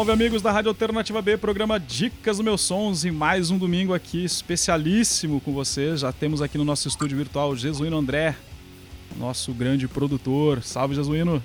Salve 0.00 0.12
amigos 0.12 0.40
da 0.40 0.50
Rádio 0.50 0.70
Alternativa 0.70 1.20
B, 1.20 1.36
programa 1.36 1.78
Dicas 1.78 2.38
dos 2.38 2.44
Meus 2.46 2.62
Sons 2.62 3.04
e 3.04 3.10
mais 3.10 3.50
um 3.50 3.58
domingo 3.58 3.92
aqui 3.92 4.24
especialíssimo 4.24 5.42
com 5.42 5.52
vocês. 5.52 6.00
Já 6.00 6.10
temos 6.10 6.40
aqui 6.40 6.56
no 6.56 6.64
nosso 6.64 6.88
estúdio 6.88 7.18
virtual 7.18 7.54
Jesuíno 7.54 7.98
André, 7.98 8.34
nosso 9.18 9.52
grande 9.52 9.86
produtor. 9.86 10.62
Salve 10.62 10.94
Jesuíno. 10.94 11.42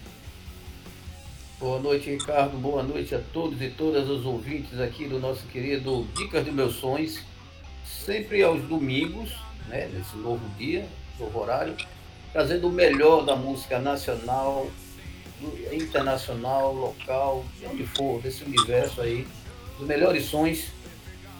Boa 1.59 1.81
noite, 1.81 2.09
Ricardo. 2.09 2.57
Boa 2.57 2.81
noite 2.81 3.13
a 3.13 3.19
todos 3.33 3.61
e 3.61 3.67
todas 3.71 4.07
os 4.07 4.25
ouvintes 4.25 4.79
aqui 4.79 5.05
do 5.05 5.19
nosso 5.19 5.45
querido 5.47 6.07
Dicas 6.15 6.45
dos 6.45 6.53
Meus 6.53 6.75
Sons. 6.75 7.19
Sempre 7.83 8.41
aos 8.41 8.61
domingos, 8.61 9.33
né, 9.67 9.89
nesse 9.93 10.15
novo 10.15 10.47
dia, 10.57 10.87
novo 11.19 11.39
horário, 11.41 11.75
trazendo 12.31 12.69
o 12.69 12.71
melhor 12.71 13.25
da 13.25 13.35
música 13.35 13.79
nacional, 13.79 14.71
internacional, 15.71 16.73
local, 16.73 17.45
de 17.59 17.65
onde 17.65 17.85
for, 17.85 18.21
desse 18.21 18.43
universo 18.43 19.01
aí, 19.01 19.27
os 19.79 19.85
melhores 19.85 20.25
sons, 20.25 20.67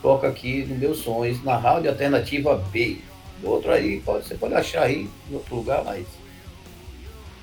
toca 0.01 0.27
aqui 0.27 0.65
no 0.65 0.75
meus 0.75 0.99
sons, 0.99 1.43
na 1.43 1.57
Rádio 1.57 1.89
Alternativa 1.89 2.55
B. 2.71 2.99
Outro 3.43 3.71
aí, 3.71 3.99
pode, 4.01 4.27
você 4.27 4.35
pode 4.35 4.53
achar 4.53 4.83
aí 4.83 5.09
em 5.29 5.33
outro 5.33 5.55
lugar, 5.55 5.83
mas 5.83 6.05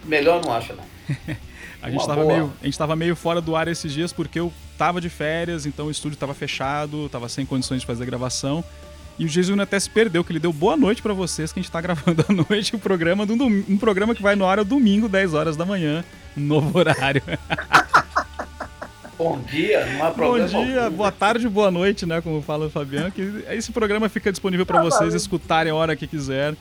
melhor 0.05 0.43
não 0.45 0.53
acha 0.53 0.75
não. 0.75 0.85
a 1.83 1.91
gente 1.91 2.01
estava 2.01 2.25
meio, 2.25 2.53
a 2.61 2.65
gente 2.65 2.79
tava 2.79 2.97
meio 2.97 3.17
fora 3.17 3.41
do 3.41 3.55
ar 3.55 3.69
esses 3.69 3.93
dias 3.93 4.13
porque 4.13 4.39
eu 4.41 4.53
tava 4.79 5.01
de 5.01 5.09
férias, 5.09 5.67
então 5.67 5.87
o 5.87 5.91
estúdio 5.91 6.15
estava 6.15 6.35
fechado, 6.35 7.09
tava 7.09 7.29
sem 7.29 7.47
condições 7.47 7.81
de 7.81 7.87
fazer 7.87 8.05
gravação. 8.05 8.65
E 9.19 9.25
o 9.25 9.29
Jesus 9.29 9.59
até 9.61 9.79
se 9.79 9.91
perdeu, 9.91 10.25
que 10.25 10.33
ele 10.33 10.39
deu 10.39 10.53
boa 10.53 10.77
noite 10.77 11.03
para 11.03 11.13
vocês, 11.13 11.53
que 11.53 11.61
a 11.61 11.63
gente 11.63 11.71
tá 11.71 11.81
gravando 11.81 12.25
à 12.29 12.33
noite 12.33 12.75
o 12.75 12.79
programa, 12.79 13.25
um, 13.25 13.65
um 13.75 13.79
programa 13.79 14.15
que 14.15 14.23
vai 14.23 14.35
no 14.35 14.47
ar 14.47 14.59
ao 14.59 14.65
domingo, 14.65 15.09
10 15.09 15.35
horas 15.35 15.57
da 15.57 15.65
manhã. 15.65 16.05
Novo 16.37 16.79
horário. 16.79 17.23
Bom 19.19 19.39
dia, 19.43 19.87
não 19.87 20.07
há 20.07 20.11
problema. 20.11 20.49
Bom 20.49 20.65
dia, 20.65 20.91
boa 20.91 21.13
tarde, 21.13 21.49
boa 21.49 21.71
noite, 21.71 22.05
né? 22.05 22.21
Como 22.21 22.43
fala 22.43 22.67
o 22.67 22.71
Fabiano. 22.71 23.13
Que 23.13 23.45
esse 23.51 23.71
programa 23.71 24.09
fica 24.09 24.33
disponível 24.33 24.67
para 24.67 24.81
ah, 24.81 24.83
vocês 24.83 25.01
valeu. 25.01 25.17
escutarem 25.17 25.71
a 25.71 25.75
hora 25.77 25.95
que 25.95 26.09
quiser. 26.09 26.57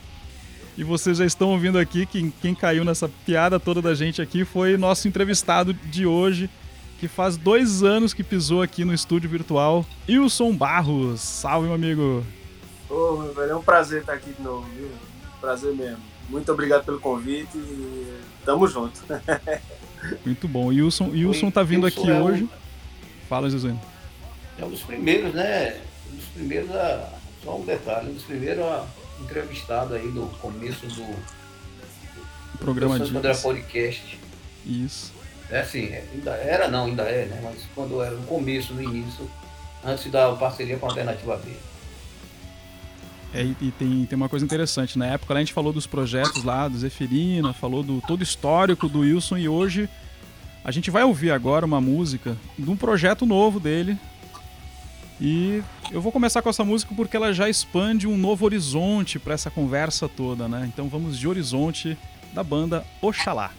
E 0.76 0.84
vocês 0.84 1.18
já 1.18 1.24
estão 1.24 1.50
ouvindo 1.50 1.76
aqui 1.78 2.06
que 2.06 2.32
quem 2.40 2.54
caiu 2.54 2.84
nessa 2.84 3.08
piada 3.26 3.58
toda 3.58 3.82
da 3.82 3.94
gente 3.94 4.22
aqui 4.22 4.44
foi 4.44 4.76
nosso 4.76 5.08
entrevistado 5.08 5.74
de 5.74 6.06
hoje, 6.06 6.48
que 7.00 7.08
faz 7.08 7.36
dois 7.36 7.82
anos 7.82 8.14
que 8.14 8.22
pisou 8.22 8.62
aqui 8.62 8.84
no 8.84 8.94
estúdio 8.94 9.28
virtual, 9.28 9.84
Wilson 10.08 10.52
Barros. 10.52 11.20
Salve, 11.20 11.66
meu 11.66 11.74
amigo. 11.74 12.24
Ô, 12.88 13.16
meu 13.16 13.34
velho, 13.34 13.50
é 13.50 13.56
um 13.56 13.62
prazer 13.62 14.02
estar 14.02 14.12
aqui 14.12 14.32
de 14.32 14.42
novo, 14.42 14.66
viu? 14.76 14.88
Prazer 15.40 15.74
mesmo. 15.74 15.98
Muito 16.28 16.52
obrigado 16.52 16.84
pelo 16.84 17.00
convite 17.00 17.58
e 17.58 18.20
tamo 18.44 18.66
junto. 18.66 19.00
Muito 20.24 20.48
bom. 20.48 20.66
Wilson, 20.66 21.10
Wilson 21.10 21.50
tá 21.50 21.62
vindo 21.62 21.84
Wilson 21.84 22.00
aqui 22.00 22.10
é 22.10 22.20
hoje. 22.20 22.42
Um... 22.44 22.48
Fala, 23.28 23.48
José. 23.48 23.74
É 24.58 24.64
um 24.64 24.70
dos 24.70 24.82
primeiros, 24.82 25.32
né? 25.32 25.80
Um 26.12 26.16
dos 26.16 26.24
primeiros 26.26 26.70
a. 26.70 27.12
Só 27.42 27.56
um 27.56 27.64
detalhe, 27.64 28.10
um 28.10 28.14
dos 28.14 28.22
primeiros 28.22 28.64
a 28.64 28.86
entrevistado 29.22 29.94
aí 29.94 30.08
do 30.08 30.26
começo 30.40 30.86
do, 30.86 31.04
do 31.04 32.58
programa 32.58 32.98
de 32.98 33.12
quando 33.12 33.24
era 33.24 33.36
podcast. 33.36 34.18
Isso. 34.66 35.12
É 35.50 35.60
assim, 35.60 35.86
é, 35.86 36.04
ainda 36.12 36.30
era 36.32 36.68
não, 36.68 36.86
ainda 36.86 37.02
é, 37.04 37.26
né? 37.26 37.40
Mas 37.42 37.66
quando 37.74 38.02
era 38.02 38.14
no 38.14 38.26
começo, 38.26 38.74
no 38.74 38.82
início, 38.82 39.28
antes 39.84 40.10
da 40.10 40.32
parceria 40.32 40.78
com 40.78 40.86
a 40.86 40.88
Alternativa 40.88 41.36
B. 41.36 41.50
É, 43.34 43.42
e 43.42 43.70
tem, 43.78 44.04
tem 44.04 44.16
uma 44.16 44.28
coisa 44.28 44.44
interessante, 44.44 44.98
na 44.98 45.06
época 45.06 45.32
a 45.32 45.38
gente 45.38 45.54
falou 45.54 45.72
dos 45.72 45.86
projetos 45.86 46.44
lá, 46.44 46.68
do 46.68 46.76
Zeferina, 46.76 47.52
falou 47.54 47.82
do 47.82 48.02
todo 48.06 48.22
histórico 48.22 48.88
do 48.88 49.00
Wilson 49.00 49.38
e 49.38 49.48
hoje 49.48 49.88
a 50.62 50.70
gente 50.70 50.90
vai 50.90 51.02
ouvir 51.02 51.30
agora 51.30 51.64
uma 51.64 51.80
música 51.80 52.36
de 52.58 52.70
um 52.70 52.76
projeto 52.76 53.24
novo 53.24 53.58
dele. 53.58 53.96
E 55.20 55.62
eu 55.90 56.00
vou 56.00 56.12
começar 56.12 56.42
com 56.42 56.48
essa 56.48 56.64
música 56.64 56.94
porque 56.94 57.16
ela 57.16 57.32
já 57.32 57.48
expande 57.48 58.06
um 58.06 58.18
novo 58.18 58.44
horizonte 58.44 59.18
para 59.18 59.34
essa 59.34 59.50
conversa 59.50 60.08
toda, 60.08 60.48
né? 60.48 60.68
Então 60.72 60.88
vamos 60.88 61.18
de 61.18 61.26
Horizonte 61.26 61.96
da 62.34 62.42
banda 62.42 62.84
Oxalá. 63.00 63.50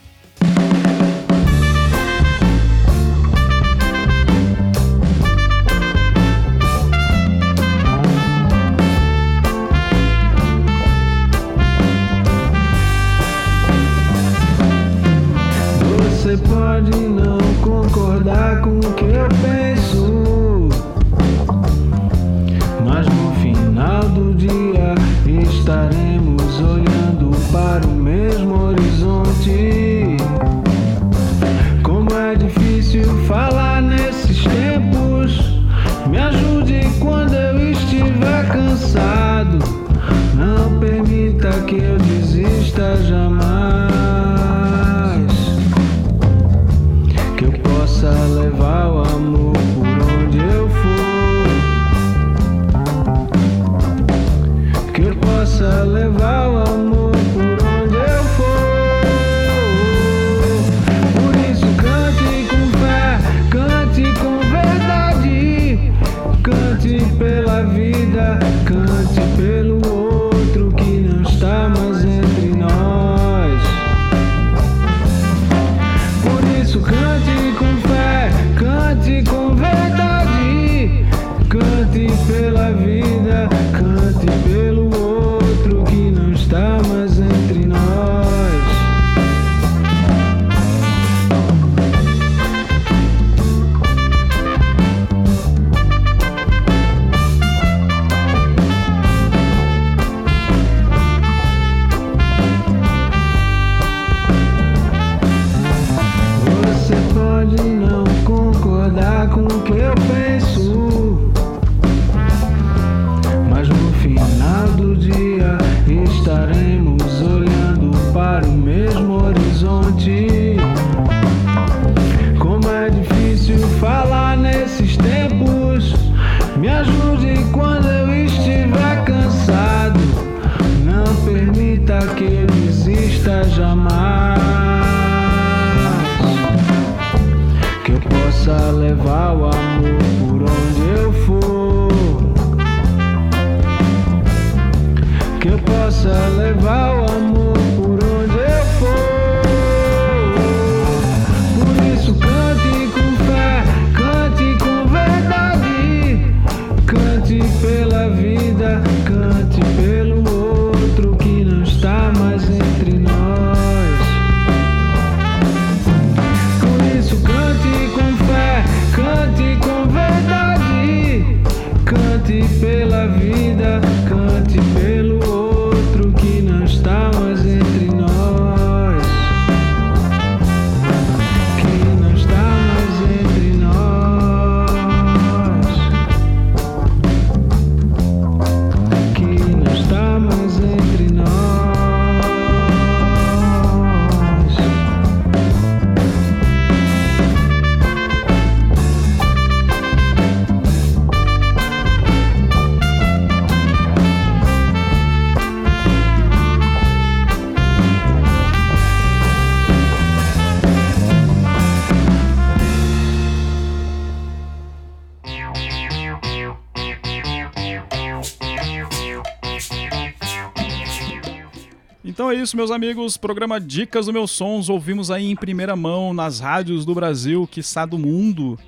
Isso, 222.43 222.57
meus 222.57 222.71
amigos. 222.71 223.15
Programa 223.15 223.57
Dicas 223.57 224.07
do 224.07 224.11
Meus 224.11 224.29
Sons. 224.29 224.67
Ouvimos 224.67 225.09
aí 225.09 225.31
em 225.31 225.35
primeira 225.35 225.77
mão 225.77 226.13
nas 226.13 226.41
rádios 226.41 226.85
do 226.85 226.93
Brasil, 226.93 227.47
quiçá 227.47 227.85
do 227.85 227.97
mundo. 227.97 228.59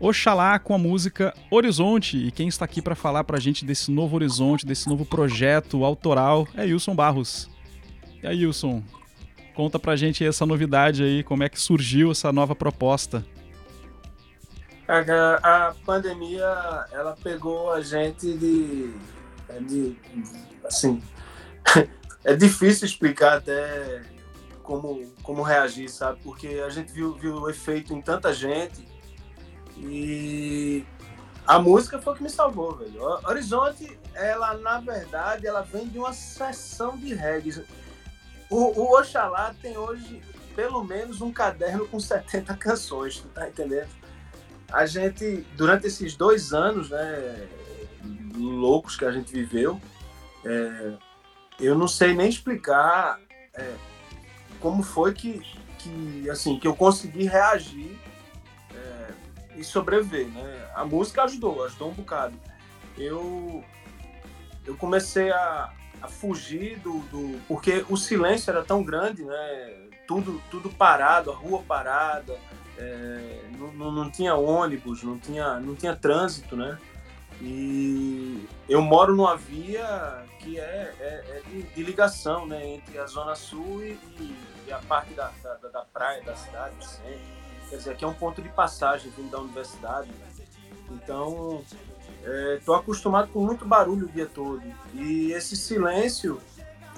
Oxalá 0.00 0.58
com 0.58 0.74
a 0.74 0.78
música 0.78 1.32
Horizonte. 1.48 2.16
E 2.16 2.32
quem 2.32 2.48
está 2.48 2.64
aqui 2.64 2.82
para 2.82 2.96
falar 2.96 3.22
para 3.22 3.36
a 3.36 3.40
gente 3.40 3.64
desse 3.64 3.92
novo 3.92 4.16
horizonte, 4.16 4.66
desse 4.66 4.88
novo 4.88 5.04
projeto 5.06 5.84
autoral 5.84 6.48
é 6.56 6.64
Wilson 6.64 6.96
Barros. 6.96 7.48
E 8.20 8.26
aí, 8.26 8.44
Wilson, 8.44 8.82
conta 9.54 9.78
pra 9.78 9.94
gente 9.94 10.24
essa 10.24 10.44
novidade 10.44 11.04
aí, 11.04 11.22
como 11.22 11.44
é 11.44 11.48
que 11.48 11.60
surgiu 11.60 12.10
essa 12.10 12.32
nova 12.32 12.56
proposta. 12.56 13.24
A, 14.88 15.68
a 15.68 15.74
pandemia, 15.86 16.86
ela 16.90 17.16
pegou 17.22 17.72
a 17.72 17.80
gente 17.80 18.36
de, 18.36 18.90
de 19.60 19.96
assim, 20.64 21.00
é 22.24 22.34
difícil 22.34 22.86
explicar 22.86 23.38
até 23.38 24.02
como, 24.62 25.06
como 25.22 25.42
reagir, 25.42 25.88
sabe? 25.88 26.20
Porque 26.22 26.62
a 26.64 26.70
gente 26.70 26.92
viu, 26.92 27.14
viu 27.14 27.34
o 27.34 27.50
efeito 27.50 27.92
em 27.92 28.00
tanta 28.00 28.32
gente 28.32 28.86
e 29.76 30.84
a 31.46 31.58
música 31.58 32.00
foi 32.00 32.12
o 32.12 32.16
que 32.16 32.22
me 32.22 32.30
salvou, 32.30 32.76
velho. 32.76 33.02
Horizonte, 33.26 33.98
ela, 34.14 34.54
na 34.54 34.78
verdade, 34.78 35.46
ela 35.46 35.62
vem 35.62 35.88
de 35.88 35.98
uma 35.98 36.12
sessão 36.12 36.96
de 36.96 37.14
reggae. 37.14 37.64
O, 38.48 38.80
o 38.80 38.98
Oxalá 38.98 39.54
tem 39.60 39.76
hoje 39.76 40.22
pelo 40.54 40.84
menos 40.84 41.20
um 41.20 41.32
caderno 41.32 41.88
com 41.88 41.98
70 41.98 42.54
canções, 42.56 43.18
tu 43.18 43.28
tá 43.28 43.48
entendendo? 43.48 43.88
A 44.70 44.86
gente, 44.86 45.46
durante 45.56 45.86
esses 45.86 46.16
dois 46.16 46.52
anos, 46.52 46.90
né, 46.90 47.48
loucos 48.36 48.96
que 48.96 49.04
a 49.04 49.10
gente 49.10 49.32
viveu, 49.32 49.80
é, 50.44 50.92
eu 51.60 51.76
não 51.76 51.88
sei 51.88 52.14
nem 52.14 52.28
explicar 52.28 53.20
é, 53.54 53.74
como 54.60 54.82
foi 54.82 55.12
que, 55.12 55.42
que, 55.78 56.28
assim, 56.30 56.58
que 56.58 56.66
eu 56.66 56.74
consegui 56.74 57.24
reagir 57.24 57.98
e 59.56 59.64
sobreviver, 59.64 60.28
né? 60.28 60.70
A 60.74 60.84
música 60.84 61.22
ajudou, 61.24 61.64
ajudou 61.64 61.90
um 61.90 61.94
bocado. 61.94 62.34
Eu 62.96 63.64
eu 64.64 64.76
comecei 64.76 65.30
a, 65.30 65.72
a 66.00 66.08
fugir 66.08 66.78
do, 66.78 67.00
do 67.10 67.40
porque 67.48 67.84
o 67.88 67.96
silêncio 67.96 68.50
era 68.50 68.62
tão 68.62 68.82
grande, 68.82 69.24
né? 69.24 69.74
Tudo 70.06 70.42
tudo 70.50 70.70
parado, 70.70 71.30
a 71.30 71.34
rua 71.34 71.62
parada, 71.66 72.38
é, 72.78 73.40
não, 73.58 73.72
não, 73.72 73.92
não, 73.92 74.10
tinha 74.10 74.34
ônibus, 74.34 75.02
não 75.02 75.18
tinha 75.18 75.58
não 75.60 75.74
tinha 75.74 75.94
trânsito, 75.94 76.56
né? 76.56 76.78
E 77.44 78.48
eu 78.68 78.80
moro 78.80 79.16
numa 79.16 79.36
via 79.36 80.24
que 80.38 80.60
é, 80.60 80.94
é, 81.00 81.04
é 81.04 81.42
de, 81.50 81.62
de, 81.62 81.82
ligação, 81.82 82.46
né? 82.46 82.64
Entre 82.64 82.96
a 82.98 83.06
zona 83.06 83.34
sul 83.34 83.82
e, 83.82 83.98
e 84.66 84.72
a 84.72 84.78
parte 84.78 85.12
da, 85.12 85.32
da, 85.42 85.68
da 85.68 85.84
praia 85.92 86.22
da 86.22 86.36
cidade, 86.36 86.76
do 86.76 86.84
centro. 86.84 87.20
Quer 87.68 87.76
dizer, 87.76 87.90
aqui 87.90 88.04
é 88.04 88.08
um 88.08 88.14
ponto 88.14 88.40
de 88.40 88.48
passagem 88.48 89.10
vindo 89.16 89.30
da 89.30 89.40
universidade. 89.40 90.08
Então, 90.90 91.64
estou 92.56 92.76
é, 92.76 92.78
acostumado 92.78 93.28
com 93.32 93.40
muito 93.40 93.64
barulho 93.64 94.06
o 94.06 94.08
dia 94.08 94.26
todo. 94.26 94.62
E 94.94 95.32
esse 95.32 95.56
silêncio 95.56 96.40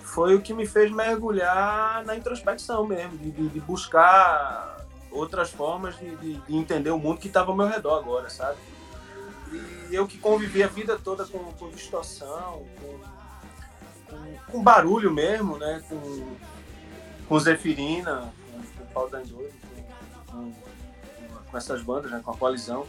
foi 0.03 0.35
o 0.35 0.43
que 0.43 0.53
me 0.53 0.67
fez 0.67 0.91
mergulhar 0.91 2.05
na 2.05 2.15
introspecção 2.17 2.87
mesmo, 2.87 3.17
de, 3.17 3.31
de, 3.31 3.49
de 3.49 3.61
buscar 3.61 4.85
outras 5.11 5.51
formas 5.51 5.97
de, 5.97 6.17
de, 6.17 6.57
entender 6.57 6.91
o 6.91 6.99
mundo 6.99 7.19
que 7.19 7.29
estava 7.29 7.51
ao 7.51 7.57
meu 7.57 7.67
redor 7.67 7.99
agora, 7.99 8.29
sabe? 8.29 8.59
Eu 9.91 10.07
que 10.07 10.19
convivi 10.19 10.63
a 10.63 10.67
vida 10.69 10.99
toda 10.99 11.25
com, 11.25 11.39
com 11.53 11.71
distorção, 11.71 12.65
com, 12.81 12.99
com, 14.09 14.53
com, 14.53 14.63
barulho 14.63 15.13
mesmo, 15.13 15.57
né? 15.59 15.83
Com, 15.89 16.37
com 17.29 17.39
Zefirina, 17.39 18.33
com, 18.51 18.85
com 18.85 18.93
Pau 18.93 19.09
da 19.09 19.19
Doido, 19.19 19.55
com, 20.27 20.53
com 21.51 21.57
essas 21.57 21.83
bandas, 21.83 22.11
né, 22.11 22.21
com 22.25 22.33
a 22.33 22.37
coalizão, 22.37 22.85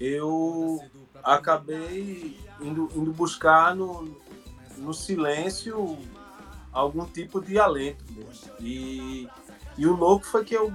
eu 0.00 0.82
acabei 1.22 2.40
indo, 2.60 2.90
indo 2.96 3.12
buscar 3.12 3.74
no, 3.74 4.16
no 4.78 4.94
silêncio 4.94 5.98
algum 6.72 7.04
tipo 7.04 7.40
de 7.40 7.58
alento. 7.58 8.04
E, 8.58 9.28
e 9.76 9.86
o 9.86 9.94
louco 9.94 10.24
foi 10.26 10.44
que 10.44 10.54
eu 10.54 10.72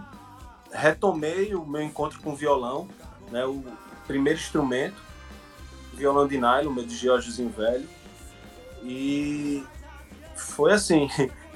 retomei 0.71 1.55
o 1.55 1.65
meu 1.65 1.81
encontro 1.81 2.19
com 2.21 2.31
o 2.31 2.35
violão, 2.35 2.87
né, 3.31 3.45
o 3.45 3.63
primeiro 4.05 4.39
instrumento, 4.39 5.01
violão 5.97 6.27
de 6.27 6.37
nylon, 6.37 6.71
meu 6.71 6.85
de 6.85 6.95
Georgezinho 6.95 7.49
velho. 7.49 7.87
E 8.83 9.65
foi 10.35 10.71
assim, 10.71 11.09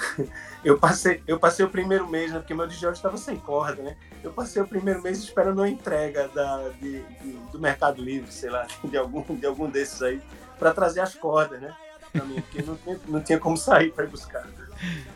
eu 0.65 0.77
passei, 0.77 1.23
eu 1.27 1.39
passei 1.39 1.63
o 1.63 1.69
primeiro 1.69 2.07
mês, 2.09 2.31
né, 2.31 2.39
porque 2.39 2.53
meu 2.53 2.67
de 2.67 2.75
George 2.75 2.97
estava 2.97 3.17
sem 3.17 3.37
corda, 3.37 3.81
né? 3.83 3.95
Eu 4.23 4.31
passei 4.31 4.61
o 4.61 4.67
primeiro 4.67 5.01
mês 5.01 5.19
esperando 5.19 5.61
a 5.61 5.69
entrega 5.69 6.27
da, 6.29 6.69
de, 6.79 7.01
de, 7.01 7.31
do 7.51 7.59
Mercado 7.59 8.01
Livre, 8.01 8.31
sei 8.31 8.49
lá, 8.49 8.67
de 8.83 8.97
algum, 8.97 9.23
de 9.35 9.45
algum 9.45 9.69
desses 9.69 10.01
aí, 10.01 10.21
para 10.57 10.73
trazer 10.73 11.01
as 11.01 11.15
cordas, 11.15 11.61
né? 11.61 11.75
Pra 12.11 12.25
mim, 12.25 12.41
porque 12.41 12.61
não 12.61 12.75
tinha, 12.75 12.99
não 13.07 13.21
tinha 13.21 13.39
como 13.39 13.55
sair 13.55 13.91
para 13.91 14.05
buscar. 14.05 14.45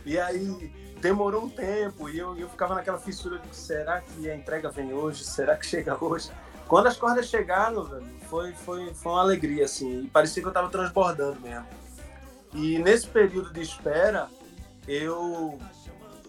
E 0.04 0.18
aí 0.18 0.72
demorou 1.00 1.44
um 1.44 1.48
tempo 1.48 2.08
e 2.08 2.18
eu, 2.18 2.36
eu 2.36 2.48
ficava 2.48 2.74
naquela 2.74 2.98
fissura 2.98 3.38
de 3.38 3.54
será 3.54 4.00
que 4.00 4.30
a 4.30 4.34
entrega 4.34 4.70
vem 4.70 4.94
hoje? 4.94 5.24
Será 5.24 5.56
que 5.56 5.66
chega 5.66 6.02
hoje? 6.02 6.30
Quando 6.68 6.86
as 6.88 6.96
cordas 6.96 7.26
chegaram, 7.26 7.84
velho, 7.84 8.06
foi, 8.28 8.52
foi, 8.52 8.92
foi 8.92 9.12
uma 9.12 9.20
alegria, 9.20 9.64
assim, 9.64 10.02
e 10.04 10.08
parecia 10.08 10.42
que 10.42 10.46
eu 10.46 10.50
estava 10.50 10.68
transbordando 10.68 11.40
mesmo. 11.40 11.66
E 12.52 12.78
nesse 12.78 13.06
período 13.06 13.52
de 13.52 13.60
espera, 13.60 14.28
eu, 14.88 15.58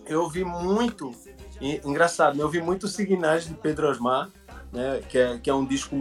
eu 0.06 0.22
ouvi 0.22 0.44
muito 0.44 1.12
e, 1.60 1.82
engraçado, 1.84 2.36
né? 2.36 2.42
eu 2.42 2.46
ouvi 2.46 2.62
muitos 2.62 2.94
signais 2.94 3.48
de 3.48 3.54
Pedro 3.56 3.90
Osmar, 3.90 4.30
né? 4.72 5.02
que, 5.10 5.18
é, 5.18 5.40
que 5.40 5.50
é 5.50 5.54
um 5.54 5.66
disco 5.66 5.96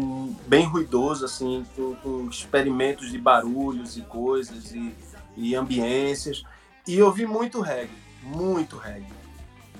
bem 0.46 0.66
ruidoso, 0.66 1.24
assim, 1.24 1.64
com, 1.74 1.94
com 1.96 2.28
experimentos 2.28 3.10
de 3.10 3.18
barulhos 3.18 3.96
e 3.96 4.02
coisas 4.02 4.72
e, 4.72 4.94
e 5.34 5.54
ambiências. 5.54 6.42
E 6.86 6.98
eu 6.98 7.06
ouvi 7.06 7.24
muito 7.24 7.60
reggae, 7.60 7.90
muito 8.22 8.76
reggae. 8.76 9.06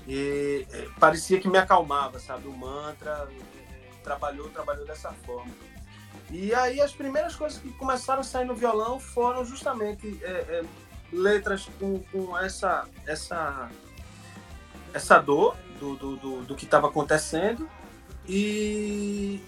E 0.09 0.67
parecia 0.99 1.41
que 1.41 1.49
me 1.49 1.59
acalmava, 1.59 2.19
sabe? 2.21 2.47
O 2.47 2.57
mantra 2.57 3.29
trabalhou, 4.07 4.49
trabalhou 4.51 4.87
dessa 4.87 5.13
forma. 5.13 5.53
E 6.31 6.55
aí 6.55 6.81
as 6.81 6.93
primeiras 6.93 7.35
coisas 7.35 7.59
que 7.59 7.73
começaram 7.73 8.21
a 8.21 8.25
sair 8.25 8.45
no 8.45 8.55
violão 8.55 9.01
foram 9.01 9.45
justamente 9.45 10.19
é, 10.23 10.31
é, 10.31 10.65
letras 11.13 11.69
com, 11.79 12.01
com 12.05 12.39
essa, 12.39 12.87
essa, 13.05 13.69
essa 14.95 15.19
dor 15.19 15.57
do, 15.81 15.97
do, 15.97 16.17
do, 16.17 16.43
do 16.43 16.55
que 16.55 16.65
estava 16.65 16.87
acontecendo. 16.87 17.69
E 18.29 19.43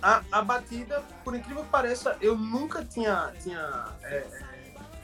a, 0.00 0.22
a 0.30 0.42
batida, 0.42 1.02
por 1.24 1.34
incrível 1.34 1.64
que 1.64 1.70
pareça, 1.70 2.16
eu 2.20 2.36
nunca 2.36 2.84
tinha, 2.84 3.32
tinha 3.42 3.86
é, 4.04 4.16
é 4.16 4.46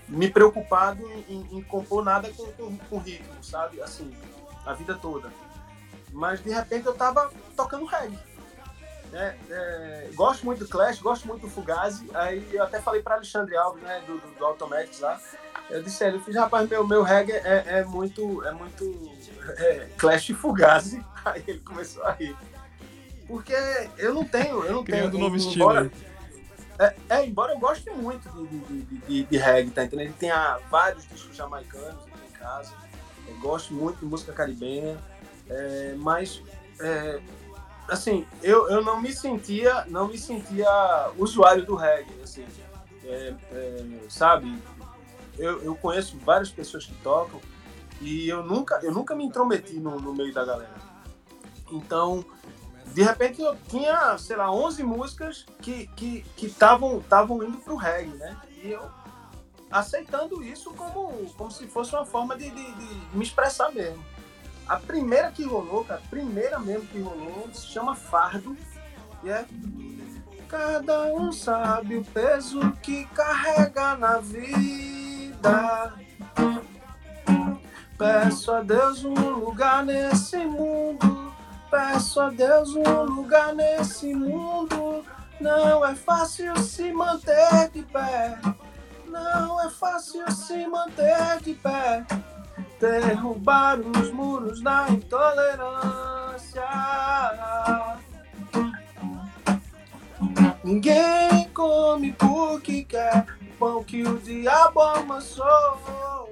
me 0.09 0.29
preocupado 0.31 1.09
em, 1.29 1.47
em, 1.51 1.63
compor 1.63 2.05
nada 2.05 2.31
com, 2.31 2.47
com, 2.53 2.77
com, 2.77 2.99
ritmo, 2.99 3.43
sabe? 3.43 3.81
Assim, 3.81 4.13
a 4.65 4.75
vida 4.75 4.95
toda. 4.95 5.33
Mas 6.13 6.43
de 6.43 6.51
repente 6.51 6.87
eu 6.87 6.95
tava 6.95 7.33
tocando 7.57 7.85
reggae. 7.85 8.19
É, 9.13 9.37
é, 9.51 10.11
gosto 10.15 10.45
muito 10.45 10.61
do 10.61 10.69
Clash, 10.69 10.99
gosto 10.99 11.29
muito 11.29 11.43
do 11.43 11.51
Fugazi. 11.51 12.09
Aí 12.15 12.47
eu 12.51 12.63
até 12.63 12.81
falei 12.81 13.03
para 13.03 13.17
Alexandre 13.17 13.57
Alves, 13.57 13.83
né, 13.83 14.03
do, 14.07 14.19
do, 14.19 14.39
do 14.39 14.45
Automatics 14.45 15.01
lá. 15.01 15.21
Eu 15.69 15.83
disse 15.83 16.05
ele, 16.05 16.17
eu 16.17 16.21
fiz, 16.21 16.35
rapaz, 16.35 16.69
meu, 16.69 16.87
meu 16.87 17.03
reggae 17.03 17.33
é, 17.33 17.65
é 17.67 17.85
muito, 17.85 18.43
é 18.45 18.53
muito 18.53 19.13
é, 19.59 19.89
Clash 19.99 20.31
e 20.31 20.35
Fugazi. 20.35 21.05
Aí 21.25 21.45
ele 21.47 21.61
começou 21.61 22.03
a 22.05 22.13
rir. 22.13 22.37
Porque 23.27 23.55
eu 23.99 24.15
não 24.15 24.25
tenho, 24.25 24.65
eu 24.65 24.73
não 24.73 24.85
Criando 24.85 25.13
tenho. 25.13 25.25
novo 25.25 25.37
estilo. 25.37 25.71
Embora, 25.71 25.93
é, 26.79 26.95
é, 27.09 27.27
embora 27.27 27.53
eu 27.53 27.59
goste 27.59 27.91
muito 27.91 28.29
de, 28.31 28.47
de, 28.47 28.83
de, 28.83 28.97
de, 29.07 29.25
de 29.25 29.37
reggae, 29.37 29.71
tá 29.71 29.85
entendendo? 29.85 30.07
Ele 30.07 30.17
tem 30.19 30.31
ah, 30.31 30.59
vários 30.71 31.07
discos 31.07 31.37
jamaicanos 31.37 32.03
aqui 32.07 32.29
em 32.29 32.39
casa. 32.39 32.73
Eu 33.29 33.37
gosto 33.39 33.73
muito 33.75 33.99
de 33.99 34.07
música 34.07 34.33
caribenha. 34.33 34.99
É, 35.49 35.95
mas 35.99 36.43
assim, 37.93 38.27
eu, 38.43 38.69
eu 38.69 38.83
não 38.83 39.01
me 39.01 39.13
sentia, 39.13 39.85
não 39.89 40.09
me 40.09 40.19
sentia 40.19 41.11
usuário 41.17 41.65
do 41.65 41.75
reggae, 41.75 42.21
assim, 42.23 42.45
é, 43.05 43.35
é, 43.53 43.85
sabe? 44.09 44.61
Eu, 45.39 45.63
eu 45.63 45.75
conheço 45.75 46.17
várias 46.19 46.51
pessoas 46.51 46.87
que 46.87 46.95
tocam 47.03 47.41
e 48.01 48.29
eu 48.29 48.43
nunca, 48.43 48.81
eu 48.83 48.93
nunca 48.93 49.15
me 49.15 49.25
intrometi 49.25 49.75
no, 49.79 50.01
no 50.01 50.15
meio 50.15 50.33
da 50.33 50.45
galera. 50.45 50.75
Então, 51.71 52.25
de 52.87 53.03
repente 53.03 53.41
eu 53.41 53.57
tinha, 53.69 54.17
sei 54.19 54.37
lá, 54.37 54.53
11 54.53 54.83
músicas 54.83 55.47
que 55.61 55.87
que 55.97 56.25
estavam 56.41 56.99
estavam 56.99 57.43
indo 57.43 57.59
pro 57.59 57.77
reggae, 57.77 58.15
né? 58.17 58.37
E 58.63 58.71
eu 58.71 58.91
aceitando 59.71 60.43
isso 60.43 60.73
como, 60.75 61.11
como 61.35 61.51
se 61.51 61.67
fosse 61.67 61.95
uma 61.95 62.05
forma 62.05 62.37
de, 62.37 62.51
de, 62.51 62.73
de 62.73 63.17
me 63.17 63.25
expressar 63.25 63.73
mesmo. 63.73 64.05
A 64.69 64.77
primeira 64.77 65.31
que 65.31 65.45
rolou, 65.45 65.85
cara, 65.85 66.01
a 66.05 66.09
primeira 66.09 66.59
mesmo 66.59 66.87
que 66.87 67.01
rolou, 67.01 67.49
se 67.53 67.67
chama 67.67 67.95
Fardo. 67.95 68.57
E 69.23 69.31
é. 69.31 69.45
Cada 70.49 71.05
um 71.05 71.33
sabe 71.33 71.97
o 71.97 72.05
peso 72.05 72.73
que 72.83 73.07
carrega 73.07 73.97
na 73.97 74.19
vida. 74.19 75.95
Peço 77.97 78.53
a 78.53 78.61
Deus 78.61 79.05
um 79.05 79.15
lugar 79.15 79.85
nesse 79.85 80.37
mundo. 80.39 81.33
Peço 81.71 82.21
a 82.21 82.29
Deus 82.29 82.75
um 82.75 83.03
lugar 83.05 83.55
nesse 83.55 84.13
mundo. 84.13 85.03
Não 85.41 85.87
é 85.87 85.95
fácil 85.95 86.55
se 86.59 86.93
manter 86.93 87.71
de 87.73 87.83
pé. 87.83 88.39
Não 89.07 89.59
é 89.65 89.71
fácil 89.71 90.31
se 90.31 90.67
manter 90.67 91.41
de 91.43 91.55
pé. 91.55 92.05
Derrubar 92.83 93.79
os 93.79 94.11
muros 94.11 94.61
da 94.61 94.89
intolerância. 94.91 96.65
Ninguém 100.65 101.49
come 101.55 102.11
porque 102.15 102.83
quer 102.83 103.25
pão 103.57 103.85
que 103.85 104.03
o 104.03 104.19
diabo 104.19 104.81
amassou. 104.81 106.29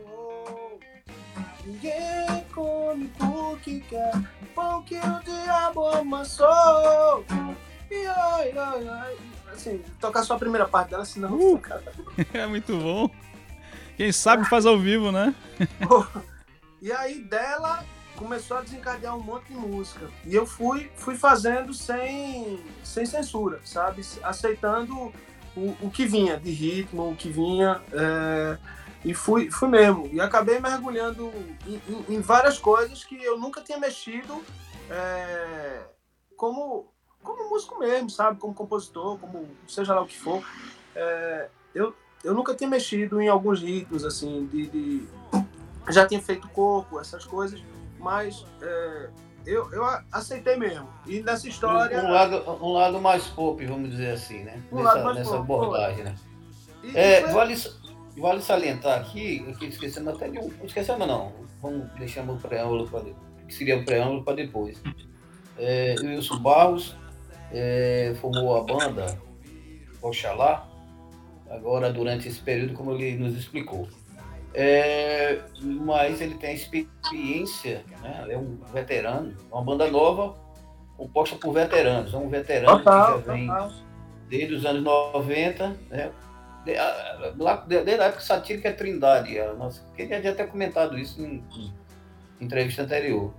Ninguém 1.64 2.45
come 2.52 3.09
porque 3.16 3.78
quer 3.88 4.11
pão 4.52 4.83
que 4.83 4.97
o 4.97 5.21
diabo 5.23 5.87
amassou. 5.87 7.25
E 7.88 8.07
ai, 8.07 8.52
ai, 8.59 8.88
ai. 8.88 9.16
Assim, 9.52 9.80
tocar 10.00 10.25
só 10.25 10.35
a 10.35 10.38
primeira 10.40 10.66
parte 10.66 10.90
dela, 10.90 11.04
senão. 11.04 11.33
Uh, 11.33 11.57
cara. 11.61 11.92
é 12.35 12.45
muito 12.49 12.76
bom. 12.76 13.09
Quem 13.97 14.11
sabe 14.11 14.49
faz 14.49 14.66
ao 14.66 14.76
vivo, 14.76 15.12
né? 15.12 15.33
e 16.80 16.92
aí 16.92 17.20
dela 17.22 17.84
começou 18.16 18.58
a 18.58 18.60
desencadear 18.60 19.16
um 19.16 19.22
monte 19.22 19.46
de 19.46 19.54
música. 19.54 20.10
E 20.26 20.34
eu 20.34 20.44
fui, 20.46 20.90
fui 20.94 21.16
fazendo 21.16 21.72
sem, 21.72 22.62
sem 22.84 23.06
censura, 23.06 23.60
sabe? 23.64 24.02
Aceitando 24.22 25.12
o, 25.56 25.76
o 25.80 25.90
que 25.90 26.04
vinha 26.04 26.38
de 26.38 26.50
ritmo, 26.50 27.10
o 27.10 27.16
que 27.16 27.30
vinha. 27.30 27.80
É... 27.92 28.58
E 29.02 29.14
fui, 29.14 29.50
fui 29.50 29.68
mesmo. 29.68 30.06
E 30.12 30.20
acabei 30.20 30.60
mergulhando 30.60 31.32
em, 31.66 31.80
em, 31.88 32.16
em 32.16 32.20
várias 32.20 32.58
coisas 32.58 33.02
que 33.02 33.22
eu 33.22 33.38
nunca 33.38 33.62
tinha 33.62 33.78
mexido 33.78 34.44
é... 34.90 35.87
como, 36.37 36.92
como 37.22 37.49
músico 37.49 37.78
mesmo, 37.78 38.10
sabe? 38.10 38.38
Como 38.38 38.52
compositor, 38.52 39.18
como 39.18 39.49
seja 39.66 39.94
lá 39.94 40.02
o 40.02 40.06
que 40.06 40.18
for. 40.18 40.44
É... 40.94 41.49
eu, 41.75 41.94
eu 42.22 42.34
nunca 42.34 42.54
tinha 42.54 42.68
mexido 42.68 43.20
em 43.20 43.28
alguns 43.28 43.62
ritmos, 43.62 44.04
assim, 44.04 44.46
de, 44.46 44.66
de... 44.66 45.08
Já 45.90 46.06
tinha 46.06 46.20
feito 46.20 46.49
coco, 46.49 47.00
essas 47.00 47.25
coisas 47.25 47.61
mas 48.00 48.44
é, 48.62 49.09
eu, 49.47 49.70
eu 49.73 49.85
aceitei 50.11 50.56
mesmo. 50.56 50.88
E 51.06 51.20
nessa 51.20 51.47
história. 51.49 52.02
Um, 52.02 52.06
um, 52.06 52.11
lado, 52.11 52.64
um 52.64 52.73
lado 52.73 53.00
mais 53.00 53.26
pop, 53.28 53.64
vamos 53.64 53.90
dizer 53.90 54.12
assim, 54.12 54.42
né? 54.42 54.61
Um 54.73 54.82
nessa, 54.82 55.14
nessa 55.14 55.30
pop, 55.42 55.64
abordagem, 55.64 56.04
né? 56.04 56.14
E, 56.82 56.97
é, 56.97 57.23
foi... 57.23 57.32
vale, 57.32 57.54
vale 58.16 58.42
salientar 58.42 59.00
aqui, 59.00 59.47
aqui 59.50 59.66
esquecendo 59.66 60.11
até 60.11 60.28
de 60.28 60.38
um. 60.38 60.50
Esquecendo 60.64 61.06
não, 61.06 61.32
vamos 61.61 61.88
deixar 61.92 62.28
o 62.28 62.37
preâmbulo 62.38 62.88
para 62.88 63.04
que 63.47 63.54
seria 63.54 63.78
o 63.78 63.85
preâmbulo 63.85 64.25
para 64.25 64.37
depois. 64.37 64.82
É, 65.59 65.94
Wilson 66.00 66.38
Barros 66.38 66.97
é, 67.52 68.14
formou 68.20 68.56
a 68.56 68.62
banda 68.62 69.18
Oxalá, 70.00 70.66
agora 71.50 71.92
durante 71.92 72.28
esse 72.28 72.40
período, 72.40 72.73
como 72.73 72.92
ele 72.92 73.18
nos 73.18 73.37
explicou. 73.37 73.87
É, 74.52 75.40
mas 75.62 76.21
ele 76.21 76.35
tem 76.35 76.54
experiência, 76.54 77.85
né? 78.02 78.26
é 78.28 78.37
um 78.37 78.59
veterano, 78.73 79.35
uma 79.50 79.62
banda 79.62 79.88
nova 79.88 80.35
composta 80.97 81.37
por 81.37 81.52
veteranos. 81.52 82.12
É 82.12 82.16
um 82.16 82.28
veterano 82.28 82.78
total, 82.78 83.21
que 83.21 83.26
já 83.26 83.33
vem 83.33 83.47
total. 83.47 83.71
desde 84.28 84.54
os 84.54 84.66
anos 84.66 84.83
90, 84.83 85.76
né? 85.88 86.11
lá, 87.38 87.64
desde 87.66 87.90
a 87.90 88.04
época 88.04 88.21
satírica 88.21 88.69
é 88.69 88.73
Trindade. 88.73 89.38
A 89.38 89.54
nossa, 89.54 89.83
queria 89.97 90.23
já 90.23 90.35
ter 90.35 90.47
comentado 90.49 90.99
isso 90.99 91.23
em, 91.23 91.42
em 91.57 91.73
entrevista 92.40 92.83
anterior. 92.83 93.33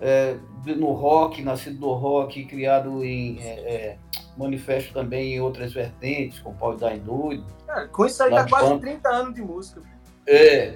É, 0.00 0.36
no 0.76 0.92
rock, 0.92 1.40
nascido 1.40 1.80
no 1.80 1.94
rock, 1.94 2.44
criado 2.46 3.04
em 3.04 3.38
é, 3.40 3.46
é, 3.46 3.98
manifesto 4.36 4.92
também 4.92 5.34
em 5.34 5.40
outras 5.40 5.72
vertentes, 5.72 6.40
com 6.40 6.52
Paulo 6.52 6.76
da 6.76 6.94
Doido. 6.96 7.46
É, 7.68 7.86
com 7.86 8.04
isso 8.04 8.22
aí 8.22 8.30
dá 8.30 8.46
quase 8.48 8.76
30 8.78 9.08
anos 9.08 9.34
de 9.34 9.42
música. 9.42 9.93
É, 10.26 10.74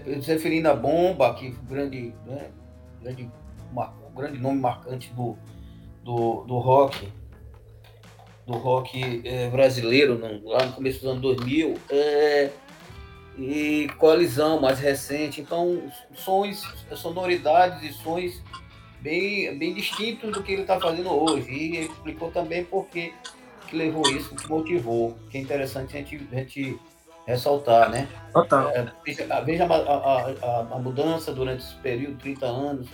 à 0.67 0.75
Bomba, 0.75 1.35
que 1.35 1.51
grande, 1.69 2.15
né, 2.27 2.51
grande, 3.03 3.31
grande 4.15 4.39
nome 4.39 4.61
marcante 4.61 5.13
do, 5.15 5.37
do, 6.05 6.45
do 6.45 6.59
rock, 6.59 7.09
do 8.47 8.55
rock 8.55 9.23
é, 9.25 9.49
brasileiro, 9.49 10.19
no, 10.19 10.49
lá 10.49 10.67
no 10.67 10.73
começo 10.73 11.01
dos 11.01 11.11
anos 11.11 11.23
2000, 11.23 11.75
é, 11.91 12.51
e 13.39 13.89
Coalizão, 13.99 14.61
mais 14.61 14.81
recente. 14.81 15.41
Então, 15.41 15.83
sons, 16.15 16.63
sonoridades 16.97 17.89
e 17.89 17.93
sons 17.93 18.43
bem, 19.01 19.57
bem 19.57 19.73
distintos 19.73 20.33
do 20.33 20.43
que 20.43 20.53
ele 20.53 20.63
está 20.63 20.79
fazendo 20.81 21.11
hoje. 21.11 21.49
E 21.51 21.77
ele 21.77 21.87
explicou 21.87 22.31
também 22.31 22.65
por 22.65 22.87
que 22.89 23.15
levou 23.73 24.03
isso, 24.11 24.35
que 24.35 24.49
motivou. 24.49 25.17
Que 25.31 25.39
é 25.39 25.41
interessante 25.41 25.97
a 25.97 26.01
gente, 26.01 26.29
a 26.33 26.35
gente 26.35 26.79
ressaltar, 27.29 27.91
né? 27.91 28.09
Total. 28.33 28.71
É, 28.71 28.91
veja, 29.45 29.67
a, 29.67 29.75
a, 29.75 30.31
a, 30.31 30.61
a, 30.61 30.79
mudança 30.79 31.31
durante 31.31 31.63
esse 31.63 31.75
período, 31.77 32.17
30 32.17 32.47
anos, 32.47 32.89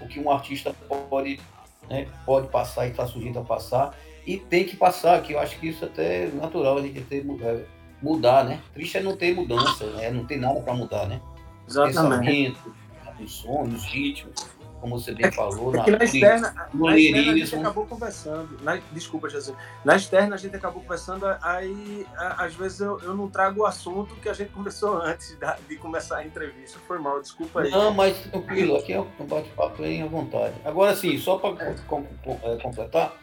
o 0.00 0.06
que 0.06 0.20
um 0.20 0.30
artista 0.30 0.74
pode, 1.08 1.40
né, 1.88 2.06
pode 2.26 2.48
passar 2.48 2.86
e 2.86 2.90
está 2.90 3.06
sujeito 3.06 3.38
a 3.38 3.42
passar, 3.42 3.96
e 4.26 4.36
tem 4.36 4.64
que 4.64 4.76
passar, 4.76 5.22
que 5.22 5.32
eu 5.32 5.40
acho 5.40 5.58
que 5.58 5.68
isso 5.68 5.86
até 5.86 6.24
é 6.24 6.26
natural 6.26 6.76
a 6.76 6.82
gente 6.82 7.00
ter, 7.00 7.24
é, 7.40 7.64
mudar, 8.02 8.44
né? 8.44 8.60
Triste 8.74 8.98
é 8.98 9.00
não 9.00 9.16
ter 9.16 9.34
mudança, 9.34 9.86
né? 9.92 10.10
não 10.10 10.26
tem 10.26 10.38
nada 10.38 10.60
para 10.60 10.74
mudar, 10.74 11.06
né? 11.06 11.18
Exatamente. 11.66 11.96
Pensamento, 11.96 12.74
os 13.20 13.32
sonhos, 13.32 13.84
ritmos 13.84 14.57
como 14.80 14.98
você 14.98 15.12
bem 15.12 15.26
é, 15.26 15.30
falou. 15.30 15.74
É 15.74 15.90
na, 15.90 15.98
na, 15.98 16.04
externa, 16.04 16.70
na 16.72 16.96
externa 16.96 17.32
a 17.32 17.36
gente 17.36 17.56
acabou 17.56 17.86
conversando. 17.86 18.58
Na, 18.62 18.76
desculpa, 18.92 19.28
Jesus. 19.28 19.56
Na 19.84 19.96
externa 19.96 20.34
a 20.34 20.38
gente 20.38 20.56
acabou 20.56 20.82
conversando, 20.82 21.26
aí 21.42 22.06
a, 22.16 22.44
às 22.44 22.54
vezes 22.54 22.80
eu, 22.80 23.00
eu 23.00 23.14
não 23.14 23.28
trago 23.28 23.62
o 23.62 23.66
assunto 23.66 24.14
que 24.16 24.28
a 24.28 24.32
gente 24.32 24.50
conversou 24.50 25.00
antes 25.02 25.36
da, 25.38 25.56
de 25.68 25.76
começar 25.76 26.18
a 26.18 26.26
entrevista. 26.26 26.78
Foi 26.86 26.98
mal, 26.98 27.20
desculpa 27.20 27.60
aí. 27.60 27.70
Não, 27.70 27.92
mas 27.92 28.16
tranquilo, 28.18 28.76
aqui 28.76 28.92
é 28.92 29.00
um 29.00 29.26
bate-papo 29.26 29.82
bem 29.82 30.02
à 30.02 30.06
vontade. 30.06 30.54
Agora 30.64 30.94
sim, 30.94 31.18
só 31.18 31.38
para 31.38 31.64
é. 31.64 31.74
com, 31.86 32.04
com, 32.04 32.40
é, 32.42 32.56
completar, 32.56 33.14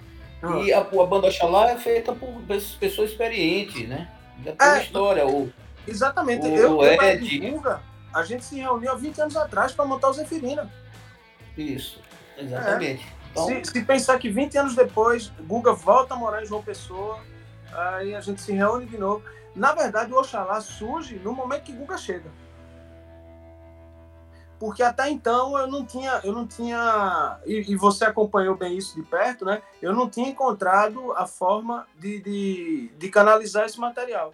ah. 0.41 0.59
e 0.59 0.73
a, 0.73 0.79
a 0.79 1.05
banda 1.05 1.31
Xalá 1.31 1.71
é 1.71 1.77
feita 1.77 2.13
por 2.13 2.29
pessoas 2.79 3.11
experientes, 3.11 3.87
né? 3.87 4.09
Já 4.43 4.51
tem 4.53 4.67
é, 4.67 4.83
história. 4.83 5.25
O, 5.25 5.51
exatamente. 5.87 6.45
O, 6.45 6.55
eu, 6.55 6.77
o 6.77 6.85
Ed, 6.85 7.45
eu, 7.45 7.61
a 8.13 8.23
gente 8.23 8.45
se 8.45 8.55
reuniu 8.55 8.91
há 8.91 8.95
20 8.95 9.21
anos 9.21 9.37
atrás 9.37 9.71
para 9.73 9.85
montar 9.85 10.09
o 10.09 10.13
Zeferina. 10.13 10.69
Isso, 11.57 11.99
exatamente. 12.37 13.03
É. 13.03 13.15
Então... 13.31 13.47
Se, 13.47 13.65
se, 13.65 13.83
pensar 13.83 14.17
que 14.17 14.29
20 14.29 14.57
anos 14.57 14.75
depois, 14.75 15.31
Guga 15.41 15.73
volta 15.73 16.13
a 16.13 16.17
morar 16.17 16.41
em 16.41 16.45
João 16.45 16.63
Pessoa, 16.63 17.19
aí 17.73 18.15
a 18.15 18.21
gente 18.21 18.41
se 18.41 18.53
reúne 18.53 18.85
de 18.85 18.97
novo. 18.97 19.23
Na 19.55 19.73
verdade, 19.73 20.11
o 20.13 20.17
Oxalá 20.17 20.59
surge 20.61 21.19
no 21.19 21.33
momento 21.33 21.63
que 21.63 21.73
Guga 21.73 21.97
chega. 21.97 22.29
Porque 24.57 24.81
até 24.81 25.09
então 25.09 25.57
eu 25.57 25.67
não 25.67 25.85
tinha, 25.85 26.21
eu 26.23 26.31
não 26.31 26.47
tinha, 26.47 27.39
e, 27.45 27.71
e 27.71 27.75
você 27.75 28.05
acompanhou 28.05 28.55
bem 28.55 28.77
isso 28.77 28.95
de 28.95 29.03
perto, 29.03 29.43
né? 29.43 29.61
Eu 29.81 29.93
não 29.93 30.09
tinha 30.09 30.29
encontrado 30.29 31.11
a 31.11 31.27
forma 31.27 31.85
de, 31.99 32.21
de, 32.21 32.91
de 32.97 33.09
canalizar 33.09 33.65
esse 33.65 33.79
material. 33.79 34.33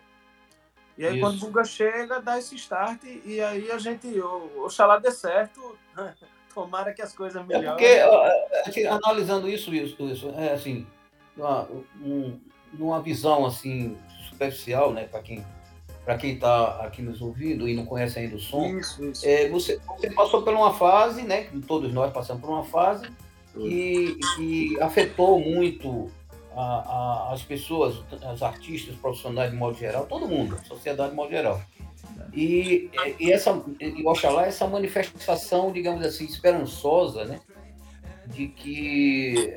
E 0.98 1.06
aí, 1.06 1.14
isso. 1.14 1.22
quando 1.22 1.38
o 1.38 1.46
Guga 1.48 1.64
chega, 1.64 2.22
dá 2.22 2.38
esse 2.38 2.56
start, 2.56 3.04
e 3.04 3.42
aí 3.42 3.72
a 3.72 3.80
gente, 3.80 4.08
o 4.20 4.66
Oxalá 4.66 5.00
dê 5.00 5.12
certo, 5.12 5.76
Tomara 6.54 6.94
que 6.94 7.02
as 7.02 7.14
coisas 7.14 7.46
melhorem. 7.46 7.86
É 7.86 8.64
porque, 8.64 8.86
analisando 8.86 9.50
isso, 9.50 9.74
isso, 9.74 10.02
isso 10.10 10.30
é 10.38 10.54
assim, 10.54 10.86
uma, 11.36 11.68
um, 12.02 12.40
numa 12.74 13.02
visão 13.02 13.46
assim 13.46 13.98
superficial, 14.30 14.92
né, 14.94 15.06
para 15.06 15.22
quem 15.22 15.46
para 16.04 16.18
quem 16.18 16.34
está 16.34 16.84
aqui 16.84 17.00
nos 17.00 17.22
ouvindo 17.22 17.70
e 17.70 17.76
não 17.76 17.86
conhece 17.86 18.18
ainda 18.18 18.36
o 18.36 18.40
som, 18.40 18.66
isso, 18.80 19.06
isso. 19.06 19.24
É, 19.24 19.48
você, 19.50 19.80
você 19.88 20.10
passou 20.10 20.42
por 20.42 20.52
uma 20.52 20.74
fase, 20.74 21.22
né, 21.22 21.48
todos 21.68 21.94
nós 21.94 22.12
passamos 22.12 22.42
por 22.42 22.50
uma 22.50 22.64
fase 22.64 23.08
que, 23.54 24.18
que 24.36 24.82
afetou 24.82 25.40
muito 25.40 26.10
a, 26.56 26.62
a, 26.62 27.34
as 27.34 27.44
pessoas, 27.44 28.04
os 28.34 28.42
artistas, 28.42 28.96
os 28.96 29.00
profissionais 29.00 29.52
de 29.52 29.58
modo 29.58 29.78
geral, 29.78 30.08
todo 30.08 30.28
mundo, 30.28 30.56
a 30.56 30.64
sociedade 30.64 31.12
de 31.12 31.16
modo 31.16 31.30
geral. 31.30 31.62
E, 32.34 32.90
e, 33.20 33.32
essa, 33.32 33.62
e 33.80 34.06
Oxalá, 34.06 34.46
essa 34.46 34.66
manifestação, 34.68 35.72
digamos 35.72 36.06
assim, 36.06 36.26
esperançosa, 36.26 37.26
né? 37.26 37.40
De 38.28 38.48
que 38.48 39.54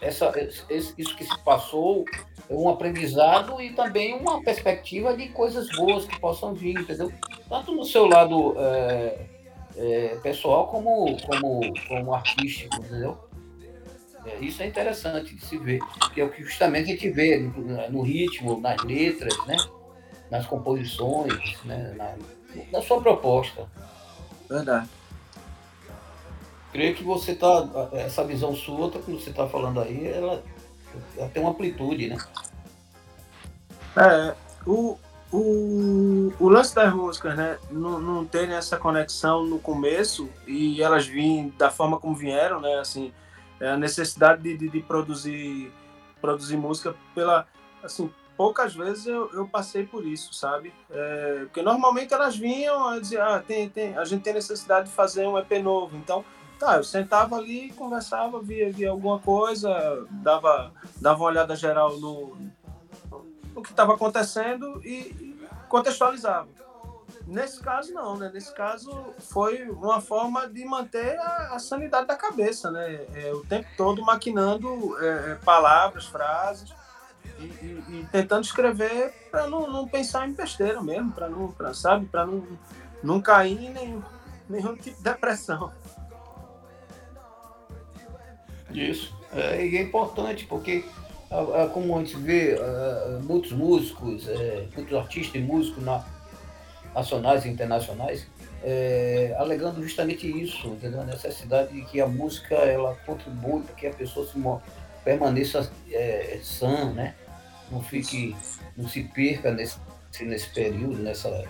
essa, 0.00 0.32
isso 0.70 1.16
que 1.16 1.24
se 1.24 1.38
passou 1.44 2.04
é 2.48 2.54
um 2.54 2.68
aprendizado 2.68 3.60
e 3.60 3.72
também 3.72 4.14
uma 4.14 4.42
perspectiva 4.42 5.16
de 5.16 5.28
coisas 5.30 5.68
boas 5.76 6.04
que 6.04 6.18
possam 6.20 6.54
vir, 6.54 6.78
entendeu? 6.78 7.10
Tanto 7.48 7.72
no 7.72 7.84
seu 7.84 8.06
lado 8.06 8.54
é, 8.58 9.26
é, 9.76 10.18
pessoal 10.22 10.68
como, 10.68 11.16
como, 11.22 11.60
como 11.88 12.14
artístico, 12.14 12.76
entendeu? 12.76 13.18
É, 14.24 14.38
isso 14.40 14.62
é 14.62 14.66
interessante 14.66 15.34
de 15.34 15.44
se 15.44 15.58
ver, 15.58 15.80
que 16.14 16.20
é 16.20 16.24
o 16.24 16.30
que 16.30 16.44
justamente 16.44 16.90
a 16.90 16.94
gente 16.94 17.10
vê 17.10 17.38
no, 17.38 17.90
no 17.90 18.02
ritmo, 18.02 18.60
nas 18.60 18.82
letras, 18.84 19.36
né? 19.46 19.56
Nas 20.32 20.46
composições, 20.46 21.62
né, 21.62 21.94
na, 21.94 22.14
na 22.72 22.82
sua 22.82 23.02
proposta. 23.02 23.68
Verdade. 24.48 24.88
creio 26.72 26.94
que 26.94 27.04
você 27.04 27.34
tá. 27.34 27.68
Essa 27.92 28.24
visão 28.24 28.56
sua, 28.56 28.90
que 28.90 29.12
você 29.12 29.28
está 29.28 29.46
falando 29.46 29.78
aí, 29.78 30.06
ela, 30.08 30.42
ela, 31.18 31.28
tem 31.28 31.42
uma 31.42 31.52
amplitude, 31.52 32.08
né? 32.08 32.16
É, 33.94 34.34
o, 34.66 34.98
o, 35.30 36.32
o 36.40 36.48
lance 36.48 36.74
das 36.74 36.94
músicas, 36.94 37.36
né? 37.36 37.58
Não, 37.70 38.00
não 38.00 38.24
terem 38.24 38.54
essa 38.54 38.78
conexão 38.78 39.44
no 39.44 39.58
começo 39.58 40.30
e 40.46 40.82
elas 40.82 41.06
vêm 41.06 41.52
da 41.58 41.70
forma 41.70 42.00
como 42.00 42.14
vieram, 42.14 42.58
né? 42.58 42.78
Assim, 42.78 43.12
é 43.60 43.68
a 43.68 43.76
necessidade 43.76 44.42
de, 44.42 44.56
de, 44.56 44.70
de 44.70 44.80
produzir, 44.80 45.70
produzir 46.22 46.56
música 46.56 46.94
pela. 47.14 47.46
Assim, 47.82 48.10
poucas 48.36 48.74
vezes 48.74 49.06
eu, 49.06 49.30
eu 49.32 49.46
passei 49.46 49.84
por 49.86 50.06
isso, 50.06 50.32
sabe? 50.34 50.72
É, 50.90 51.40
porque 51.44 51.62
normalmente 51.62 52.12
elas 52.12 52.36
vinham 52.36 52.96
e 52.96 53.00
diziam, 53.00 53.26
ah, 53.26 53.40
tem, 53.40 53.68
tem, 53.68 53.96
a 53.96 54.04
gente 54.04 54.22
tem 54.22 54.34
necessidade 54.34 54.88
de 54.88 54.94
fazer 54.94 55.26
um 55.26 55.38
EP 55.38 55.50
novo, 55.62 55.96
então 55.96 56.24
Tá, 56.62 56.76
eu 56.76 56.84
sentava 56.84 57.34
ali, 57.34 57.72
conversava, 57.72 58.40
via, 58.40 58.70
via 58.70 58.90
alguma 58.90 59.18
coisa, 59.18 60.06
dava, 60.08 60.72
dava 61.00 61.18
uma 61.18 61.26
olhada 61.26 61.56
geral 61.56 61.98
no, 61.98 62.36
no 63.52 63.62
que 63.64 63.70
estava 63.70 63.94
acontecendo 63.94 64.80
e, 64.84 65.36
contextualizava. 65.68 66.46
Nesse 67.26 67.60
caso, 67.60 67.92
não, 67.92 68.16
né? 68.16 68.30
Nesse 68.32 68.54
caso, 68.54 68.92
foi 69.18 69.68
uma 69.70 70.00
forma 70.00 70.48
de 70.48 70.64
manter 70.64 71.18
a, 71.18 71.56
a 71.56 71.58
sanidade 71.58 72.06
da 72.06 72.14
cabeça, 72.14 72.70
né? 72.70 73.06
É, 73.12 73.32
o 73.32 73.44
tempo 73.44 73.66
todo 73.76 74.00
maquinando 74.04 74.96
é, 75.00 75.32
é 75.32 75.34
palavras, 75.44 76.06
frases 76.06 76.72
e, 77.38 77.44
e, 77.44 78.06
tentando 78.10 78.44
escrever 78.44 79.12
para 79.30 79.46
não, 79.48 79.70
não 79.70 79.88
pensar 79.88 80.28
em 80.28 80.32
besteira 80.32 80.82
mesmo, 80.82 81.12
para 81.12 81.28
não, 81.28 81.52
pra, 81.52 81.74
sabe? 81.74 82.06
Para 82.06 82.26
não, 82.26 82.46
não 83.02 83.20
cair 83.20 83.58
em 83.58 83.70
nenhum, 83.70 84.02
nenhum 84.48 84.76
tipo 84.76 84.96
de 84.96 85.02
depressão. 85.02 85.72
Isso. 88.70 89.14
É, 89.32 89.66
e 89.66 89.76
é 89.76 89.82
importante 89.82 90.46
porque, 90.46 90.84
como 91.72 91.96
a 91.96 91.98
gente 92.00 92.16
vê, 92.16 92.56
muitos 93.22 93.52
músicos, 93.52 94.28
é, 94.28 94.66
muitos 94.74 94.96
artistas 94.96 95.34
e 95.34 95.44
músicos 95.44 95.82
na, 95.82 96.04
nacionais 96.94 97.44
e 97.44 97.48
internacionais 97.48 98.26
é, 98.62 99.34
alegando 99.38 99.82
justamente 99.82 100.26
isso, 100.26 100.68
entendeu? 100.68 101.00
a 101.00 101.04
necessidade 101.04 101.72
de 101.72 101.82
que 101.82 102.00
a 102.00 102.06
música 102.06 102.54
ela 102.54 102.94
contribui 103.04 103.62
para 103.62 103.74
que 103.74 103.86
a 103.86 103.92
pessoa 103.92 104.26
se 104.26 104.38
permaneça 105.04 105.70
é, 105.90 106.38
sã, 106.42 106.92
né? 106.92 107.14
Não 107.72 107.82
fique, 107.82 108.36
não 108.76 108.88
se 108.88 109.02
perca 109.02 109.50
nesse, 109.50 109.78
nesse 110.20 110.48
período, 110.50 110.98
nessa, 110.98 111.44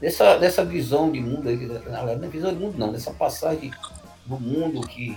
nessa, 0.00 0.38
nessa 0.38 0.64
visão 0.64 1.10
de 1.10 1.20
mundo, 1.20 1.44
não 1.44 2.08
é 2.08 2.28
visão 2.28 2.52
de 2.52 2.58
mundo 2.58 2.76
não, 2.76 2.92
nessa 2.92 3.12
passagem 3.12 3.70
do 4.26 4.38
mundo 4.38 4.86
que 4.86 5.16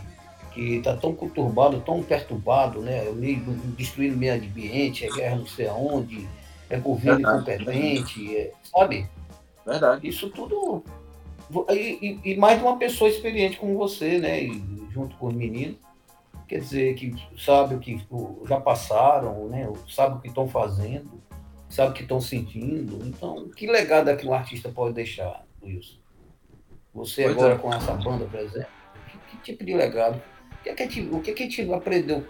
que 0.56 0.78
está 0.78 0.96
tão 0.96 1.14
conturbado, 1.14 1.82
tão 1.82 2.02
perturbado, 2.02 2.80
né? 2.80 3.04
Meio, 3.12 3.42
destruindo 3.78 4.16
o 4.16 4.18
meio 4.18 4.36
ambiente, 4.36 5.06
é 5.06 5.10
guerra 5.10 5.36
não 5.36 5.46
sei 5.46 5.68
aonde, 5.68 6.26
é 6.70 6.78
governo 6.78 7.20
incompetente, 7.20 8.38
é, 8.38 8.54
sabe? 8.64 9.06
Verdade. 9.66 10.08
Isso 10.08 10.30
tudo. 10.30 10.82
E, 11.70 12.20
e, 12.24 12.32
e, 12.32 12.38
mais 12.38 12.58
de 12.58 12.64
uma 12.64 12.78
pessoa 12.78 13.10
experiente 13.10 13.58
como 13.58 13.78
você, 13.78 14.18
né? 14.18 14.44
E, 14.44 14.64
junto 14.94 15.18
com 15.18 15.28
os 15.28 15.34
meninos, 15.34 15.76
quer 16.48 16.60
dizer, 16.60 16.96
que 16.96 17.14
sabe 17.38 17.76
o 17.76 17.80
que 17.80 18.00
já 18.48 18.60
passaram, 18.60 19.48
né? 19.48 19.72
Sabe 19.90 20.18
o 20.18 20.22
que 20.22 20.28
estão 20.28 20.48
fazendo, 20.48 21.22
sabe 21.70 21.92
o 21.92 21.94
que 21.94 22.04
estão 22.04 22.22
sentindo. 22.22 23.06
Então, 23.06 23.50
que 23.50 23.68
legado 23.68 24.10
é 24.10 24.16
que 24.16 24.28
um 24.28 24.34
artista 24.34 24.70
pode 24.70 24.94
deixar, 24.94 25.46
Wilson? 25.64 25.98
Você 26.94 27.24
pois 27.24 27.38
agora 27.38 27.56
é. 27.56 27.58
com 27.58 27.74
essa 27.74 27.94
banda, 27.94 28.26
por 28.26 28.40
exemplo, 28.40 28.70
que, 29.12 29.18
que 29.18 29.38
tipo 29.38 29.66
de 29.66 29.74
legado? 29.74 30.22
que, 30.66 30.70
é 30.70 30.74
que 30.74 30.84
a 30.84 30.86
gente, 30.86 31.16
o 31.16 31.22
que, 31.22 31.32
é 31.32 31.34
que 31.34 31.44
a 31.44 31.46
gente 31.46 31.74
aprendeu 31.74 32.26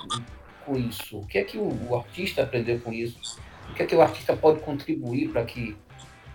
com 0.65 0.75
isso? 0.75 1.19
O 1.19 1.25
que 1.25 1.37
é 1.37 1.43
que 1.43 1.57
o, 1.57 1.89
o, 1.89 1.95
artista 1.95 2.43
aprendeu 2.43 2.79
com 2.81 2.91
isso? 2.91 3.39
O 3.69 3.73
que 3.73 3.83
é 3.83 3.85
que 3.85 3.95
o 3.95 4.01
artista 4.01 4.35
pode 4.35 4.59
contribuir 4.59 5.29
para 5.29 5.45
que, 5.45 5.75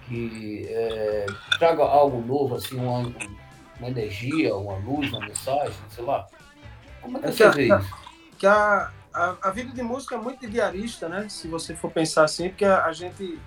que 0.09 0.67
é, 0.69 1.27
traga 1.59 1.83
algo 1.83 2.27
novo, 2.27 2.55
assim, 2.55 2.77
uma, 2.77 3.01
uma 3.79 3.89
energia, 3.89 4.55
uma 4.57 4.77
luz, 4.77 5.13
uma 5.13 5.21
mensagem, 5.21 5.77
sei 5.91 6.05
lá? 6.05 6.27
Como 7.01 7.19
é 7.19 7.33
que 7.33 7.43
é 7.43 7.51
vê 7.51 7.63
isso? 7.65 7.95
Que 8.39 8.47
a, 8.47 8.91
a, 9.13 9.37
a, 9.43 9.51
vida 9.51 9.73
de 9.73 9.83
música 9.83 10.15
é 10.15 10.19
muito 10.19 10.49
diarista, 10.49 11.09
né? 11.09 11.29
Se 11.29 11.49
você 11.49 11.75
for 11.75 11.91
pensar 11.91 12.25
assim, 12.25 12.49
porque 12.49 12.65
a, 12.65 12.85
a 12.85 12.93
gente 12.93 13.39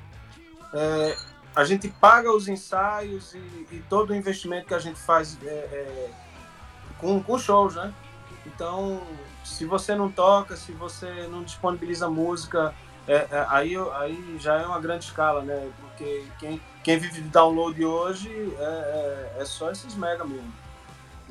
é, 0.74 1.18
a 1.56 1.64
gente 1.64 1.88
paga 1.88 2.32
os 2.32 2.48
ensaios 2.48 3.34
e, 3.36 3.68
e, 3.72 3.84
todo 3.90 4.12
o 4.12 4.16
investimento 4.16 4.68
que 4.68 4.74
a 4.74 4.80
gente 4.80 5.00
faz 5.00 5.38
é, 5.44 5.48
é, 5.48 6.12
com, 6.98 7.22
com 7.22 7.38
shows, 7.38 7.76
né? 7.76 7.94
Então, 8.46 9.02
se 9.44 9.66
você 9.66 9.96
não 9.96 10.12
toca, 10.12 10.58
se 10.58 10.72
você 10.72 11.28
não 11.30 11.44
disponibiliza 11.44 12.10
música, 12.10 12.74
é, 13.08 13.28
é, 13.30 13.46
aí, 13.50 13.76
aí 13.96 14.38
já 14.40 14.56
é 14.56 14.66
uma 14.66 14.80
grande 14.80 15.06
escala, 15.06 15.42
né? 15.42 15.72
Porque 15.80 16.26
quem, 16.40 16.62
quem 16.84 16.98
vive 16.98 17.22
de 17.22 17.30
download 17.30 17.84
hoje 17.84 18.30
é, 18.58 18.64
é, 18.64 19.42
é 19.42 19.46
só 19.46 19.72
esses 19.72 19.96
mega 19.96 20.24
mesmo. 20.24 20.52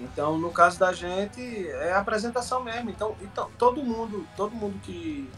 Então, 0.03 0.39
no 0.39 0.51
caso 0.51 0.79
da 0.79 0.93
gente, 0.93 1.69
é 1.69 1.93
apresentação 1.93 2.63
mesmo. 2.63 2.91
Então, 2.91 3.17
então 3.21 3.51
todo 3.59 3.83
mundo, 3.83 4.27
todo 4.37 4.55
mundo 4.55 4.79
que, 4.83 5.31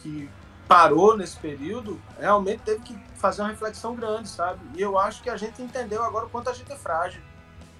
que 0.00 0.28
parou 0.68 1.16
nesse 1.16 1.36
período, 1.36 2.00
realmente 2.18 2.62
teve 2.62 2.80
que 2.80 2.98
fazer 3.16 3.42
uma 3.42 3.50
reflexão 3.50 3.94
grande, 3.94 4.28
sabe? 4.28 4.60
E 4.74 4.80
eu 4.80 4.98
acho 4.98 5.22
que 5.22 5.30
a 5.30 5.36
gente 5.36 5.60
entendeu 5.62 6.02
agora 6.04 6.26
o 6.26 6.30
quanto 6.30 6.50
a 6.50 6.52
gente 6.52 6.72
é 6.72 6.76
frágil. 6.76 7.20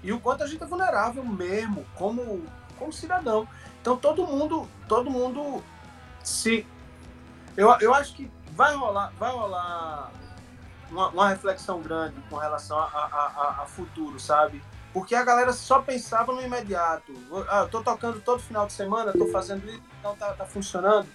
E 0.03 0.11
o 0.11 0.19
quanto 0.19 0.43
a 0.43 0.47
gente 0.47 0.63
é 0.63 0.65
vulnerável 0.65 1.23
mesmo, 1.25 1.85
como 1.95 2.43
como 2.77 2.93
cidadão. 2.93 3.47
Então 3.81 3.97
todo 3.97 4.25
mundo, 4.25 4.67
todo 4.87 5.09
mundo 5.09 5.63
se 6.23 6.65
eu, 7.55 7.69
eu 7.79 7.93
acho 7.93 8.13
que 8.13 8.31
vai 8.51 8.75
rolar, 8.75 9.11
vai 9.17 9.31
rolar 9.31 10.11
uma, 10.89 11.09
uma 11.09 11.29
reflexão 11.29 11.81
grande 11.81 12.15
com 12.29 12.35
relação 12.35 12.77
a, 12.77 12.83
a, 12.83 13.31
a, 13.35 13.63
a, 13.63 13.65
futuro, 13.65 14.19
sabe? 14.19 14.61
Porque 14.93 15.13
a 15.13 15.23
galera 15.23 15.53
só 15.53 15.81
pensava 15.81 16.33
no 16.33 16.41
imediato. 16.41 17.13
Ah, 17.49 17.61
eu 17.61 17.69
tô 17.69 17.83
tocando 17.83 18.19
todo 18.21 18.41
final 18.41 18.65
de 18.65 18.73
semana, 18.73 19.13
tô 19.13 19.27
fazendo 19.27 19.69
isso, 19.69 19.83
então 19.99 20.15
tá, 20.15 20.33
tá 20.33 20.45
funcionando. 20.45 21.07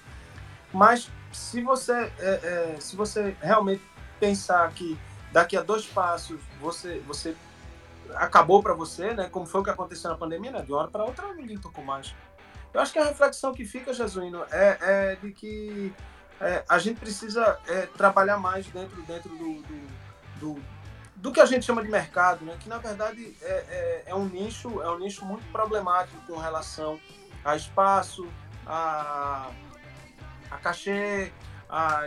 Mas 0.72 1.10
se 1.32 1.62
você, 1.62 2.12
é, 2.18 2.74
é, 2.74 2.76
se 2.80 2.94
você 2.94 3.36
realmente 3.40 3.82
pensar 4.20 4.70
que 4.72 4.98
daqui 5.32 5.56
a 5.56 5.62
dois 5.62 5.86
passos 5.86 6.40
você, 6.60 7.00
você 7.06 7.34
acabou 8.14 8.62
para 8.62 8.74
você, 8.74 9.14
né? 9.14 9.28
Como 9.28 9.46
foi 9.46 9.60
o 9.60 9.64
que 9.64 9.70
aconteceu 9.70 10.10
na 10.10 10.16
pandemia, 10.16 10.52
né? 10.52 10.62
De 10.62 10.70
uma 10.70 10.82
hora 10.82 10.90
para 10.90 11.04
outra 11.04 11.32
ninguém 11.34 11.58
tocou 11.58 11.84
mais. 11.84 12.14
Eu 12.72 12.80
acho 12.80 12.92
que 12.92 12.98
a 12.98 13.04
reflexão 13.04 13.52
que 13.52 13.64
fica, 13.64 13.92
Jesuíno, 13.92 14.44
é, 14.50 14.78
é 14.80 15.16
de 15.16 15.32
que 15.32 15.92
é, 16.40 16.64
a 16.68 16.78
gente 16.78 16.98
precisa 16.98 17.58
é, 17.68 17.86
trabalhar 17.86 18.38
mais 18.38 18.66
dentro, 18.66 19.00
dentro 19.02 19.28
do, 19.30 19.62
do, 19.62 19.86
do, 20.40 20.62
do, 21.22 21.32
que 21.32 21.40
a 21.40 21.46
gente 21.46 21.64
chama 21.64 21.82
de 21.82 21.88
mercado, 21.88 22.44
né? 22.44 22.56
Que 22.60 22.68
na 22.68 22.78
verdade 22.78 23.34
é, 23.40 23.46
é, 23.46 24.02
é, 24.06 24.14
um 24.14 24.26
nicho, 24.26 24.82
é 24.82 24.90
um 24.90 24.98
nicho 24.98 25.24
muito 25.24 25.44
problemático 25.52 26.20
com 26.26 26.36
relação 26.36 26.98
a 27.44 27.54
espaço, 27.54 28.26
a, 28.66 29.48
a 30.50 30.56
cachê, 30.58 31.32
a, 31.70 32.02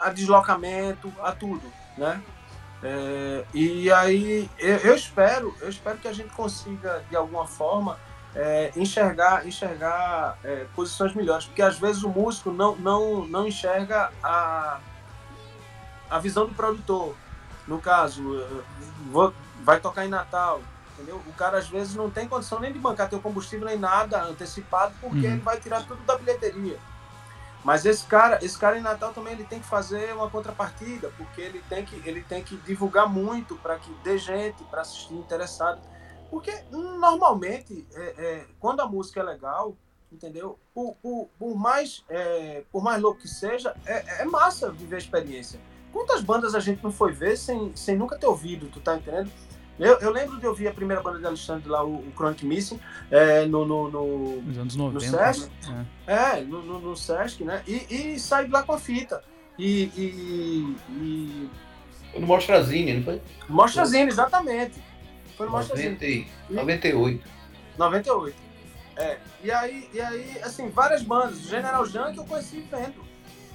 a 0.00 0.10
deslocamento, 0.10 1.12
a 1.20 1.30
tudo, 1.32 1.70
né? 1.96 2.22
É, 2.82 3.44
e 3.52 3.92
aí 3.92 4.48
eu, 4.58 4.76
eu, 4.78 4.94
espero, 4.94 5.54
eu 5.60 5.68
espero 5.68 5.98
que 5.98 6.08
a 6.08 6.12
gente 6.12 6.32
consiga 6.34 7.04
de 7.10 7.16
alguma 7.16 7.46
forma 7.46 7.98
é, 8.34 8.72
enxergar, 8.76 9.46
enxergar 9.46 10.38
é, 10.42 10.64
posições 10.74 11.14
melhores, 11.14 11.44
porque 11.44 11.60
às 11.60 11.78
vezes 11.78 12.02
o 12.02 12.08
músico 12.08 12.50
não, 12.50 12.76
não, 12.76 13.26
não 13.26 13.46
enxerga 13.46 14.10
a, 14.22 14.80
a 16.08 16.18
visão 16.18 16.46
do 16.46 16.54
produtor. 16.54 17.14
No 17.68 17.80
caso, 17.80 18.22
vou, 19.12 19.32
vai 19.62 19.78
tocar 19.78 20.04
em 20.04 20.08
Natal, 20.08 20.60
entendeu? 20.94 21.22
O 21.26 21.32
cara 21.34 21.58
às 21.58 21.68
vezes 21.68 21.94
não 21.94 22.10
tem 22.10 22.26
condição 22.26 22.58
nem 22.58 22.72
de 22.72 22.78
bancar 22.78 23.08
teu 23.08 23.20
combustível 23.20 23.66
nem 23.66 23.78
nada 23.78 24.24
antecipado, 24.24 24.94
porque 25.00 25.26
uhum. 25.26 25.32
ele 25.34 25.40
vai 25.42 25.60
tirar 25.60 25.86
tudo 25.86 26.02
da 26.04 26.16
bilheteria. 26.16 26.78
Mas 27.62 27.84
esse 27.84 28.06
cara, 28.06 28.42
esse 28.42 28.58
cara 28.58 28.78
em 28.78 28.82
Natal 28.82 29.12
também 29.12 29.34
ele 29.34 29.44
tem 29.44 29.60
que 29.60 29.66
fazer 29.66 30.14
uma 30.14 30.30
contrapartida, 30.30 31.12
porque 31.18 31.40
ele 31.40 31.62
tem 31.68 31.84
que, 31.84 31.96
ele 32.08 32.22
tem 32.22 32.42
que 32.42 32.56
divulgar 32.56 33.08
muito 33.08 33.56
para 33.56 33.78
que 33.78 33.92
dê 34.02 34.16
gente 34.16 34.64
para 34.64 34.80
assistir 34.80 35.14
interessado. 35.14 35.80
Porque 36.30 36.52
normalmente, 36.70 37.86
é, 37.92 38.14
é, 38.16 38.46
quando 38.58 38.80
a 38.80 38.86
música 38.86 39.20
é 39.20 39.22
legal, 39.22 39.76
entendeu? 40.10 40.58
Por, 40.74 40.94
por, 41.02 41.28
por 41.38 41.54
mais, 41.56 42.04
é, 42.08 42.64
por 42.70 42.82
mais 42.82 43.00
louco 43.00 43.20
que 43.20 43.28
seja, 43.28 43.74
é, 43.84 44.22
é, 44.22 44.24
massa 44.24 44.70
viver 44.70 44.96
a 44.96 44.98
experiência. 44.98 45.60
Quantas 45.92 46.22
bandas 46.22 46.54
a 46.54 46.60
gente 46.60 46.82
não 46.82 46.92
foi 46.92 47.12
ver 47.12 47.36
sem, 47.36 47.72
sem 47.74 47.96
nunca 47.96 48.18
ter 48.18 48.26
ouvido, 48.26 48.68
tu 48.72 48.80
tá 48.80 48.96
entendendo? 48.96 49.30
Eu, 49.78 49.96
eu 49.98 50.10
lembro 50.10 50.38
de 50.38 50.46
ouvir 50.46 50.66
a 50.66 50.72
primeira 50.72 51.00
banda 51.00 51.20
de 51.20 51.26
Alexandre 51.26 51.68
lá, 51.68 51.84
o, 51.84 51.98
o 51.98 52.12
Chronic 52.16 52.44
Missing, 52.44 52.80
é, 53.10 53.46
no, 53.46 53.64
no, 53.64 53.90
no, 53.90 54.42
Nos 54.42 54.58
anos 54.58 54.76
90. 54.76 55.06
No 55.06 55.18
Sesc, 55.18 55.50
né? 55.68 55.86
é. 56.06 56.14
é, 56.14 56.40
no, 56.40 56.62
no, 56.62 56.80
no, 56.80 56.96
Sesc, 56.96 57.44
né? 57.44 57.62
E, 57.66 58.14
e 58.14 58.18
sair 58.18 58.48
lá 58.48 58.62
com 58.62 58.72
a 58.72 58.78
fita. 58.78 59.22
E. 59.56 59.84
e, 59.96 60.76
e... 60.90 61.50
Foi 62.10 62.20
no 62.20 62.26
Mostrazine, 62.26 62.94
não 62.94 63.04
foi? 63.04 63.22
Mostrazine, 63.48 64.08
exatamente. 64.08 64.82
Foi 65.36 65.46
no 65.46 65.52
Mostrazine. 65.52 66.26
98. 66.50 67.28
98. 67.78 68.36
É, 68.96 69.16
e 69.44 69.50
aí, 69.52 69.88
e 69.94 70.00
aí, 70.00 70.38
assim, 70.42 70.68
várias 70.70 71.02
bandas. 71.02 71.38
General 71.42 71.86
Junk 71.86 72.18
eu 72.18 72.24
conheci 72.24 72.66
vendo. 72.68 73.06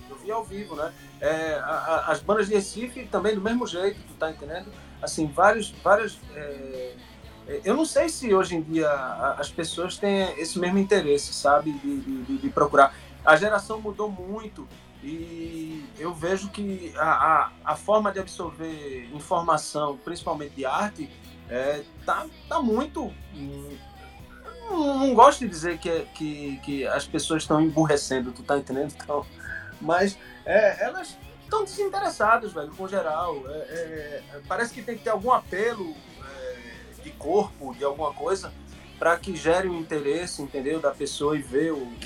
Eu 0.09 0.15
vi 0.15 0.31
ao 0.31 0.43
vivo, 0.45 0.75
né? 0.75 0.93
É, 1.23 1.55
a, 1.55 1.71
a, 1.71 2.11
as 2.11 2.19
bandas 2.19 2.47
de 2.47 2.53
Recife 2.53 3.05
também 3.05 3.33
do 3.33 3.39
mesmo 3.39 3.65
jeito, 3.65 3.97
tu 4.07 4.13
tá 4.15 4.29
entendendo? 4.29 4.69
Assim, 5.01 5.25
vários, 5.25 5.71
várias. 5.81 6.19
É, 6.35 6.95
é 7.47 7.61
eu 7.63 7.75
não 7.77 7.85
sei 7.85 8.09
se 8.09 8.33
hoje 8.33 8.55
em 8.55 8.61
dia 8.61 8.89
as 9.37 9.49
pessoas 9.49 9.97
têm 9.97 10.37
esse 10.37 10.59
mesmo 10.59 10.77
interesse, 10.79 11.33
sabe? 11.33 11.71
De, 11.71 12.01
de, 12.01 12.37
de 12.39 12.49
procurar. 12.49 12.93
A 13.23 13.37
geração 13.37 13.79
mudou 13.79 14.11
muito 14.11 14.67
e 15.01 15.85
eu 15.97 16.13
vejo 16.13 16.49
que 16.49 16.93
a, 16.97 17.11
a, 17.11 17.51
a 17.63 17.75
forma 17.77 18.11
de 18.11 18.19
absorver 18.19 19.09
informação, 19.13 19.97
principalmente 20.03 20.55
de 20.55 20.65
arte, 20.65 21.09
é, 21.49 21.83
tá, 22.05 22.25
tá 22.49 22.61
muito 22.61 23.13
não, 24.69 24.99
não 24.99 25.13
gosto 25.13 25.39
de 25.39 25.47
dizer 25.47 25.77
que, 25.77 26.05
que, 26.13 26.57
que 26.63 26.87
as 26.87 27.05
pessoas 27.05 27.43
estão 27.43 27.61
emburrecendo, 27.61 28.31
tu 28.31 28.43
tá 28.43 28.57
entendendo? 28.57 28.93
Então, 29.01 29.25
mas 29.79 30.17
é, 30.45 30.83
elas 30.83 31.17
estão 31.43 31.63
desinteressadas, 31.63 32.53
velho, 32.53 32.71
com 32.75 32.87
geral. 32.87 33.41
É, 33.47 33.51
é, 33.51 34.23
é, 34.33 34.41
parece 34.47 34.73
que 34.73 34.81
tem 34.81 34.97
que 34.97 35.03
ter 35.03 35.09
algum 35.09 35.31
apelo 35.31 35.95
é, 36.21 37.01
de 37.03 37.11
corpo, 37.11 37.73
de 37.75 37.83
alguma 37.83 38.13
coisa, 38.13 38.53
para 38.97 39.17
que 39.17 39.35
gere 39.35 39.67
o 39.67 39.73
um 39.73 39.79
interesse, 39.79 40.41
entendeu? 40.41 40.79
Da 40.79 40.91
pessoa 40.91 41.37
e 41.37 41.41
ver 41.41 41.73
o, 41.73 41.83
o, 41.83 41.97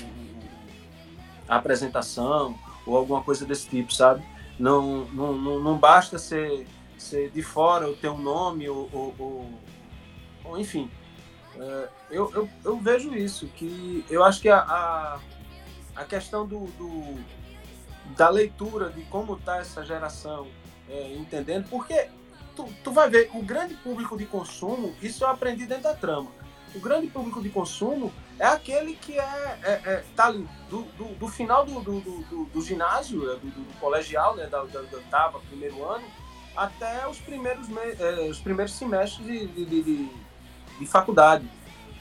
a 1.48 1.56
apresentação 1.56 2.58
ou 2.86 2.96
alguma 2.96 3.22
coisa 3.22 3.44
desse 3.44 3.68
tipo, 3.68 3.92
sabe? 3.92 4.24
Não, 4.58 5.04
não, 5.06 5.32
não, 5.34 5.60
não 5.60 5.78
basta 5.78 6.18
ser, 6.18 6.66
ser 6.96 7.30
de 7.30 7.42
fora 7.42 7.86
ou 7.86 7.94
ter 7.94 8.08
um 8.08 8.18
nome 8.18 8.68
ou, 8.68 8.88
ou, 8.92 9.14
ou, 9.18 9.50
ou 10.44 10.58
enfim 10.58 10.90
é, 11.58 11.88
eu, 12.10 12.30
eu, 12.34 12.48
eu, 12.64 12.78
vejo 12.78 13.14
isso, 13.14 13.48
que 13.48 14.04
eu 14.08 14.22
acho 14.22 14.40
que 14.40 14.48
a, 14.48 14.60
a, 14.60 15.18
a 15.96 16.04
questão 16.04 16.46
do, 16.46 16.66
do, 16.78 17.18
da 18.16 18.28
leitura 18.28 18.90
de 18.90 19.02
como 19.04 19.34
está 19.34 19.58
essa 19.58 19.84
geração 19.84 20.48
é, 20.88 21.14
entendendo, 21.14 21.68
porque 21.68 22.08
tu, 22.56 22.68
tu 22.82 22.92
vai 22.92 23.08
ver, 23.08 23.30
o 23.34 23.42
grande 23.42 23.74
público 23.74 24.16
de 24.16 24.26
consumo, 24.26 24.94
isso 25.02 25.24
eu 25.24 25.28
aprendi 25.28 25.66
dentro 25.66 25.84
da 25.84 25.94
trama. 25.94 26.30
O 26.74 26.80
grande 26.80 27.06
público 27.06 27.40
de 27.42 27.48
consumo 27.48 28.12
é 28.38 28.46
aquele 28.46 28.94
que 28.94 29.18
é, 29.18 29.58
é, 29.62 29.72
é 29.84 30.04
tá 30.14 30.26
ali 30.26 30.46
do, 30.68 30.82
do, 30.82 31.14
do 31.14 31.28
final 31.28 31.64
do, 31.64 31.80
do, 31.80 32.00
do, 32.00 32.44
do 32.44 32.60
ginásio, 32.60 33.30
é, 33.30 33.36
do, 33.36 33.46
do, 33.46 33.80
colegial, 33.80 34.36
né, 34.36 34.46
da, 34.46 34.62
da, 34.64 34.82
da 34.82 34.96
oitava, 34.96 35.40
primeiro 35.40 35.82
ano, 35.84 36.04
até 36.56 37.06
os 37.08 37.18
primeiros, 37.18 37.68
é, 37.98 38.28
os 38.28 38.38
primeiros 38.38 38.74
semestres 38.74 39.26
de, 39.26 39.46
de, 39.46 39.82
de 39.82 40.10
de 40.78 40.86
faculdade. 40.86 41.48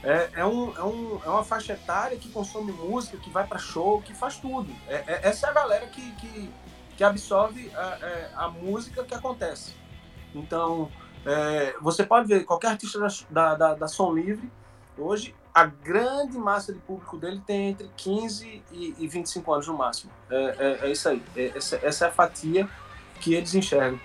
É, 0.08 0.30
é, 0.36 0.46
um, 0.46 0.74
é, 0.74 0.84
um, 0.84 1.20
é 1.26 1.30
uma 1.30 1.44
faixa 1.44 1.74
etária 1.74 2.18
que 2.18 2.30
consome 2.30 2.72
música, 2.72 3.18
que 3.18 3.30
vai 3.30 3.46
para 3.46 3.60
show, 3.60 4.02
que 4.02 4.14
faz 4.14 4.38
tudo. 4.38 4.74
É, 4.88 5.04
é, 5.06 5.28
essa 5.28 5.48
é 5.48 5.50
a 5.50 5.54
galera 5.54 5.86
que, 5.88 6.12
que, 6.14 6.50
que 6.96 7.04
absorve 7.04 7.70
a, 7.76 7.98
é, 8.02 8.32
a, 8.34 8.48
música 8.48 9.04
que 9.04 9.14
acontece. 9.14 9.76
Então, 10.34 10.90
é, 11.26 11.76
você 11.82 12.06
pode 12.06 12.26
ver, 12.26 12.46
qualquer 12.46 12.70
artista 12.70 13.06
da, 13.30 13.56
da, 13.56 13.74
da, 13.76 13.88
Som 13.90 14.14
Livre, 14.14 14.50
hoje, 14.98 15.36
a 15.54 15.66
grande 15.66 16.38
massa 16.38 16.72
de 16.72 16.80
público 16.80 17.18
dele 17.18 17.42
tem 17.46 17.72
entre 17.72 17.92
15 17.98 18.64
e, 18.72 18.96
e 18.98 19.08
25 19.10 19.54
anos 19.54 19.68
no 19.68 19.74
máximo. 19.74 20.14
É, 20.30 20.56
é, 20.58 20.88
é 20.88 20.92
isso 20.92 21.10
aí. 21.10 21.22
essa, 21.54 21.82
essa 21.84 22.06
é 22.06 22.08
a 22.08 22.12
fatia 22.12 22.70
que 23.20 23.34
eles 23.34 23.54
enxergam 23.54 24.00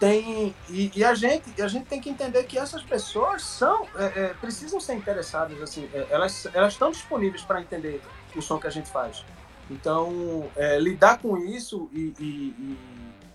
tem 0.00 0.54
e, 0.70 0.90
e, 0.96 1.04
a 1.04 1.14
gente 1.14 1.60
a 1.60 1.68
gente 1.68 1.86
tem 1.86 2.00
que 2.00 2.08
entender 2.08 2.44
que 2.44 2.58
essas 2.58 2.82
pessoas 2.82 3.42
são 3.42 3.86
é, 3.94 4.04
é, 4.04 4.34
precisam 4.40 4.80
ser 4.80 4.94
interessadas 4.94 5.60
assim 5.60 5.88
é, 5.92 6.06
elas 6.10 6.46
elas 6.54 6.72
estão 6.72 6.90
disponíveis 6.90 7.42
para 7.42 7.60
entender 7.60 8.02
o 8.34 8.40
som 8.40 8.58
que 8.58 8.66
a 8.66 8.70
gente 8.70 8.90
faz 8.90 9.24
então 9.70 10.50
é, 10.56 10.78
lidar 10.78 11.18
com 11.18 11.36
isso 11.36 11.88
e, 11.92 12.14
e, 12.18 12.78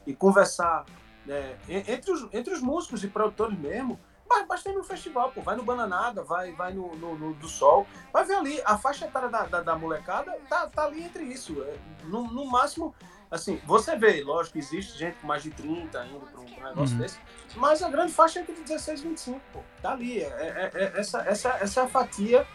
e 0.08 0.14
conversar 0.16 0.86
né, 1.24 1.56
entre 1.70 2.12
os 2.12 2.28
entre 2.34 2.54
os 2.54 2.62
músicos 2.62 3.04
e 3.04 3.08
produtores 3.08 3.58
mesmo 3.58 4.00
basta 4.48 4.70
ir 4.70 4.74
no 4.74 4.84
festival, 4.84 5.32
pô. 5.32 5.42
Vai 5.42 5.56
no 5.56 5.64
Bananada, 5.64 6.24
vai, 6.24 6.52
vai 6.52 6.74
no, 6.74 6.96
no, 6.96 7.18
no, 7.18 7.34
do 7.36 7.48
Sol. 7.48 7.88
Vai 8.12 8.26
ver 8.26 8.36
ali, 8.36 8.62
a 8.66 8.78
faixa 8.78 9.06
etária 9.06 9.30
da, 9.30 9.44
da, 9.44 9.62
da 9.62 9.76
molecada 9.76 10.38
tá, 10.50 10.68
tá 10.68 10.86
ali 10.86 11.04
entre 11.04 11.24
isso. 11.24 11.62
É, 11.64 11.78
no, 12.06 12.24
no 12.28 12.46
máximo, 12.46 12.94
assim, 13.36 13.62
você 13.66 13.96
vê, 13.96 14.24
lógico 14.24 14.54
que 14.54 14.60
existe 14.60 14.98
gente 14.98 15.16
com 15.16 15.28
mais 15.28 15.44
de 15.44 15.52
30 15.52 16.06
indo 16.06 16.20
para 16.20 16.42
um, 16.42 16.68
negócio 16.68 16.96
uhum. 16.96 17.02
desse, 17.02 17.20
mas 17.56 17.84
a 17.84 17.90
grande 17.90 18.14
faixa 18.14 18.40
é 18.40 18.42
entre 18.42 18.56
16 18.56 19.00
e 19.00 19.08
25, 19.08 19.42
pô. 19.54 19.60
Tá 19.82 19.92
ali. 19.92 20.22
É, 20.22 20.26
é, 20.26 20.72
é, 20.74 21.00
essa, 21.00 21.22
essa, 21.22 21.50
essa 21.62 21.82
é 21.82 21.84
a 21.84 21.88
fatia 21.88 22.48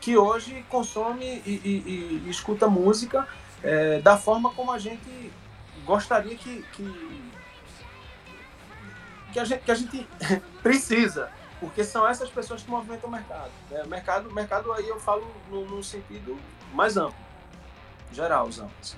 que 0.00 0.16
hoje 0.16 0.64
consome 0.68 1.42
e, 1.44 1.60
e, 1.64 2.22
e 2.26 2.30
escuta 2.30 2.66
música 2.68 3.28
é, 3.62 4.00
da 4.00 4.16
forma 4.16 4.50
como 4.52 4.72
a 4.72 4.78
gente 4.78 5.30
gostaria 5.84 6.36
que, 6.36 6.62
que, 6.72 7.32
que, 9.32 9.40
a, 9.40 9.44
gente, 9.44 9.62
que 9.62 9.70
a 9.70 9.74
gente 9.74 10.08
precisa. 10.62 11.30
Porque 11.58 11.84
são 11.84 12.08
essas 12.08 12.30
pessoas 12.30 12.62
que 12.62 12.70
movimentam 12.70 13.08
o 13.08 13.12
mercado. 13.12 13.50
Né? 13.70 13.84
Mercado, 13.86 14.32
mercado 14.32 14.72
aí 14.72 14.88
eu 14.88 14.98
falo 14.98 15.30
num, 15.50 15.82
sentido 15.82 16.38
mais 16.72 16.96
amplo, 16.96 17.14
geralzão. 18.12 18.70
Assim. 18.80 18.96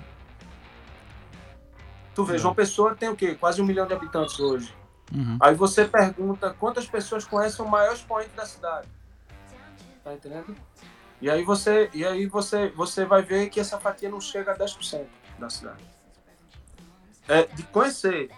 Tu 2.15 2.23
vê. 2.23 2.37
João 2.37 2.53
Pessoa 2.53 2.95
tem 2.95 3.09
o 3.09 3.15
quê? 3.15 3.35
Quase 3.35 3.61
um 3.61 3.65
milhão 3.65 3.87
de 3.87 3.93
habitantes 3.93 4.39
hoje. 4.39 4.75
Uhum. 5.13 5.37
Aí 5.39 5.55
você 5.55 5.85
pergunta 5.85 6.55
quantas 6.59 6.85
pessoas 6.87 7.25
conhecem 7.25 7.63
o 7.65 7.67
maior 7.67 7.93
expoente 7.93 8.29
da 8.35 8.45
cidade. 8.45 8.87
Tá 10.03 10.13
entendendo? 10.13 10.55
E 11.21 11.29
aí 11.29 11.43
você, 11.43 11.89
e 11.93 12.05
aí 12.05 12.25
você, 12.25 12.69
você 12.69 13.05
vai 13.05 13.21
ver 13.21 13.49
que 13.49 13.59
essa 13.59 13.79
fatia 13.79 14.09
não 14.09 14.19
chega 14.19 14.51
a 14.51 14.57
10% 14.57 15.05
da 15.39 15.49
cidade. 15.49 15.83
É 17.27 17.45
de 17.45 17.63
conhecer. 17.63 18.29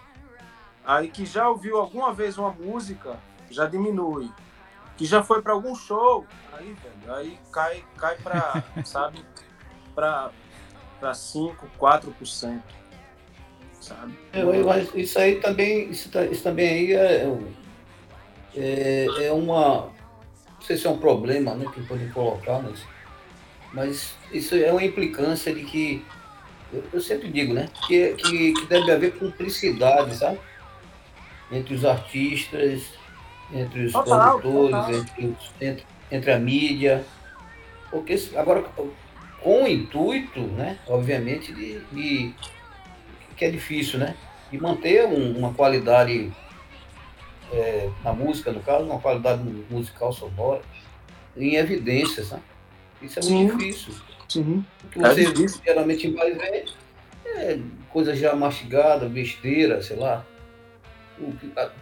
Aí 0.84 1.08
que 1.08 1.26
já 1.26 1.48
ouviu 1.48 1.78
alguma 1.78 2.12
vez 2.12 2.38
uma 2.38 2.52
música, 2.52 3.18
já 3.50 3.66
diminui. 3.66 4.30
Que 4.96 5.04
já 5.04 5.22
foi 5.22 5.42
para 5.42 5.52
algum 5.52 5.74
show, 5.74 6.26
aí, 6.52 6.72
velho, 6.74 7.14
aí 7.14 7.40
cai, 7.52 7.84
cai 7.98 8.16
para, 8.16 8.64
sabe, 8.84 9.22
para 9.94 10.32
5, 11.12 11.68
4% 11.78 12.62
sabe? 13.86 14.12
É, 14.32 14.42
mas 14.42 14.88
isso 14.94 15.18
aí 15.18 15.36
também, 15.36 15.90
isso, 15.90 16.10
isso 16.30 16.42
também 16.42 16.68
aí 16.68 16.92
é, 16.92 17.38
é, 18.56 19.06
é, 19.26 19.32
uma. 19.32 19.90
Não 20.54 20.62
sei 20.62 20.76
se 20.76 20.86
é 20.86 20.90
um 20.90 20.98
problema 20.98 21.54
né, 21.54 21.66
que 21.72 21.82
podem 21.82 22.08
colocar, 22.08 22.60
mas, 22.60 22.84
mas 23.72 24.14
isso 24.32 24.54
é 24.54 24.70
uma 24.72 24.84
implicância 24.84 25.54
de 25.54 25.62
que. 25.64 26.04
Eu, 26.72 26.82
eu 26.92 27.00
sempre 27.00 27.28
digo, 27.28 27.54
né? 27.54 27.68
Que, 27.86 28.14
que, 28.14 28.52
que 28.52 28.66
deve 28.66 28.90
haver 28.90 29.14
cumplicidade, 29.14 30.16
sabe? 30.16 30.40
Entre 31.52 31.74
os 31.74 31.84
artistas, 31.84 32.92
entre 33.52 33.84
os 33.84 33.92
total, 33.92 34.40
produtores, 34.40 34.70
total. 34.70 34.94
Entre, 34.94 35.36
entre, 35.60 35.86
entre 36.10 36.32
a 36.32 36.38
mídia. 36.38 37.04
Porque 37.88 38.20
agora 38.34 38.64
com 39.40 39.62
o 39.62 39.68
intuito, 39.68 40.40
né, 40.40 40.76
obviamente, 40.88 41.52
de, 41.52 41.78
de 41.92 42.34
que 43.36 43.44
é 43.44 43.50
difícil, 43.50 43.98
né? 43.98 44.16
E 44.52 44.58
manter 44.58 45.06
um, 45.06 45.36
uma 45.38 45.52
qualidade 45.52 46.32
é, 47.52 47.90
na 48.02 48.12
música, 48.12 48.52
no 48.52 48.60
caso, 48.60 48.84
uma 48.84 48.98
qualidade 48.98 49.42
musical 49.70 50.12
sonora 50.12 50.62
em 51.36 51.56
evidências, 51.56 52.30
né? 52.30 52.40
Isso 53.02 53.18
é 53.18 53.22
muito 53.22 53.52
Sim. 53.52 53.58
difícil. 53.58 53.94
Sim. 54.28 54.64
O 54.84 54.88
que 54.88 54.98
você 54.98 55.22
é 55.22 55.64
geralmente 55.64 56.10
vai 56.10 56.32
ver 56.32 56.64
é 57.26 57.58
coisa 57.90 58.14
já 58.14 58.34
mastigada, 58.34 59.08
besteira, 59.08 59.82
sei 59.82 59.96
lá. 59.96 60.24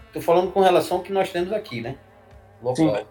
Estou 0.06 0.22
falando 0.22 0.52
com 0.52 0.60
relação 0.60 0.98
ao 0.98 1.02
que 1.02 1.12
nós 1.12 1.30
temos 1.30 1.52
aqui, 1.52 1.80
né? 1.80 1.96
Local. 2.62 2.96
Sim. 2.96 3.06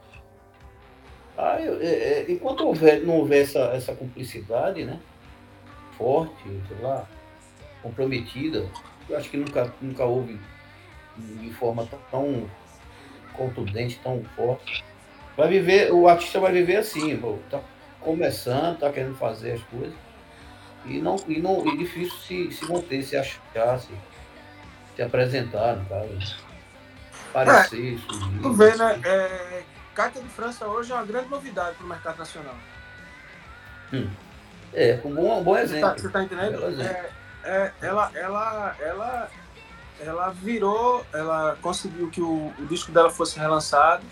Ah, 1.38 1.60
eu, 1.60 1.82
é, 1.82 1.86
é, 1.86 2.26
enquanto 2.32 2.66
houver, 2.66 3.02
não 3.02 3.18
houver 3.18 3.42
essa, 3.42 3.60
essa 3.74 3.96
cumplicidade, 3.96 4.86
né? 4.86 5.00
Forte, 5.98 6.44
sei 6.68 6.78
lá, 6.82 7.08
comprometida. 7.84 8.66
Eu 9.08 9.18
acho 9.18 9.30
que 9.30 9.38
nunca, 9.38 9.72
nunca 9.80 10.06
houve 10.06 10.40
de 11.18 11.54
forma 11.54 11.88
tão 12.10 12.50
contundente, 13.34 14.00
tão 14.02 14.24
forte. 14.36 14.84
Vai 15.36 15.50
viver, 15.50 15.92
o 15.92 16.08
artista 16.08 16.40
vai 16.40 16.52
viver 16.52 16.78
assim, 16.78 17.16
pô, 17.18 17.38
tá 17.52 17.60
começando, 18.00 18.80
tá 18.80 18.92
querendo 18.92 19.16
fazer 19.16 19.54
as 19.54 19.64
coisas. 19.64 19.94
E 20.86 21.00
não, 21.00 21.16
e 21.28 21.40
não, 21.40 21.66
e 21.68 21.78
difícil 21.78 22.18
se, 22.20 22.52
se 22.52 22.72
manter, 22.72 23.04
se 23.04 23.16
achar, 23.16 23.80
se, 23.80 23.90
se 24.96 25.02
apresentar, 25.02 25.76
no 25.76 25.86
caso. 25.86 26.44
Parecer, 27.32 27.96
é, 27.96 28.42
Tu 28.42 28.54
vê, 28.54 28.76
né? 28.76 29.02
É, 29.04 29.64
Carta 29.96 30.22
de 30.22 30.30
França 30.30 30.68
hoje 30.68 30.92
é 30.92 30.96
uma 30.96 31.06
grande 31.06 31.30
novidade 31.30 31.76
para 31.78 31.86
o 31.86 31.90
mercado 31.90 32.18
nacional. 32.18 32.56
Hum. 33.92 34.08
É, 34.74 35.00
um 35.06 35.14
bom, 35.14 35.40
um 35.40 35.44
bom 35.44 35.58
exemplo. 35.58 36.00
Você 36.00 36.10
tá, 36.10 36.20
tá 36.20 36.24
entendendo? 36.24 36.82
É, 36.82 37.10
é, 37.44 37.72
ela, 37.82 38.12
ela, 38.16 38.76
ela, 38.80 39.32
ela 40.00 40.30
virou, 40.30 41.06
ela 41.14 41.58
conseguiu 41.62 42.10
que 42.10 42.22
o, 42.22 42.54
o 42.58 42.66
disco 42.68 42.92
dela 42.92 43.10
fosse 43.10 43.38
relançado, 43.38 44.04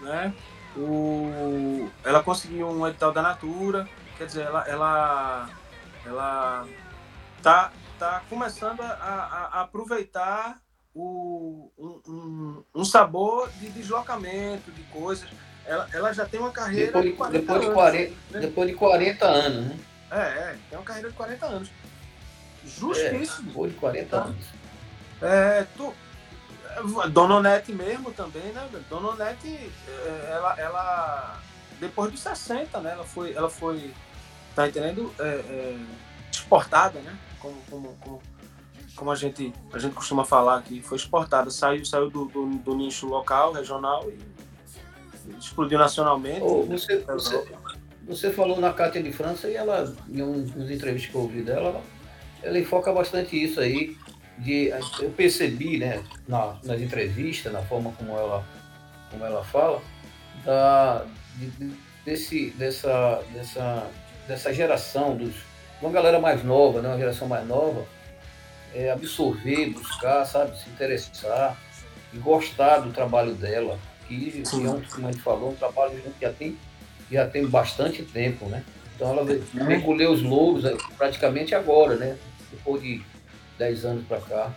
né? 0.00 0.34
O, 0.76 1.90
ela 2.04 2.22
conseguiu 2.22 2.68
um 2.68 2.86
edital 2.86 3.12
da 3.12 3.22
Natura, 3.22 3.88
quer 4.16 4.26
dizer, 4.26 4.46
ela, 4.46 4.66
ela, 4.66 5.50
ela 6.04 6.66
tá, 7.42 7.70
tá 7.98 8.22
começando 8.28 8.80
a, 8.80 8.86
a, 8.86 9.58
a 9.58 9.60
aproveitar 9.62 10.58
o, 10.94 11.70
um, 11.78 12.00
um, 12.08 12.64
um, 12.74 12.84
sabor 12.84 13.50
de 13.60 13.68
deslocamento, 13.70 14.70
de 14.72 14.82
coisas. 14.84 15.28
Ela, 15.64 15.88
ela 15.92 16.12
já 16.12 16.26
tem 16.26 16.40
uma 16.40 16.50
carreira 16.50 17.00
depois 17.02 17.04
de, 17.04 17.10
de 17.10 17.16
40 17.16 17.38
depois 17.38 17.60
de 17.60 17.70
40, 17.72 17.98
anos. 17.98 18.30
Né? 18.30 18.40
Depois 18.40 18.68
de 18.68 18.74
40 18.74 19.26
anos, 19.26 19.66
né? 19.66 19.78
É, 20.10 20.16
é, 20.20 20.56
tem 20.68 20.78
uma 20.78 20.84
carreira 20.84 21.10
de 21.10 21.16
40 21.16 21.46
anos. 21.46 21.70
Justíssimo. 22.64 23.48
É, 23.48 23.48
depois 23.48 23.72
de 23.72 23.78
40 23.78 24.08
tá? 24.08 24.22
anos. 24.24 24.46
É, 25.20 25.66
tu, 25.76 25.94
Dona 27.10 27.36
Onete 27.36 27.72
mesmo 27.72 28.12
também, 28.12 28.52
né? 28.52 28.68
Dona 28.88 29.08
Onete, 29.08 29.70
é, 29.88 30.30
ela, 30.32 30.54
ela 30.58 31.40
depois 31.78 32.10
dos 32.10 32.20
60, 32.20 32.80
né? 32.80 32.92
Ela 32.92 33.04
foi, 33.04 33.32
ela 33.34 33.50
foi 33.50 33.92
tá 34.54 34.68
entendendo? 34.68 35.12
É, 35.18 35.24
é, 35.24 35.78
exportada, 36.30 36.98
né? 37.00 37.16
Como, 37.40 37.56
como, 37.68 37.96
como, 38.00 38.22
como, 38.94 39.10
a, 39.10 39.14
gente, 39.14 39.52
a 39.72 39.78
gente 39.78 39.94
costuma 39.94 40.24
falar 40.24 40.58
aqui, 40.58 40.80
foi 40.80 40.96
exportada, 40.96 41.50
saiu, 41.50 41.84
saiu 41.84 42.10
do, 42.10 42.26
do, 42.26 42.46
do 42.46 42.74
nicho 42.74 43.06
local, 43.06 43.52
regional 43.52 44.08
e, 44.08 44.18
e 45.30 45.38
explodiu 45.38 45.78
nacionalmente. 45.78 46.42
Oh, 46.42 46.62
você, 46.64 46.98
você, 46.98 47.44
você, 48.06 48.32
falou 48.32 48.60
na 48.60 48.72
Cátia 48.72 49.02
de 49.02 49.12
França 49.12 49.48
e 49.48 49.56
ela, 49.56 49.92
em 50.08 50.22
uns, 50.22 50.54
uns 50.54 50.70
entrevistas 50.70 51.10
que 51.10 51.16
eu 51.16 51.22
ouvi 51.22 51.42
dela, 51.42 51.68
ela, 51.70 51.82
ela 52.42 52.58
enfoca 52.58 52.92
bastante 52.92 53.42
isso 53.42 53.60
aí, 53.60 53.96
de, 54.38 54.72
eu 55.00 55.10
percebi, 55.10 55.78
né, 55.78 56.02
na, 56.26 56.56
nas 56.64 56.80
entrevistas, 56.80 57.52
na 57.52 57.62
forma 57.62 57.92
como 57.92 58.16
ela, 58.16 58.44
como 59.10 59.24
ela 59.24 59.44
fala, 59.44 59.80
da, 60.44 61.04
de, 61.36 61.72
desse, 62.04 62.50
dessa, 62.50 63.22
dessa, 63.32 63.86
dessa 64.26 64.52
geração, 64.52 65.16
dos, 65.16 65.34
uma 65.80 65.90
galera 65.90 66.18
mais 66.20 66.42
nova, 66.42 66.82
né, 66.82 66.88
uma 66.88 66.98
geração 66.98 67.28
mais 67.28 67.46
nova, 67.46 67.86
é, 68.74 68.90
absorver, 68.90 69.70
buscar, 69.70 70.24
sabe, 70.24 70.58
se 70.58 70.68
interessar 70.70 71.56
e 72.12 72.18
gostar 72.18 72.78
do 72.78 72.90
trabalho 72.90 73.34
dela, 73.34 73.78
que, 74.08 74.42
que 74.42 74.66
é 74.66 74.70
um, 74.70 74.80
como 74.80 75.08
a 75.08 75.12
gente 75.12 75.22
falou, 75.22 75.50
um 75.50 75.56
trabalho 75.56 75.92
que 76.00 76.12
já 76.20 76.32
tem, 76.32 76.56
já 77.10 77.26
tem 77.26 77.46
bastante 77.46 78.02
tempo, 78.02 78.46
né? 78.46 78.64
Então 78.94 79.10
ela 79.10 79.24
vem 79.24 79.80
colher 79.80 80.08
os 80.08 80.22
louros 80.22 80.64
praticamente 80.96 81.54
agora, 81.54 81.96
né? 81.96 82.16
Depois 82.52 82.82
de 82.82 83.02
10 83.58 83.84
anos 83.84 84.06
para 84.06 84.20
cá. 84.20 84.52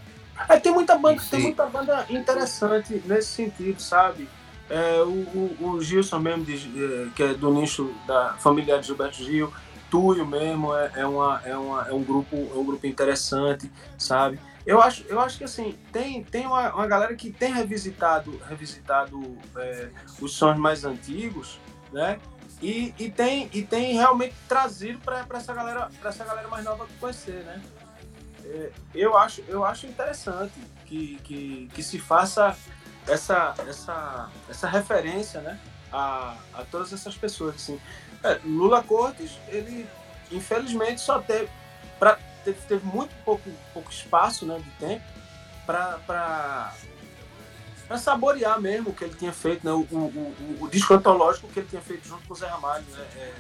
É, 0.50 0.60
tem 0.60 0.74
muita 0.74 0.98
banda, 0.98 1.22
tem 1.30 1.42
muita 1.42 1.66
banda 1.66 2.06
interessante 2.10 3.02
nesse 3.06 3.30
sentido, 3.30 3.82
sabe? 3.82 4.28
É, 4.70 5.02
o, 5.02 5.10
o, 5.10 5.58
o, 5.62 5.82
Gilson 5.82 6.20
mesmo, 6.20 6.44
de, 6.44 6.56
é, 6.56 7.08
que 7.16 7.24
é 7.24 7.34
do 7.34 7.52
nicho 7.54 7.94
da 8.08 8.34
família 8.34 8.80
de 8.80 8.88
Gilberto 8.88 9.24
Gil, 9.24 9.54
Túlio 9.90 10.26
mesmo 10.26 10.76
é, 10.76 10.92
é, 10.96 11.06
uma, 11.06 11.42
é, 11.46 11.56
uma, 11.56 11.88
é, 11.88 11.94
um 11.94 12.04
grupo, 12.04 12.36
é 12.36 12.58
um 12.58 12.66
grupo 12.66 12.86
interessante, 12.88 13.72
sabe? 13.98 14.40
Eu 14.66 14.82
acho, 14.82 15.06
eu 15.08 15.20
acho 15.20 15.38
que 15.38 15.44
assim, 15.44 15.78
tem, 15.92 16.24
tem 16.24 16.48
uma, 16.48 16.74
uma 16.74 16.88
galera 16.88 17.16
que 17.16 17.32
tem 17.32 17.54
revisitado, 17.54 18.42
revisitado 18.50 19.38
é, 19.56 19.90
os 20.20 20.34
sons 20.34 20.58
mais 20.58 20.84
antigos, 20.84 21.60
né? 21.94 22.20
E, 22.62 22.94
e, 22.98 23.12
tem, 23.12 23.50
e 23.54 23.62
tem 23.62 23.94
realmente 23.94 24.34
trazido 24.48 24.98
para 25.00 25.26
essa 25.34 25.54
galera 25.54 25.90
para 26.00 26.10
essa 26.10 26.26
galera 26.26 26.48
mais 26.48 26.66
nova 26.66 26.88
conhecer, 27.00 27.44
né? 27.44 27.62
É, 28.48 28.72
eu 28.94 29.18
acho, 29.18 29.44
eu 29.48 29.66
acho 29.66 29.88
interessante 29.88 30.54
que, 30.86 31.20
que, 31.24 31.70
que 31.74 31.84
se 31.84 32.00
faça 32.00 32.56
essa, 33.08 33.54
essa, 33.68 34.30
essa 34.50 34.68
referência 34.68 35.42
né, 35.42 35.60
a, 35.92 36.38
a 36.54 36.64
todas 36.64 36.94
essas 36.94 37.16
pessoas. 37.16 37.56
Assim. 37.56 37.80
É, 38.24 38.40
Lula 38.44 38.84
Cortes, 38.84 39.38
ele 39.48 39.88
infelizmente 40.32 41.02
só 41.02 41.20
teve, 41.20 41.50
pra, 42.00 42.20
teve, 42.44 42.60
teve 42.68 42.86
muito 42.86 43.14
pouco, 43.24 43.50
pouco 43.74 43.92
espaço 43.92 44.46
né, 44.46 44.60
de 44.60 44.70
tempo 44.72 45.04
para 45.66 46.74
saborear 47.98 48.60
mesmo 48.60 48.90
o 48.90 48.94
que 48.94 49.04
ele 49.04 49.16
tinha 49.16 49.34
feito, 49.34 49.66
né, 49.66 49.72
o, 49.72 49.88
o, 49.92 49.98
o, 49.98 50.58
o 50.62 50.70
disco 50.70 50.94
antológico 50.94 51.48
que 51.48 51.60
ele 51.60 51.68
tinha 51.68 51.82
feito 51.82 52.08
junto 52.08 52.28
com 52.28 52.34
o 52.34 52.38
Zé 52.38 52.48
Ramalho, 52.48 52.86
né, 52.92 53.08
é, 53.16 53.34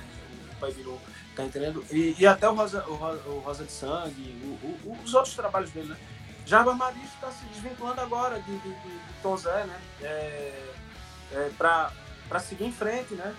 o 0.52 0.56
Pai 0.60 0.72
Virou. 0.72 1.00
Tá 1.36 1.44
entendendo? 1.44 1.84
E, 1.92 2.16
e 2.18 2.26
até 2.26 2.50
o 2.50 2.56
Rosa, 2.56 2.86
o, 2.88 2.94
o 2.94 3.40
Rosa 3.40 3.66
de 3.66 3.72
Sangue, 3.72 4.58
o, 4.64 4.90
o, 4.90 4.98
os 5.04 5.14
outros 5.14 5.36
trabalhos 5.36 5.70
dele, 5.72 5.90
né? 5.90 5.98
Jarbas 6.46 6.78
Marisco 6.78 7.16
está 7.16 7.32
se 7.32 7.44
desvinculando 7.46 8.00
agora 8.02 8.40
de, 8.40 8.58
de, 8.60 8.70
de, 8.70 8.90
de 8.90 9.14
Tom 9.22 9.36
Zé, 9.36 9.66
né? 9.66 9.82
É, 10.02 10.74
é, 11.34 11.52
para 11.58 12.40
seguir 12.40 12.66
em 12.66 12.72
frente, 12.72 13.16
né? 13.16 13.36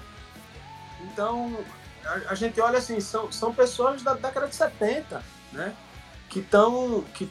Então, 1.03 1.57
a, 2.05 2.33
a, 2.33 2.35
gente 2.35 2.61
olha 2.61 2.79
assim, 2.79 3.01
são, 3.01 3.31
são 3.31 3.55
pessoas 3.55 4.03
da 4.03 4.13
década 4.15 4.49
de 4.49 4.57
70, 4.57 5.23
né? 5.53 5.75
Que 6.29 6.41
estão 6.41 7.03
que 7.15 7.31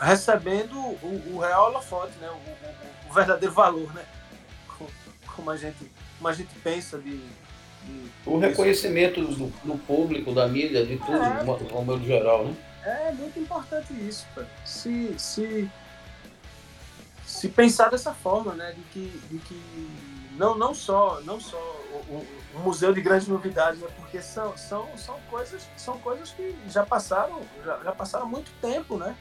recebendo 0.00 0.78
o, 0.78 1.34
o 1.34 1.40
real 1.40 1.66
holofote, 1.66 2.16
né? 2.18 2.30
O, 2.30 3.08
o, 3.08 3.10
o 3.10 3.12
verdadeiro 3.12 3.52
valor, 3.52 3.92
né? 3.92 4.06
Como 5.36 5.50
a 5.50 5.56
gente, 5.56 5.90
como 6.18 6.28
a 6.28 6.32
gente 6.32 6.54
pensa 6.60 6.98
de, 6.98 7.20
o 8.26 8.38
reconhecimento 8.38 9.22
do, 9.22 9.46
do, 9.64 9.78
público, 9.78 10.32
da 10.32 10.46
mídia, 10.46 10.84
de 10.84 10.96
tudo, 10.98 11.16
é, 11.16 11.42
modo 11.42 12.04
geral, 12.04 12.44
né? 12.44 12.54
É 12.84 13.12
muito 13.12 13.38
importante 13.38 13.92
isso, 13.92 14.26
cara. 14.34 14.48
Se, 14.64 15.14
se, 15.18 15.70
se 17.26 17.48
pensar 17.48 17.90
dessa 17.90 18.12
forma, 18.12 18.54
né? 18.54 18.72
De 18.72 18.82
que, 18.84 19.20
de 19.30 19.38
que 19.38 19.60
não, 20.36 20.56
não 20.56 20.74
só, 20.74 21.20
não 21.22 21.38
só 21.38 21.58
o, 22.08 22.26
o 22.54 22.58
museu 22.60 22.92
de 22.92 23.00
grandes 23.00 23.28
novidades, 23.28 23.80
né? 23.80 23.88
porque 23.96 24.22
são, 24.22 24.56
são, 24.56 24.88
são, 24.96 25.18
coisas, 25.30 25.68
são 25.76 25.98
coisas 25.98 26.30
que 26.30 26.56
já 26.68 26.84
passaram, 26.84 27.42
já, 27.64 27.78
já 27.84 27.92
passaram 27.92 28.26
muito 28.26 28.50
tempo, 28.60 28.96
né? 28.96 29.14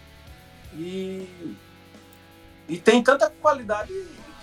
E, 0.73 1.57
e 2.67 2.77
tem 2.77 3.03
tanta 3.03 3.29
qualidade 3.29 3.91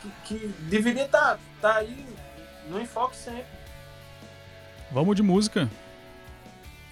que, 0.02 0.10
que 0.24 0.46
deveria 0.68 1.06
estar 1.06 1.36
tá, 1.36 1.38
tá 1.62 1.76
aí 1.78 2.04
no 2.68 2.80
enfoque 2.80 3.16
sempre. 3.16 3.55
Vamos 4.90 5.16
de 5.16 5.22
música. 5.22 5.68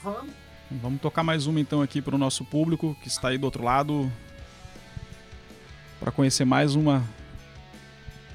Vamos. 0.03 0.33
Vamos 0.71 1.01
tocar 1.01 1.23
mais 1.23 1.47
uma 1.47 1.61
então 1.61 1.83
aqui 1.83 2.03
para 2.03 2.15
o 2.15 2.19
nosso 2.19 2.45
público 2.45 2.97
que 3.01 3.09
está 3.09 3.29
aí 3.29 3.39
do 3.39 3.45
outro 3.45 3.63
lado 3.63 4.11
para 6.01 6.11
conhecer 6.11 6.45
mais 6.45 6.75
uma. 6.75 7.05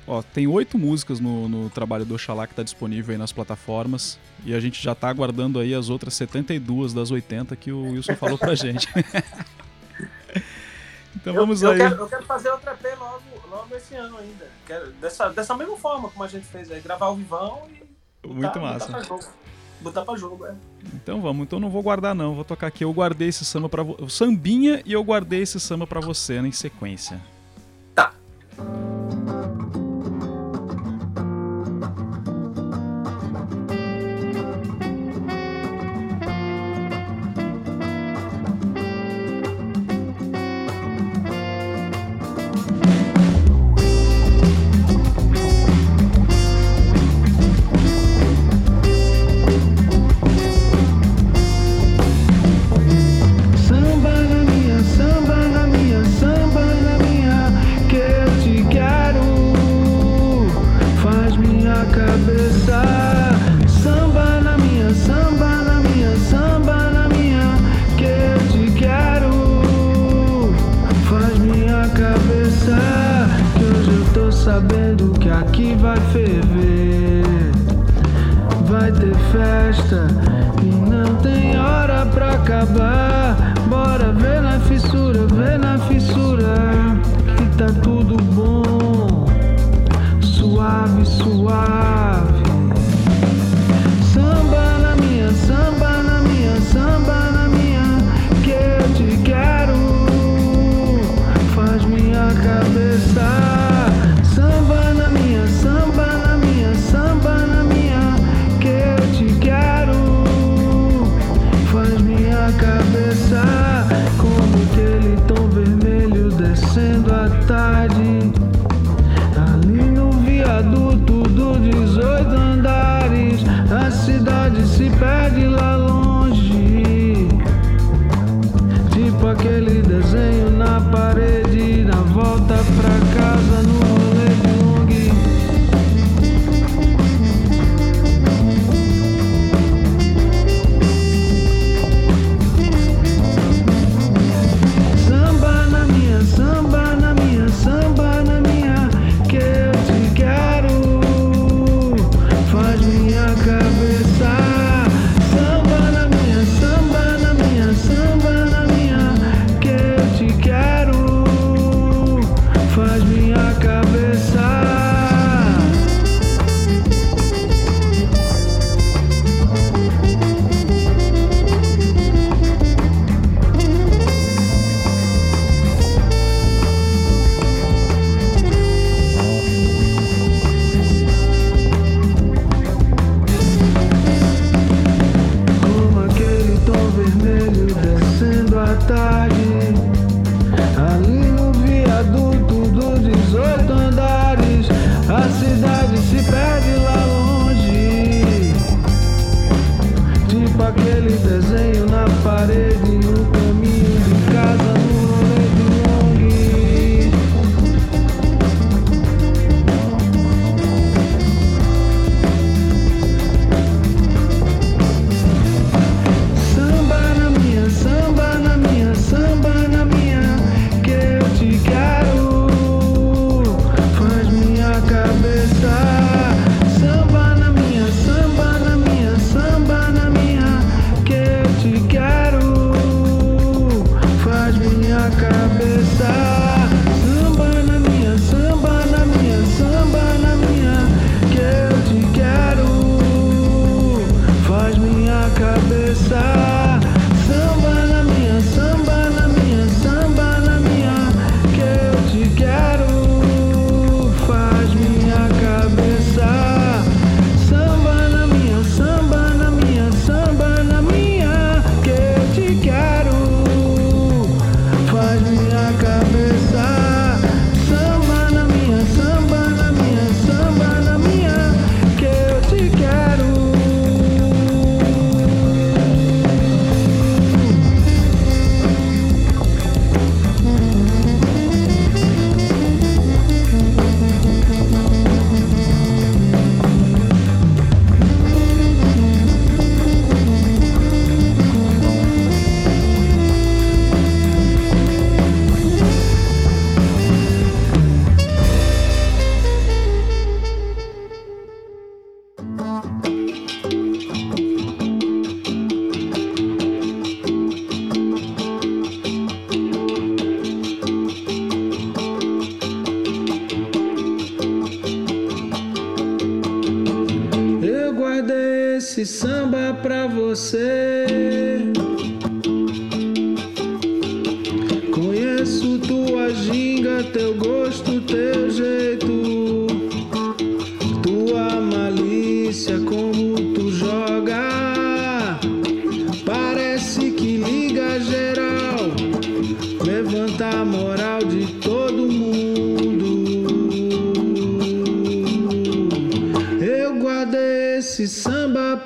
Ó, 0.07 0.23
tem 0.23 0.47
oito 0.47 0.77
músicas 0.77 1.19
no, 1.19 1.47
no 1.47 1.69
trabalho 1.69 2.05
do 2.05 2.15
Oxalá 2.15 2.47
que 2.47 2.53
está 2.53 2.63
disponível 2.63 3.11
aí 3.11 3.17
nas 3.17 3.31
plataformas 3.31 4.17
e 4.43 4.55
a 4.55 4.59
gente 4.59 4.81
já 4.81 4.93
está 4.93 5.09
aguardando 5.09 5.59
aí 5.59 5.73
as 5.73 5.89
outras 5.89 6.13
72 6.15 6.93
das 6.93 7.11
80 7.11 7.55
que 7.55 7.71
o 7.71 7.91
Wilson 7.91 8.15
falou 8.15 8.37
pra 8.37 8.55
gente. 8.55 8.87
então 11.15 11.33
eu, 11.33 11.41
vamos 11.41 11.61
eu 11.61 11.71
aí. 11.71 11.77
Quero, 11.77 11.95
eu 11.95 12.07
quero 12.07 12.25
fazer 12.25 12.49
outra 12.49 12.71
EP 12.71 12.97
logo, 12.97 13.21
logo 13.49 13.75
esse 13.75 13.95
ano 13.95 14.17
ainda. 14.17 14.47
Quero, 14.65 14.91
dessa, 14.93 15.29
dessa 15.29 15.55
mesma 15.55 15.77
forma 15.77 16.09
como 16.09 16.23
a 16.23 16.27
gente 16.27 16.47
fez 16.47 16.71
aí, 16.71 16.81
gravar 16.81 17.09
o 17.09 17.15
vivão 17.15 17.67
e. 17.69 17.88
Muito 18.23 18.41
botar, 18.41 18.59
massa. 18.59 18.91
Botar 18.91 19.19
botar 19.81 20.05
pra 20.05 20.17
jogo, 20.17 20.45
é. 20.45 20.53
Então 20.93 21.21
vamos, 21.21 21.43
então 21.43 21.59
não 21.59 21.69
vou 21.69 21.81
guardar 21.81 22.13
não, 22.13 22.35
vou 22.35 22.43
tocar 22.43 22.67
aqui. 22.67 22.83
Eu 22.83 22.93
guardei 22.93 23.29
esse 23.29 23.45
samba 23.45 23.69
para 23.69 23.83
você. 23.83 24.09
Sambinha 24.09 24.81
e 24.85 24.93
eu 24.93 25.03
guardei 25.03 25.41
esse 25.41 25.59
samba 25.59 25.87
para 25.87 25.99
você 25.99 26.41
né, 26.41 26.49
em 26.49 26.51
sequência. 26.51 27.19
Tá. 27.95 28.13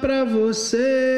Pra 0.03 0.25
você. 0.25 1.12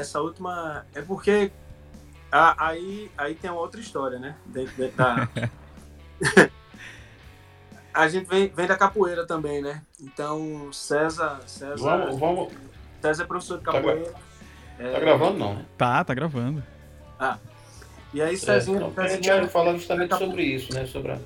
Essa 0.00 0.20
última, 0.20 0.84
é 0.94 1.00
porque 1.02 1.50
a- 2.30 2.68
aí, 2.68 3.10
aí 3.16 3.34
tem 3.34 3.50
uma 3.50 3.60
outra 3.60 3.80
história, 3.80 4.18
né? 4.18 4.36
Dentro, 4.46 4.74
dentro 4.76 4.96
da... 4.96 5.28
a 7.94 8.08
gente 8.08 8.26
vem, 8.28 8.48
vem 8.48 8.66
da 8.66 8.76
capoeira 8.76 9.26
também, 9.26 9.62
né? 9.62 9.82
Então 10.00 10.72
César, 10.72 11.40
César, 11.46 11.76
Vamos, 11.76 12.18
vamos. 12.18 12.52
César 13.00 13.22
é 13.22 13.26
professor 13.26 13.58
de 13.58 13.64
Tá 13.64 13.72
capoeira. 13.72 14.12
É, 14.78 14.92
Tá 14.92 15.00
gravando 15.00 15.38
não, 15.38 15.54
né? 15.54 15.64
Tá, 15.76 16.04
tá 16.04 16.14
gravando. 16.14 16.62
E 18.12 18.20
aí 18.20 18.36
Cezinha, 18.36 18.80
é, 18.80 18.86
então, 18.88 19.04
a 19.04 19.08
gente 19.08 19.28
vai 19.28 19.46
falar 19.48 19.72
justamente 19.74 20.16
sobre 20.16 20.42
isso, 20.42 20.74
né? 20.74 20.84
Sobre, 20.84 21.12
a, 21.12 21.18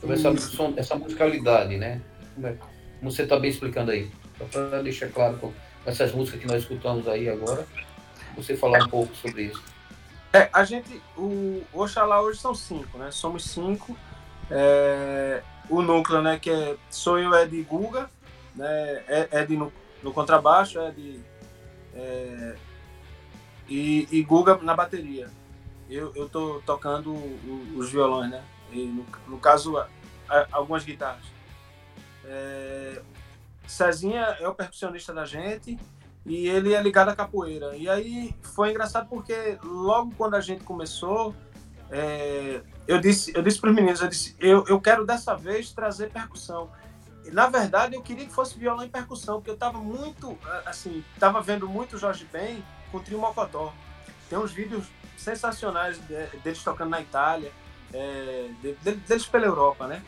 sobre 0.00 0.14
essa, 0.14 0.28
essa 0.76 0.94
musicalidade, 0.94 1.76
né? 1.76 2.00
Como, 2.34 2.46
é, 2.46 2.52
como 3.00 3.10
você 3.10 3.22
está 3.22 3.38
bem 3.38 3.50
explicando 3.50 3.90
aí. 3.90 4.08
Só 4.38 4.44
para 4.44 4.82
deixar 4.82 5.08
claro 5.08 5.36
com 5.38 5.52
essas 5.84 6.12
músicas 6.12 6.40
que 6.40 6.46
nós 6.46 6.62
escutamos 6.62 7.08
aí 7.08 7.28
agora, 7.28 7.66
você 8.36 8.56
falar 8.56 8.84
um 8.84 8.88
pouco 8.88 9.14
sobre 9.16 9.44
isso. 9.44 9.62
É, 10.32 10.48
a 10.52 10.64
gente, 10.64 11.02
o 11.16 11.62
Oxalá 11.72 12.20
hoje 12.20 12.38
são 12.38 12.54
cinco, 12.54 12.98
né? 12.98 13.10
Somos 13.10 13.44
cinco. 13.44 13.96
É, 14.50 15.42
o 15.68 15.82
núcleo, 15.82 16.20
né, 16.20 16.38
que 16.38 16.50
é, 16.50 16.76
sou 16.90 17.18
eu, 17.18 17.34
é 17.34 17.46
de 17.46 17.62
Guga, 17.62 18.10
né, 18.54 19.04
é, 19.06 19.28
é 19.30 19.46
de 19.46 19.56
no, 19.56 19.72
no 20.02 20.12
contrabaixo, 20.12 20.80
é 20.80 20.90
de 20.90 21.20
é, 21.94 22.56
e, 23.68 24.08
e 24.10 24.22
Guga 24.22 24.56
na 24.58 24.74
bateria. 24.74 25.30
Eu, 25.88 26.12
eu 26.14 26.28
tô 26.28 26.60
tocando 26.66 27.12
os 27.76 27.90
violões, 27.90 28.30
né? 28.30 28.44
E 28.72 28.84
no, 28.84 29.06
no 29.26 29.38
caso, 29.38 29.74
algumas 30.52 30.84
guitarras. 30.84 31.24
É, 32.24 33.02
Cezinha 33.66 34.36
é 34.40 34.48
o 34.48 34.54
percussionista 34.54 35.12
da 35.12 35.24
gente 35.24 35.78
e 36.24 36.48
ele 36.48 36.74
é 36.74 36.82
ligado 36.82 37.08
à 37.08 37.16
capoeira. 37.16 37.76
E 37.76 37.88
aí 37.88 38.34
foi 38.42 38.70
engraçado 38.70 39.08
porque 39.08 39.58
logo 39.62 40.12
quando 40.16 40.34
a 40.34 40.40
gente 40.40 40.64
começou, 40.64 41.34
é, 41.90 42.60
eu 42.86 43.00
disse, 43.00 43.32
eu 43.34 43.42
disse 43.42 43.60
para 43.60 43.70
os 43.70 43.76
meninos, 43.76 44.00
eu 44.00 44.08
disse, 44.08 44.36
eu, 44.38 44.64
eu 44.68 44.80
quero 44.80 45.04
dessa 45.04 45.34
vez 45.34 45.72
trazer 45.72 46.10
percussão. 46.10 46.70
E, 47.24 47.30
na 47.30 47.48
verdade, 47.48 47.94
eu 47.94 48.02
queria 48.02 48.26
que 48.26 48.32
fosse 48.32 48.58
violão 48.58 48.84
e 48.84 48.88
percussão, 48.88 49.36
porque 49.36 49.50
eu 49.50 49.54
estava 49.54 49.78
muito, 49.78 50.38
assim, 50.64 51.04
estava 51.14 51.40
vendo 51.40 51.68
muito 51.68 51.98
Jorge 51.98 52.26
Ben 52.32 52.64
com 52.90 52.98
o 52.98 53.00
Trio 53.00 53.18
Mocotó. 53.18 53.72
Tem 54.28 54.38
uns 54.38 54.52
vídeos 54.52 54.86
sensacionais 55.16 55.98
deles 55.98 56.62
tocando 56.62 56.90
na 56.90 57.00
Itália, 57.00 57.52
é, 57.92 58.50
deles 58.82 59.26
pela 59.26 59.46
Europa, 59.46 59.86
né? 59.86 60.02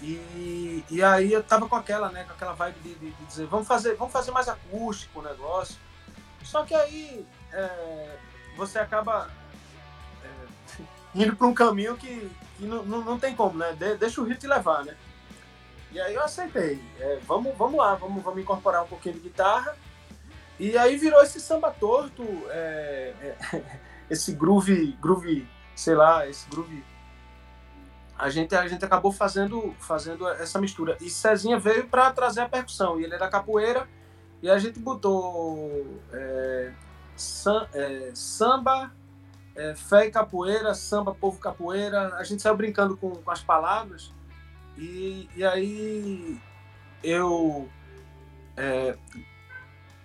E, 0.00 0.84
e 0.90 1.02
aí 1.02 1.32
eu 1.32 1.42
tava 1.42 1.68
com 1.68 1.74
aquela, 1.74 2.10
né, 2.10 2.24
com 2.24 2.32
aquela 2.32 2.52
vibe 2.52 2.78
de, 2.80 2.94
de, 2.94 3.10
de 3.10 3.24
dizer, 3.24 3.46
vamos 3.46 3.66
fazer, 3.66 3.96
vamos 3.96 4.12
fazer 4.12 4.30
mais 4.30 4.48
acústico 4.48 5.20
o 5.20 5.22
negócio. 5.22 5.76
Só 6.44 6.64
que 6.64 6.74
aí 6.74 7.26
é, 7.52 8.16
você 8.56 8.78
acaba 8.78 9.28
é, 10.22 10.82
indo 11.14 11.34
para 11.34 11.46
um 11.46 11.54
caminho 11.54 11.96
que, 11.96 12.30
que 12.56 12.64
não, 12.64 12.84
não, 12.84 13.04
não, 13.04 13.18
tem 13.18 13.34
como, 13.34 13.58
né? 13.58 13.72
De, 13.72 13.96
deixa 13.96 14.20
o 14.20 14.24
ritmo 14.24 14.40
te 14.40 14.46
levar, 14.46 14.84
né? 14.84 14.96
E 15.90 16.00
aí 16.00 16.14
eu 16.14 16.22
aceitei. 16.22 16.80
É, 17.00 17.18
vamos, 17.26 17.56
vamos 17.56 17.78
lá, 17.78 17.94
vamos, 17.94 18.22
vamos 18.22 18.40
incorporar 18.40 18.84
um 18.84 18.88
pouquinho 18.88 19.16
de 19.16 19.20
guitarra. 19.20 19.76
E 20.60 20.76
aí 20.76 20.96
virou 20.96 21.22
esse 21.22 21.40
samba 21.40 21.70
torto, 21.70 22.24
é, 22.50 23.14
é, 23.20 23.62
esse 24.10 24.32
groove, 24.32 24.96
groove, 25.00 25.48
sei 25.74 25.94
lá, 25.94 26.26
esse 26.26 26.48
groove 26.48 26.84
a 28.18 28.28
gente, 28.28 28.54
a 28.56 28.66
gente 28.66 28.84
acabou 28.84 29.12
fazendo, 29.12 29.72
fazendo 29.78 30.28
essa 30.28 30.60
mistura. 30.60 30.96
E 31.00 31.08
Cezinha 31.08 31.56
veio 31.56 31.86
para 31.86 32.10
trazer 32.10 32.40
a 32.40 32.48
percussão. 32.48 33.00
E 33.00 33.04
ele 33.04 33.14
era 33.14 33.28
capoeira. 33.28 33.88
E 34.42 34.50
a 34.50 34.58
gente 34.58 34.80
botou 34.80 36.00
é, 36.12 36.72
sam, 37.16 37.68
é, 37.72 38.10
samba, 38.14 38.92
é, 39.54 39.74
fé 39.76 40.06
e 40.06 40.10
capoeira, 40.10 40.74
samba, 40.74 41.14
povo 41.14 41.38
capoeira. 41.38 42.16
A 42.16 42.24
gente 42.24 42.42
saiu 42.42 42.56
brincando 42.56 42.96
com, 42.96 43.10
com 43.10 43.30
as 43.30 43.40
palavras. 43.40 44.12
E, 44.76 45.28
e 45.36 45.44
aí 45.44 46.40
eu 47.04 47.68
é, 48.56 48.98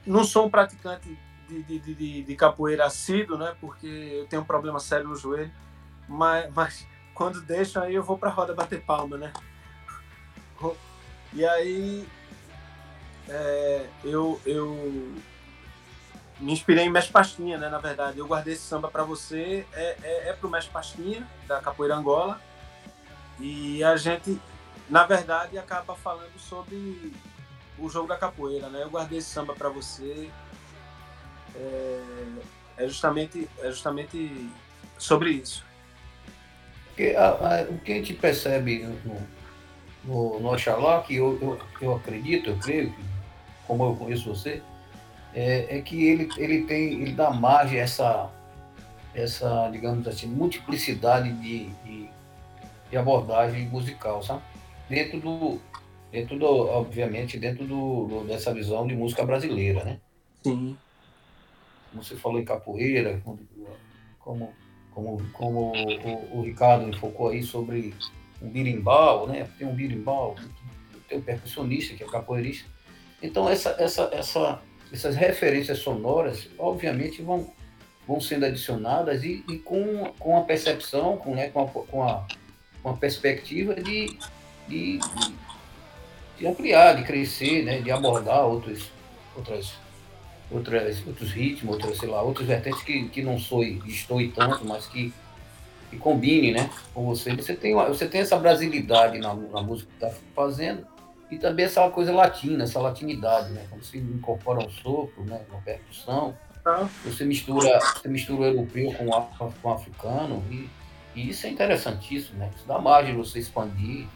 não 0.06 0.24
sou 0.24 0.46
um 0.46 0.50
praticante 0.52 1.18
de, 1.50 1.64
de, 1.64 1.80
de, 1.80 2.24
de 2.24 2.36
capoeira 2.36 2.86
assíduo, 2.86 3.40
né? 3.40 3.56
Porque 3.60 3.88
eu 3.88 4.28
tenho 4.28 4.44
um 4.44 4.46
problema 4.46 4.80
sério 4.80 5.08
no 5.08 5.16
joelho. 5.16 5.52
Mas, 6.08 6.54
mas 6.54 6.93
quando 7.14 7.42
deixam 7.42 7.84
aí 7.84 7.96
eu 7.96 8.04
vou 8.04 8.18
pra 8.18 8.30
roda 8.30 8.54
bater 8.54 8.82
palma, 8.82 9.18
né? 9.18 9.34
E 11.34 11.44
aí 11.46 12.08
é, 13.28 13.88
eu, 14.04 14.40
eu 14.46 15.14
me 16.40 16.52
inspirei 16.52 16.86
em 16.86 16.90
Mestre 16.90 17.12
Pastinha, 17.12 17.58
né? 17.58 17.70
Na 17.70 17.80
verdade, 17.80 18.20
eu 18.20 18.28
guardei 18.28 18.54
esse 18.54 18.64
samba 18.64 18.88
para 18.88 19.04
você, 19.04 19.66
é, 19.74 19.98
é, 20.04 20.30
é 20.30 20.34
pro 20.34 20.50
Mestre 20.50 20.72
Pastinha, 20.72 21.28
da 21.48 21.60
Capoeira 21.60 21.96
Angola. 21.96 22.40
E 23.40 23.84
a 23.84 23.96
gente, 23.96 24.40
na 24.90 25.06
verdade, 25.06 25.58
acaba 25.58 25.96
falando 25.96 26.38
sobre 26.38 27.14
o 27.80 27.90
jogo 27.90 28.08
da 28.08 28.18
capoeira, 28.18 28.70
né? 28.70 28.84
Eu 28.84 28.90
guardei 28.90 29.18
esse 29.20 29.30
samba 29.30 29.56
para 29.56 29.70
você. 29.70 30.30
É, 31.56 32.04
é, 32.78 32.88
justamente, 32.88 33.50
é 33.60 33.72
justamente 33.72 34.52
sobre 34.98 35.32
isso. 35.32 35.66
Porque 36.94 37.16
a, 37.16 37.30
a, 37.30 37.64
o 37.64 37.80
que 37.80 37.92
a 37.92 37.96
gente 37.96 38.14
percebe 38.14 38.88
no, 39.04 39.16
no, 40.06 40.40
no 40.40 40.54
Oxalá, 40.54 41.02
que 41.02 41.16
eu, 41.16 41.40
eu, 41.42 41.60
eu 41.82 41.96
acredito, 41.96 42.52
eu 42.52 42.58
creio, 42.58 42.92
que, 42.92 43.04
como 43.66 43.84
eu 43.84 43.96
conheço 43.96 44.30
você, 44.30 44.62
é, 45.34 45.78
é, 45.78 45.82
que 45.82 46.06
ele, 46.06 46.30
ele 46.38 46.66
tem, 46.66 47.02
ele 47.02 47.14
dá 47.14 47.32
margem 47.32 47.80
a 47.80 47.84
essa, 47.84 48.32
essa 49.16 49.70
digamos 49.72 50.08
assim, 50.08 50.28
multiplicidade 50.28 51.34
de, 51.34 51.66
de, 51.84 52.10
de 52.92 52.98
abordagem 52.98 53.68
musical, 53.70 54.22
sabe? 54.22 54.44
Dentro 54.88 55.20
do, 55.20 55.60
dentro 56.12 56.38
do, 56.38 56.46
obviamente, 56.46 57.40
dentro 57.40 57.66
do, 57.66 58.06
do, 58.06 58.24
dessa 58.28 58.54
visão 58.54 58.86
de 58.86 58.96
música 58.96 59.26
brasileira, 59.26 59.84
né? 59.84 60.00
Sim. 60.44 60.78
Como 61.90 62.04
você 62.04 62.16
falou 62.16 62.40
em 62.40 62.46
capoeira, 62.46 63.20
como, 63.24 63.40
como 64.20 64.54
como, 64.94 65.22
como 65.34 65.72
o, 65.74 66.40
o, 66.40 66.42
Ricardo 66.42 66.88
enfocou 66.88 67.30
aí 67.30 67.44
sobre 67.44 67.94
um 68.42 68.50
birimbau, 68.50 69.28
né? 69.28 69.48
Tem 69.58 69.68
um 69.68 69.74
birimbau, 69.74 70.36
tem 71.08 71.18
um 71.18 71.22
percussionista 71.22 71.96
que 71.96 72.04
é 72.04 72.08
capoeirista. 72.08 72.70
Então 73.22 73.50
essa, 73.50 73.76
essa, 73.80 74.10
essa, 74.14 74.62
essas 74.92 75.16
referências 75.16 75.80
sonoras, 75.80 76.50
obviamente, 76.58 77.22
vão, 77.22 77.52
vão 78.08 78.22
sendo 78.22 78.46
adicionadas 78.46 79.24
e, 79.24 79.44
e 79.50 79.58
com, 79.60 80.12
com 80.20 80.38
a 80.38 80.42
percepção, 80.42 81.18
com, 81.18 81.36
né, 81.36 81.50
com, 81.50 81.64
a, 81.64 81.68
com, 81.68 82.04
a, 82.04 82.28
com 82.82 82.90
a 82.90 82.94
perspectiva 82.94 83.76
de, 83.76 84.18
de, 84.68 85.00
de, 86.38 86.48
ampliar, 86.48 86.96
de 86.96 87.04
crescer, 87.04 87.64
né, 87.64 87.82
de 87.82 87.92
abordar 87.92 88.46
outros, 88.46 88.92
outras 89.36 89.74
outras, 90.54 91.06
outros 91.06 91.32
ritmos, 91.32 91.76
outras, 91.76 91.98
sei 91.98 92.10
lá, 92.10 92.22
outras 92.22 92.48
vertentes 92.48 92.82
que, 92.84 93.10
que 93.10 93.22
não 93.22 93.40
soe, 93.40 93.82
e 93.86 94.28
tanto, 94.30 94.66
mas 94.66 94.86
que, 94.86 95.14
que 95.90 95.98
combine, 95.98 96.52
né, 96.52 96.70
com 96.94 97.06
você. 97.06 97.36
Você 97.36 97.56
tem, 97.56 97.74
você 97.74 98.08
tem 98.08 98.22
essa 98.22 98.38
brasilidade 98.38 99.18
na, 99.18 99.34
na 99.34 99.62
música 99.62 99.90
que 99.90 100.06
está 100.06 100.20
fazendo 100.36 100.86
e 101.32 101.38
também 101.38 101.66
essa 101.66 101.90
coisa 101.90 102.14
latina, 102.14 102.64
essa 102.64 102.80
latinidade, 102.80 103.52
né, 103.52 103.66
quando 103.70 103.84
você 103.84 103.98
incorpora 103.98 104.66
um 104.66 104.70
sopro, 104.70 105.24
né, 105.26 105.42
uma 105.50 105.62
percussão, 105.62 106.36
você 107.04 107.26
mistura, 107.26 107.80
você 107.80 108.08
mistura 108.08 108.42
o 108.42 108.46
europeu 108.46 108.94
com 108.94 109.10
o, 109.10 109.52
com 109.62 109.70
o 109.70 109.72
africano 109.72 110.44
e, 110.50 110.70
e 111.16 111.30
isso 111.30 111.46
é 111.48 111.50
interessantíssimo, 111.50 112.38
né, 112.38 112.50
isso 112.56 112.68
dá 112.68 112.80
margem 112.80 113.14
de 113.14 113.18
você 113.18 113.40
expandir 113.40 114.08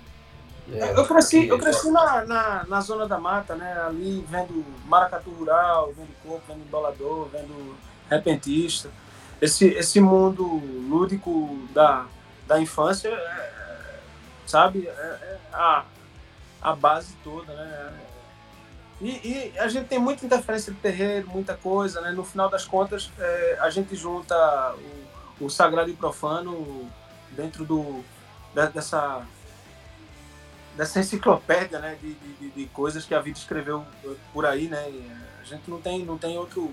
eu 0.69 1.05
cresci, 1.05 1.47
eu 1.47 1.57
cresci 1.57 1.89
na, 1.89 2.25
na, 2.25 2.65
na, 2.65 2.81
zona 2.81 3.07
da 3.07 3.19
mata, 3.19 3.55
né? 3.55 3.79
Ali 3.87 4.25
vendo 4.29 4.65
maracatu 4.85 5.29
rural, 5.29 5.93
vendo 5.95 6.09
coco, 6.23 6.41
vendo 6.47 6.61
embolador, 6.61 7.29
vendo 7.31 7.75
repentista. 8.09 8.89
Esse, 9.41 9.67
esse 9.67 10.01
mundo 10.01 10.43
lúdico 10.45 11.57
da, 11.73 12.05
da 12.45 12.59
infância, 12.59 13.09
é, 13.09 13.99
sabe? 14.45 14.87
É, 14.87 14.91
é 14.91 15.39
a, 15.53 15.85
a 16.61 16.75
base 16.75 17.15
toda, 17.23 17.53
né? 17.53 17.93
E, 18.99 19.09
e, 19.09 19.59
a 19.59 19.67
gente 19.67 19.87
tem 19.87 19.99
muita 19.99 20.25
interferência 20.25 20.73
de 20.73 20.79
terreiro, 20.79 21.29
muita 21.29 21.55
coisa, 21.55 22.01
né? 22.01 22.11
No 22.11 22.25
final 22.25 22.49
das 22.49 22.65
contas, 22.65 23.11
é, 23.17 23.57
a 23.61 23.69
gente 23.69 23.95
junta 23.95 24.35
o, 25.39 25.45
o 25.45 25.49
sagrado 25.49 25.89
e 25.89 25.93
o 25.93 25.97
profano 25.97 26.89
dentro 27.31 27.63
do, 27.63 28.03
dessa 28.73 29.23
dessa 30.77 30.99
enciclopédia 30.99 31.79
né, 31.79 31.97
de, 31.99 32.13
de, 32.13 32.49
de, 32.51 32.65
coisas 32.67 33.03
que 33.03 33.15
a 33.15 33.19
vida 33.19 33.37
escreveu 33.37 33.83
por 34.31 34.45
aí, 34.45 34.67
né? 34.67 34.85
A 35.41 35.43
gente 35.43 35.69
não 35.69 35.81
tem, 35.81 36.05
não 36.05 36.17
tem 36.17 36.37
outro, 36.37 36.71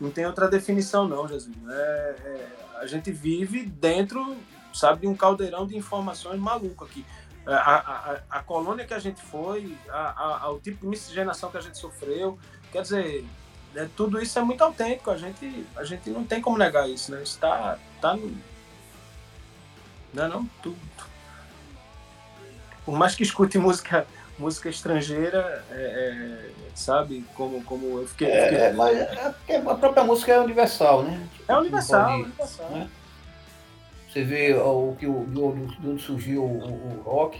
não 0.00 0.10
tem 0.10 0.26
outra 0.26 0.48
definição 0.48 1.06
não, 1.06 1.28
Jesus. 1.28 1.54
É, 1.68 1.72
é, 1.72 2.48
a 2.80 2.86
gente 2.86 3.12
vive 3.12 3.64
dentro, 3.64 4.36
sabe, 4.74 5.02
de 5.02 5.06
um 5.06 5.14
caldeirão 5.14 5.64
de 5.64 5.76
informações 5.76 6.40
maluco 6.40 6.84
aqui. 6.84 7.06
A, 7.46 7.52
a, 7.54 8.20
a, 8.28 8.42
colônia 8.42 8.84
que 8.84 8.92
a 8.92 8.98
gente 8.98 9.22
foi, 9.22 9.78
a, 9.88 10.50
o 10.50 10.58
tipo 10.58 10.80
de 10.80 10.86
miscigenação 10.88 11.48
que 11.48 11.56
a 11.56 11.60
gente 11.60 11.78
sofreu, 11.78 12.36
quer 12.72 12.82
dizer, 12.82 13.24
é, 13.76 13.88
tudo 13.96 14.20
isso 14.20 14.36
é 14.36 14.42
muito 14.42 14.64
autêntico. 14.64 15.12
A 15.12 15.16
gente, 15.16 15.64
a 15.76 15.84
gente 15.84 16.10
não 16.10 16.24
tem 16.24 16.42
como 16.42 16.58
negar 16.58 16.90
isso, 16.90 17.12
né? 17.12 17.22
Está, 17.22 17.78
tá 18.00 18.16
no, 18.16 18.36
não, 20.12 20.24
é 20.24 20.28
não, 20.28 20.46
tudo, 20.60 20.76
por 22.86 22.96
mais 22.96 23.14
que 23.14 23.22
escute 23.22 23.58
música 23.58 24.06
música 24.38 24.68
estrangeira, 24.68 25.64
é, 25.70 25.74
é, 25.74 26.50
sabe? 26.74 27.24
Como, 27.34 27.62
como 27.64 28.00
eu 28.00 28.06
fiquei. 28.06 28.28
É, 28.28 28.44
fiquei... 28.44 28.58
É, 28.58 28.72
mas 28.72 28.96
é 29.48 29.56
a 29.56 29.74
própria 29.74 30.04
música 30.04 30.32
é 30.32 30.40
universal, 30.40 31.02
né? 31.02 31.26
É 31.48 31.56
universal, 31.56 32.06
pode, 32.06 32.22
universal. 32.24 32.70
Né? 32.70 32.90
Você 34.08 34.24
vê 34.24 34.54
o 34.54 34.96
que 34.98 35.06
o, 35.06 35.24
de 35.26 35.88
onde 35.88 36.02
surgiu 36.02 36.44
o, 36.44 37.02
rock, 37.04 37.38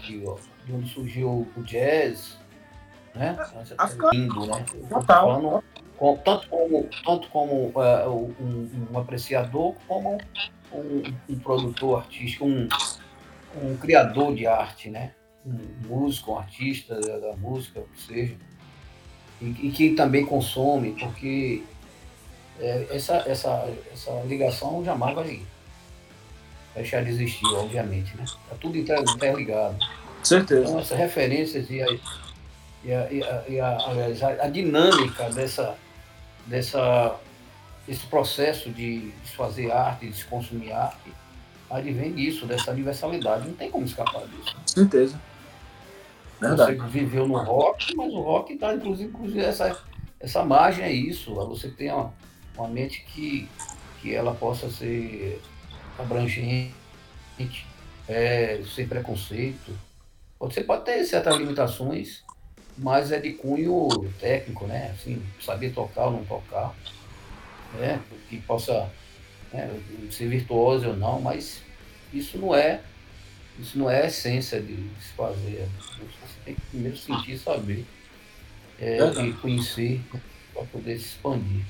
de 0.65 0.73
onde 0.73 0.89
surgiu 0.89 1.47
o 1.55 1.63
jazz, 1.63 2.37
né? 3.15 3.37
Africano. 3.77 4.11
Lindo, 4.13 4.45
né? 4.47 4.65
Total. 4.89 5.25
Falando, 5.27 5.63
com, 5.97 6.15
tanto 6.17 6.47
como, 6.47 6.89
tanto 7.03 7.29
como 7.29 7.53
uh, 7.69 8.35
um, 8.39 8.87
um, 8.91 8.99
apreciador, 8.99 9.73
como 9.87 10.19
um, 10.71 11.03
um 11.27 11.39
produtor 11.39 11.99
artístico, 11.99 12.45
um, 12.45 12.67
um, 13.63 13.75
criador 13.77 14.35
de 14.35 14.45
arte, 14.45 14.91
né? 14.91 15.13
Um 15.45 15.87
músico, 15.87 16.33
um 16.33 16.37
artista 16.37 16.99
da, 16.99 17.35
música, 17.37 17.79
o 17.79 17.83
que 17.83 18.01
seja. 18.01 18.35
E, 19.41 19.45
e, 19.45 19.71
que 19.71 19.91
também 19.91 20.25
consome, 20.25 20.93
porque 20.93 21.63
é, 22.59 22.87
essa, 22.89 23.17
essa, 23.27 23.73
essa 23.93 24.11
ligação 24.25 24.83
jamais 24.83 25.15
vai 25.15 25.41
deixar 26.75 27.03
de 27.03 27.09
existir, 27.09 27.45
obviamente, 27.45 28.15
né? 28.17 28.23
Está 28.23 28.55
tudo 28.59 28.77
interligado. 28.77 29.77
Certeza. 30.23 30.63
Então, 30.63 30.79
essas 30.79 30.97
referências 30.97 31.69
e 31.69 31.81
a, 31.81 31.87
e 32.83 32.93
a, 32.93 33.11
e 33.11 33.23
a, 33.23 33.43
e 33.47 33.59
a, 33.59 34.43
a, 34.43 34.49
dinâmica 34.49 35.29
dessa, 35.29 35.75
dessa, 36.45 37.15
desse 37.87 38.05
processo 38.07 38.69
de, 38.69 39.11
de 39.11 39.31
fazer 39.35 39.71
arte, 39.71 40.07
de 40.07 40.17
se 40.17 40.25
consumir 40.25 40.71
arte, 40.71 41.11
advém 41.69 42.13
disso, 42.13 42.45
dessa 42.45 42.71
universalidade. 42.71 43.47
Não 43.47 43.55
tem 43.55 43.69
como 43.69 43.85
escapar 43.85 44.25
disso. 44.27 44.55
Certeza. 44.65 45.19
Verdade. 46.39 46.75
Você 46.75 46.87
viveu 46.87 47.27
no 47.27 47.37
rock, 47.37 47.95
mas 47.95 48.13
o 48.13 48.21
rock 48.21 48.53
está, 48.53 48.73
inclusive, 48.73 49.09
inclusive 49.09 49.39
essa, 49.41 49.77
essa 50.19 50.43
margem 50.43 50.83
é 50.83 50.91
isso. 50.91 51.33
Você 51.33 51.69
tem 51.69 51.91
uma, 51.91 52.13
uma 52.55 52.67
mente 52.67 53.03
que, 53.07 53.49
que 54.01 54.13
ela 54.13 54.33
possa 54.35 54.69
ser 54.69 55.41
abrangente, 55.97 56.73
é, 58.07 58.61
sem 58.75 58.87
preconceito. 58.87 59.77
Você 60.39 60.63
pode 60.63 60.85
ter 60.85 61.03
certas 61.05 61.35
limitações, 61.37 62.23
mas 62.77 63.11
é 63.11 63.19
de 63.19 63.33
cunho 63.33 63.87
técnico, 64.19 64.67
né? 64.67 64.91
Assim, 64.93 65.21
saber 65.41 65.71
tocar 65.71 66.05
ou 66.05 66.11
não 66.11 66.25
tocar, 66.25 66.75
né? 67.79 67.99
Que 68.29 68.39
possa 68.41 68.87
né, 69.51 69.69
ser 70.11 70.27
virtuoso 70.27 70.89
ou 70.89 70.95
não, 70.95 71.19
mas 71.19 71.63
isso 72.13 72.37
não 72.37 72.53
é 72.53 72.81
isso 73.59 73.77
não 73.77 73.89
é 73.89 74.03
a 74.03 74.05
essência 74.05 74.61
de 74.61 74.75
se 75.01 75.13
fazer. 75.15 75.67
Tem 76.47 76.55
que 76.55 76.61
primeiro 76.61 76.95
sentir, 76.95 77.37
saber 77.37 77.85
é, 78.79 78.99
e 79.21 79.33
conhecer 79.33 80.01
para 80.53 80.63
poder 80.63 80.97
se 80.97 81.07
expandir. 81.07 81.65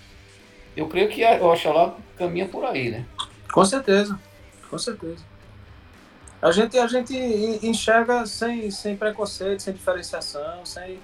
Eu 0.76 0.88
creio 0.88 1.10
que 1.10 1.26
a 1.26 1.44
Oxalá 1.44 1.98
caminha 2.16 2.48
por 2.48 2.64
aí, 2.64 2.92
né? 2.92 3.04
Com 3.52 3.66
certeza, 3.66 4.20
com 4.70 4.78
certeza. 4.78 5.26
A 6.40 6.52
gente, 6.52 6.78
a 6.78 6.86
gente 6.86 7.16
enxerga 7.64 8.24
sem, 8.28 8.70
sem 8.70 8.96
preconceito, 8.96 9.64
sem 9.64 9.74
diferenciação, 9.74 10.64
sem. 10.64 11.00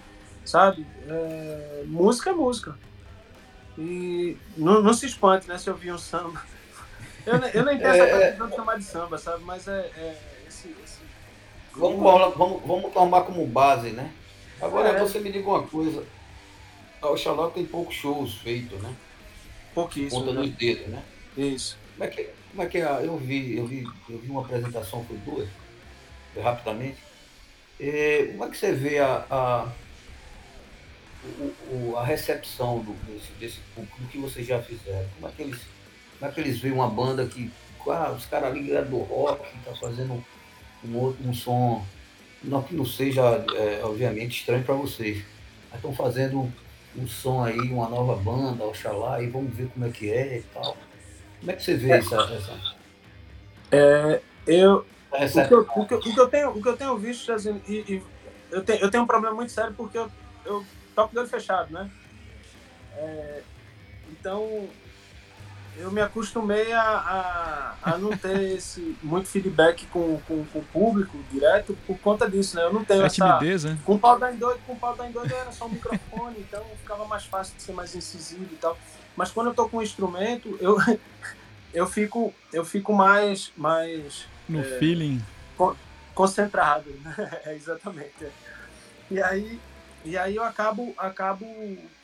Sabe? 0.45 0.85
É, 1.07 1.83
música 1.87 2.29
é 2.29 2.33
música. 2.33 2.77
E 3.75 4.37
não, 4.55 4.83
não 4.83 4.93
se 4.93 5.07
espante, 5.07 5.47
né? 5.47 5.57
Se 5.57 5.67
eu 5.67 5.73
ouvir 5.73 5.93
um 5.93 5.97
samba. 5.97 6.43
Eu, 7.25 7.37
eu 7.37 7.65
nem 7.65 7.79
tenho 7.79 7.89
essa 7.89 8.03
é, 8.03 8.17
pretensão 8.17 8.49
de 8.49 8.55
chamar 8.55 8.77
de 8.77 8.83
samba, 8.83 9.17
sabe? 9.17 9.43
Mas 9.43 9.67
é. 9.67 9.79
é 9.97 10.21
esse, 10.47 10.67
esse... 10.83 10.99
Vamos, 11.75 12.35
vamos, 12.35 12.61
vamos 12.65 12.93
tomar 12.93 13.21
como 13.21 13.45
base, 13.47 13.89
né? 13.89 14.11
Agora 14.61 14.89
é. 14.89 14.99
você 14.99 15.19
me 15.19 15.31
diga 15.31 15.49
uma 15.49 15.63
coisa. 15.63 16.05
O 17.01 17.17
Xaló 17.17 17.49
tem 17.49 17.65
poucos 17.65 17.95
shows 17.95 18.35
feitos, 18.35 18.79
né? 18.81 18.93
Pouquíssimo. 19.73 20.21
Conta 20.21 20.33
né? 20.33 20.41
nos 20.41 20.51
dedos, 20.51 20.87
né? 20.87 21.03
Isso. 21.35 21.77
Como 21.93 22.03
é 22.03 22.07
que, 22.07 22.29
como 22.51 22.63
é 22.63 22.65
que 22.67 22.77
é? 22.77 23.05
Eu 23.05 23.17
vi, 23.17 23.57
eu 23.57 23.65
vi, 23.65 23.83
eu 24.09 24.19
vi 24.19 24.29
uma 24.29 24.41
apresentação, 24.41 25.03
foi 25.05 25.17
duas, 25.17 25.49
rapidamente. 26.41 26.97
E, 27.79 28.27
como 28.31 28.45
é 28.45 28.49
que 28.49 28.57
você 28.57 28.71
vê 28.71 28.99
a, 28.99 29.25
a, 29.29 29.67
o, 31.71 31.97
a 31.97 32.05
recepção 32.05 32.79
do, 32.79 32.93
desse, 33.05 33.31
desse 33.33 33.59
público, 33.75 33.99
do 33.99 34.07
que 34.07 34.17
vocês 34.19 34.45
já 34.45 34.61
fizeram? 34.61 35.07
Como 35.15 35.27
é 35.27 35.31
que 35.35 35.41
eles, 35.41 35.59
como 36.19 36.31
é 36.31 36.33
que 36.33 36.39
eles 36.39 36.59
veem 36.59 36.73
uma 36.73 36.87
banda 36.87 37.25
que, 37.25 37.51
ah, 37.87 38.13
os 38.15 38.25
caras 38.27 38.51
ali 38.51 38.69
do 38.83 38.99
rock, 38.99 39.45
tá 39.65 39.75
fazendo 39.75 40.23
um, 40.85 41.29
um 41.29 41.33
som, 41.33 41.85
não 42.43 42.61
que 42.61 42.75
não 42.75 42.85
seja, 42.85 43.21
é, 43.55 43.81
obviamente, 43.83 44.39
estranho 44.39 44.63
para 44.63 44.75
vocês, 44.75 45.23
mas 45.69 45.75
estão 45.75 45.93
fazendo 45.93 46.51
um 46.95 47.07
som 47.07 47.43
aí, 47.43 47.59
uma 47.59 47.89
nova 47.89 48.15
banda, 48.15 48.63
Oxalá, 48.63 49.21
e 49.21 49.27
vamos 49.27 49.55
ver 49.55 49.67
como 49.69 49.85
é 49.85 49.89
que 49.89 50.11
é 50.11 50.37
e 50.37 50.41
tal. 50.53 50.77
Como 51.39 51.51
é 51.51 51.55
que 51.55 51.63
você 51.63 51.75
vê 51.75 51.91
é. 51.91 51.97
essa, 51.97 52.15
essa... 52.15 52.75
É, 53.71 54.21
eu, 54.45 54.85
o, 55.11 55.47
que 55.47 55.53
eu, 55.53 55.59
o, 55.61 55.85
que, 55.87 55.95
o, 55.95 55.99
que 55.99 56.19
eu 56.19 56.27
tenho, 56.27 56.49
o 56.49 56.61
que 56.61 56.69
eu 56.69 56.77
tenho 56.77 56.97
visto, 56.97 57.31
assim, 57.31 57.61
e, 57.67 57.73
e, 57.73 58.03
eu, 58.51 58.63
tenho, 58.63 58.79
eu 58.79 58.91
tenho 58.91 59.03
um 59.03 59.07
problema 59.07 59.35
muito 59.35 59.51
sério 59.51 59.73
porque 59.73 59.97
eu, 59.97 60.11
eu 60.45 60.63
toco 60.95 61.11
de 61.11 61.19
olho 61.19 61.27
fechado, 61.27 61.73
né? 61.73 61.89
É, 62.95 63.41
então, 64.11 64.67
eu 65.77 65.91
me 65.91 66.01
acostumei 66.01 66.71
a, 66.71 66.81
a, 66.81 67.91
a 67.91 67.97
não 67.97 68.15
ter 68.15 68.55
esse 68.55 68.95
muito 69.01 69.27
feedback 69.27 69.85
com, 69.87 70.19
com, 70.27 70.45
com, 70.45 70.59
o 70.59 70.63
público 70.65 71.17
direto 71.31 71.75
por 71.87 71.97
conta 71.99 72.29
disso, 72.29 72.55
né? 72.55 72.63
Eu 72.63 72.73
não 72.73 72.85
tenho 72.85 73.01
é 73.01 73.05
essa... 73.07 73.15
timidez, 73.15 73.63
né? 73.63 73.77
Com 73.83 73.95
o 73.95 73.99
pau 73.99 74.19
da 74.19 74.31
Indoido, 74.31 74.59
com 74.67 74.73
o 74.73 74.75
pau 74.75 74.95
da 74.95 75.07
Indoido 75.07 75.33
era 75.33 75.51
só 75.51 75.65
um 75.65 75.69
microfone, 75.69 76.39
então 76.39 76.63
ficava 76.79 77.05
mais 77.05 77.25
fácil 77.25 77.55
de 77.55 77.63
ser 77.63 77.73
mais 77.73 77.95
incisivo 77.95 78.47
e 78.51 78.55
tal. 78.55 78.77
Mas 79.15 79.31
quando 79.31 79.47
eu 79.47 79.53
tô 79.53 79.67
com 79.67 79.77
um 79.77 79.81
instrumento, 79.81 80.57
eu, 80.61 80.77
eu 81.73 81.87
fico, 81.87 82.33
eu 82.51 82.63
fico 82.63 82.93
mais, 82.93 83.51
mais 83.57 84.27
no 84.47 84.59
é, 84.59 84.79
feeling, 84.79 85.23
concentrado, 86.13 86.89
né? 87.03 87.41
É, 87.45 87.55
exatamente. 87.55 88.27
E 89.09 89.21
aí, 89.21 89.59
e 90.05 90.17
aí 90.17 90.35
eu 90.35 90.43
acabo, 90.43 90.93
acabo 90.97 91.45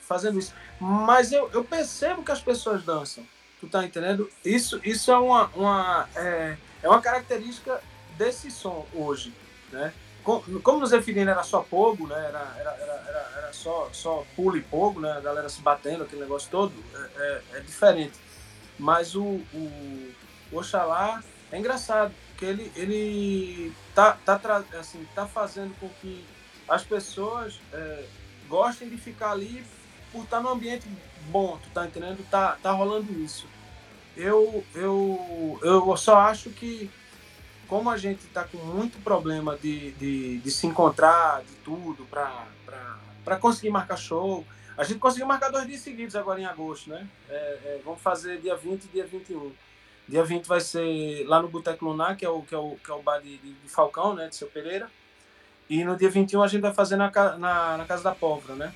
fazendo 0.01 0.39
isso. 0.39 0.53
Mas 0.80 1.32
eu, 1.32 1.49
eu 1.53 1.63
percebo 1.63 2.24
que 2.24 2.32
as 2.32 2.41
pessoas 2.41 2.84
dançam. 2.84 3.24
Tu 3.60 3.68
tá 3.68 3.86
entendendo? 3.86 4.30
Isso, 4.43 4.80
isso 4.84 5.12
é 5.12 5.18
uma, 5.18 5.47
uma 5.55 6.10
é, 6.16 6.57
é 6.82 6.89
uma 6.89 7.01
característica 7.01 7.82
desse 8.18 8.49
som 8.51 8.86
hoje, 8.93 9.34
né? 9.72 9.93
como 10.64 10.80
no 10.80 10.86
Zeferino 10.86 11.32
era 11.32 11.43
só 11.43 11.62
pogo, 11.62 12.07
né? 12.07 12.16
Era, 12.16 12.55
era, 12.57 12.72
era, 12.72 13.32
era, 13.38 13.53
só, 13.53 13.89
só 13.91 14.26
pulo 14.36 14.57
e 14.57 14.62
pogo, 14.62 14.99
né? 14.99 15.12
A 15.12 15.20
galera 15.20 15.49
se 15.49 15.62
batendo, 15.62 16.03
aquele 16.03 16.22
negócio 16.22 16.49
todo, 16.51 16.74
é, 16.93 17.10
é, 17.18 17.41
é 17.57 17.60
diferente. 17.62 18.14
Mas 18.78 19.16
o, 19.16 19.41
o 19.53 20.14
Oxalá 20.51 21.24
é 21.51 21.57
engraçado, 21.57 22.14
porque 22.30 22.45
ele, 22.45 22.72
ele 22.76 23.74
tá, 23.95 24.18
tá, 24.26 24.39
assim, 24.80 25.05
tá 25.16 25.26
fazendo 25.26 25.74
com 25.80 25.89
que 26.01 26.26
as 26.68 26.84
pessoas 26.84 27.60
é, 27.74 28.05
gostem 28.47 28.88
de 28.88 28.97
ficar 28.97 29.32
ali 29.32 29.66
por 30.12 30.24
estar 30.24 30.41
num 30.41 30.49
ambiente 30.49 30.88
bom, 31.30 31.60
tu 31.62 31.70
tá 31.70 31.86
entendendo? 31.86 32.26
Tá, 32.30 32.57
tá 32.62 32.72
rolando 32.72 33.12
isso. 33.14 33.47
Eu, 34.16 34.64
eu, 34.76 35.60
eu 35.62 35.97
só 35.97 36.18
acho 36.18 36.49
que 36.49 36.89
como 37.68 37.89
a 37.89 37.97
gente 37.97 38.26
está 38.26 38.43
com 38.43 38.57
muito 38.57 38.97
problema 39.03 39.55
de, 39.55 39.91
de, 39.91 40.39
de, 40.39 40.51
se 40.51 40.66
encontrar, 40.66 41.43
de 41.43 41.53
tudo, 41.57 42.05
para 42.05 43.38
conseguir 43.38 43.70
marcar 43.70 43.95
show, 43.95 44.43
a 44.76 44.84
gente 44.84 44.99
conseguiu 44.99 45.28
marcar 45.28 45.49
dois 45.49 45.68
dias 45.68 45.82
seguidos 45.82 46.16
agora 46.16 46.41
em 46.41 46.45
agosto, 46.45 46.89
né? 46.89 47.07
É, 47.30 47.34
é, 47.36 47.82
vamos 47.86 48.01
fazer 48.01 48.41
dia 48.41 48.55
20 48.55 48.86
e 48.86 48.88
dia 48.88 49.05
21. 49.05 49.53
Dia 50.07 50.24
20 50.24 50.47
vai 50.47 50.60
ser 50.60 51.24
lá 51.28 51.39
no 51.39 51.47
Boteco 51.47 51.86
Lunar, 51.86 52.18
que 52.18 52.26
é 52.26 52.30
o, 52.30 52.41
que 52.41 52.55
é 52.55 52.57
o, 52.57 52.76
que 52.84 52.89
é 52.89 52.93
o 52.93 53.01
bar 53.03 53.22
de, 53.22 53.38
de, 53.38 53.53
de 53.53 53.70
Falcão, 53.70 54.16
né? 54.16 54.28
De 54.28 54.36
Seu 54.36 54.47
Pereira. 54.47 54.89
E 55.70 55.84
no 55.84 55.95
dia 55.95 56.10
21 56.10 56.41
a 56.41 56.47
gente 56.47 56.62
vai 56.62 56.74
fazer 56.74 56.95
na, 56.95 57.12
na, 57.38 57.78
na 57.78 57.86
Casa 57.86 58.03
da 58.03 58.16
Pólvora, 58.16 58.55
né? 58.55 58.74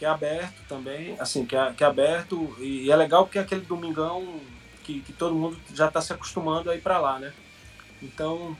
Que 0.00 0.06
é 0.06 0.08
aberto 0.08 0.66
também, 0.66 1.14
assim, 1.20 1.44
que 1.44 1.54
é, 1.54 1.74
que 1.74 1.84
é 1.84 1.86
aberto. 1.86 2.56
E, 2.58 2.86
e 2.86 2.90
é 2.90 2.96
legal 2.96 3.24
porque 3.24 3.38
é 3.38 3.42
aquele 3.42 3.60
domingão 3.60 4.40
que, 4.82 5.00
que 5.00 5.12
todo 5.12 5.34
mundo 5.34 5.60
já 5.74 5.88
está 5.88 6.00
se 6.00 6.10
acostumando 6.10 6.70
a 6.70 6.74
ir 6.74 6.80
para 6.80 6.98
lá, 6.98 7.18
né? 7.18 7.34
Então, 8.02 8.56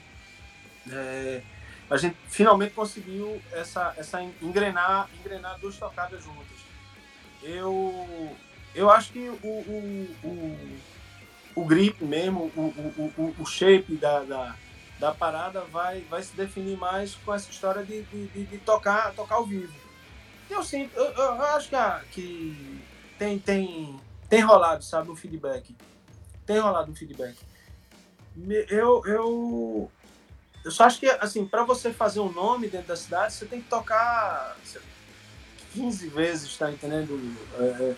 é, 0.87 1.41
a 1.89 1.97
gente 1.97 2.15
finalmente 2.27 2.75
conseguiu 2.75 3.41
essa, 3.51 3.91
essa 3.97 4.21
engrenar, 4.39 5.09
engrenar 5.19 5.59
duas 5.59 5.77
tocadas 5.77 6.23
juntas. 6.23 6.45
Eu, 7.41 8.37
eu 8.75 8.91
acho 8.91 9.11
que 9.11 9.27
o, 9.27 9.47
o, 9.47 10.15
o, 10.23 10.79
o 11.55 11.65
grip 11.65 12.03
mesmo, 12.05 12.51
o, 12.55 13.13
o, 13.17 13.35
o, 13.39 13.45
shape 13.47 13.95
da, 13.95 14.19
da, 14.19 14.55
da, 14.99 15.11
parada 15.11 15.61
vai, 15.71 16.01
vai 16.01 16.21
se 16.21 16.35
definir 16.35 16.77
mais 16.77 17.15
com 17.15 17.33
essa 17.33 17.49
história 17.49 17.83
de, 17.83 18.03
de, 18.03 18.45
de 18.45 18.57
tocar, 18.59 19.11
tocar 19.13 19.35
ao 19.35 19.45
vivo. 19.47 19.73
Eu 20.51 20.63
sinto, 20.63 20.93
eu, 20.97 21.05
eu 21.13 21.41
acho 21.55 21.69
que, 21.69 21.75
que 22.11 22.83
tem, 23.17 23.39
tem, 23.39 23.99
tem 24.29 24.41
rolado, 24.41 24.83
sabe, 24.83 25.09
um 25.09 25.15
feedback. 25.15 25.73
Tem 26.45 26.59
rolado 26.59 26.91
um 26.91 26.95
feedback. 26.95 27.37
Eu, 28.69 29.01
eu, 29.05 29.91
eu 30.65 30.71
só 30.71 30.83
acho 30.83 30.99
que, 30.99 31.07
assim, 31.07 31.45
para 31.45 31.63
você 31.63 31.93
fazer 31.93 32.19
um 32.19 32.31
nome 32.31 32.67
dentro 32.67 32.89
da 32.89 32.97
cidade, 32.97 33.33
você 33.33 33.45
tem 33.45 33.61
que 33.61 33.69
tocar 33.69 34.57
15 35.73 36.07
vezes, 36.09 36.57
tá 36.57 36.69
entendendo? 36.69 37.17
É, 37.57 37.63
é, 37.63 37.95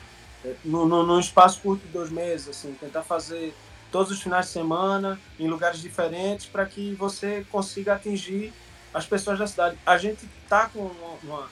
é, 0.50 0.56
no, 0.64 0.86
no, 0.86 1.04
num 1.04 1.20
espaço 1.20 1.60
curto 1.60 1.86
de 1.86 1.92
dois 1.92 2.12
meses, 2.12 2.50
assim, 2.50 2.74
tentar 2.76 3.02
fazer 3.02 3.56
todos 3.92 4.12
os 4.12 4.22
finais 4.22 4.46
de 4.46 4.52
semana, 4.52 5.20
em 5.40 5.48
lugares 5.48 5.80
diferentes, 5.80 6.46
para 6.46 6.68
que 6.68 6.94
você 6.94 7.46
consiga 7.52 7.96
atingir 7.96 8.54
as 8.94 9.08
pessoas 9.08 9.40
da 9.40 9.48
cidade. 9.48 9.78
A 9.84 9.98
gente 9.98 10.28
está 10.44 10.70
com 10.70 10.80
uma, 10.80 11.18
uma, 11.24 11.50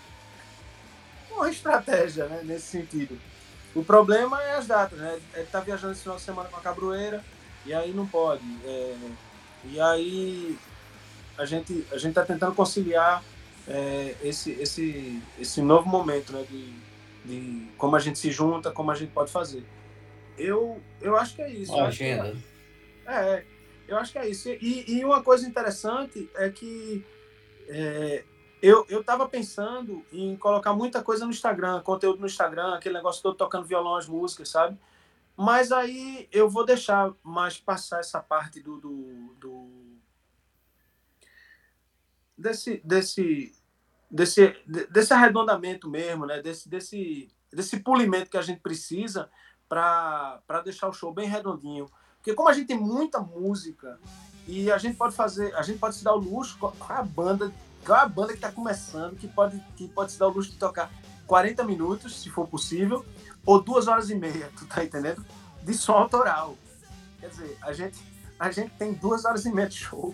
uma 1.36 1.50
estratégia 1.50 2.26
né, 2.26 2.42
nesse 2.44 2.68
sentido. 2.68 3.20
O 3.74 3.84
problema 3.84 4.42
é 4.42 4.56
as 4.56 4.68
datas, 4.68 5.00
né? 5.00 5.20
É 5.34 5.44
tá 5.44 5.60
viajando 5.60 5.94
esse 5.94 6.02
final 6.02 6.18
de 6.18 6.24
semana 6.24 6.50
com 6.50 6.58
a 6.58 6.62
Cabroeira 6.62 7.24
e 7.66 7.74
aí 7.74 7.94
não 7.94 8.06
pode. 8.06 8.44
É, 8.66 8.96
e 9.66 9.80
aí 9.80 10.58
a 11.38 11.46
gente 11.46 11.86
a 11.92 11.98
gente 11.98 12.10
está 12.10 12.26
tentando 12.26 12.54
conciliar 12.54 13.24
é, 13.68 14.16
esse 14.24 14.52
esse 14.52 15.22
esse 15.40 15.62
novo 15.62 15.88
momento, 15.88 16.34
né? 16.34 16.46
De, 16.50 16.74
de 17.24 17.68
como 17.78 17.96
a 17.96 18.00
gente 18.00 18.20
se 18.20 18.30
junta, 18.32 18.72
como 18.72 18.92
a 18.92 18.96
gente 18.96 19.12
pode 19.12 19.32
fazer. 19.32 19.64
Eu 20.38 20.82
eu 21.02 21.16
acho 21.16 21.36
que 21.36 21.42
é 21.42 21.50
isso. 21.50 21.74
Uma 21.74 21.88
agenda. 21.88 22.36
É, 23.08 23.44
eu 23.88 23.98
acho 23.98 24.12
que 24.12 24.20
é 24.20 24.28
isso. 24.28 24.50
E, 24.50 24.86
e 24.88 25.06
uma 25.06 25.24
coisa 25.24 25.48
interessante 25.48 26.30
é 26.36 26.50
que 26.50 27.06
é, 27.70 28.24
eu, 28.62 28.86
eu 28.90 29.04
tava 29.04 29.28
pensando 29.28 30.06
em 30.12 30.38
colocar 30.38 30.74
muita 30.74 31.04
coisa 31.04 31.26
no 31.26 31.32
Instagram, 31.32 31.82
conteúdo 31.82 32.20
no 32.20 32.28
Instagram, 32.28 32.76
aquele 32.76 32.96
negócio 32.96 33.24
todo 33.24 33.36
tocando 33.36 33.66
violão, 33.66 33.96
as 33.96 34.08
músicas, 34.08 34.50
sabe? 34.50 34.78
Mas 35.36 35.72
aí 35.72 36.28
eu 36.32 36.50
vou 36.50 36.66
deixar 36.66 37.12
mais 37.24 37.58
passar 37.58 38.00
essa 38.00 38.20
parte 38.20 38.62
do. 38.62 38.78
do, 38.78 39.36
do 39.40 39.70
desse, 42.38 42.82
desse, 42.84 43.52
desse, 44.10 44.56
desse 44.92 45.14
arredondamento 45.14 45.90
mesmo, 45.90 46.26
né? 46.26 46.42
Desse, 46.42 46.70
desse, 46.70 47.32
desse 47.52 47.80
polimento 47.80 48.30
que 48.30 48.38
a 48.38 48.42
gente 48.42 48.60
precisa 48.60 49.32
para 49.68 50.62
deixar 50.64 50.88
o 50.90 50.94
show 50.94 51.14
bem 51.14 51.28
redondinho. 51.28 51.90
Porque 52.18 52.36
como 52.36 52.50
a 52.50 52.54
gente 52.54 52.68
tem 52.68 52.80
muita 52.80 53.20
música 53.20 54.00
e 54.48 54.72
a 54.72 54.78
gente 54.78 54.96
pode 54.96 55.16
fazer, 55.16 55.56
a 55.56 55.64
gente 55.64 55.80
pode 55.80 55.96
se 55.96 56.04
dar 56.04 56.14
o 56.14 56.20
luxo 56.20 56.58
a 56.88 57.02
banda, 57.02 57.52
com 57.86 57.94
a 57.94 58.08
banda 58.08 58.30
que 58.30 58.36
está 58.36 58.52
começando, 58.52 59.16
que 59.16 59.28
pode, 59.28 59.60
que 59.76 59.88
pode 59.88 60.12
se 60.12 60.20
dar 60.20 60.28
o 60.28 60.32
luxo 60.32 60.52
de 60.52 60.58
tocar 60.58 60.92
40 61.28 61.64
minutos, 61.64 62.22
se 62.22 62.30
for 62.30 62.48
possível, 62.48 63.06
ou 63.46 63.62
duas 63.62 63.88
horas 63.88 64.10
e 64.10 64.16
meia, 64.16 64.50
tu 64.58 64.66
tá 64.66 64.84
entendendo? 64.84 65.26
De 65.64 65.74
som 65.74 65.94
autoral. 65.94 66.58
Quer 67.20 67.30
dizer, 67.30 67.58
a 67.62 67.72
gente, 67.72 68.00
a 68.40 68.52
gente 68.52 68.72
tem 68.74 68.94
duas 68.94 69.26
horas 69.26 69.46
e 69.46 69.52
meia 69.52 69.70
de 69.70 69.78
show. 69.78 70.14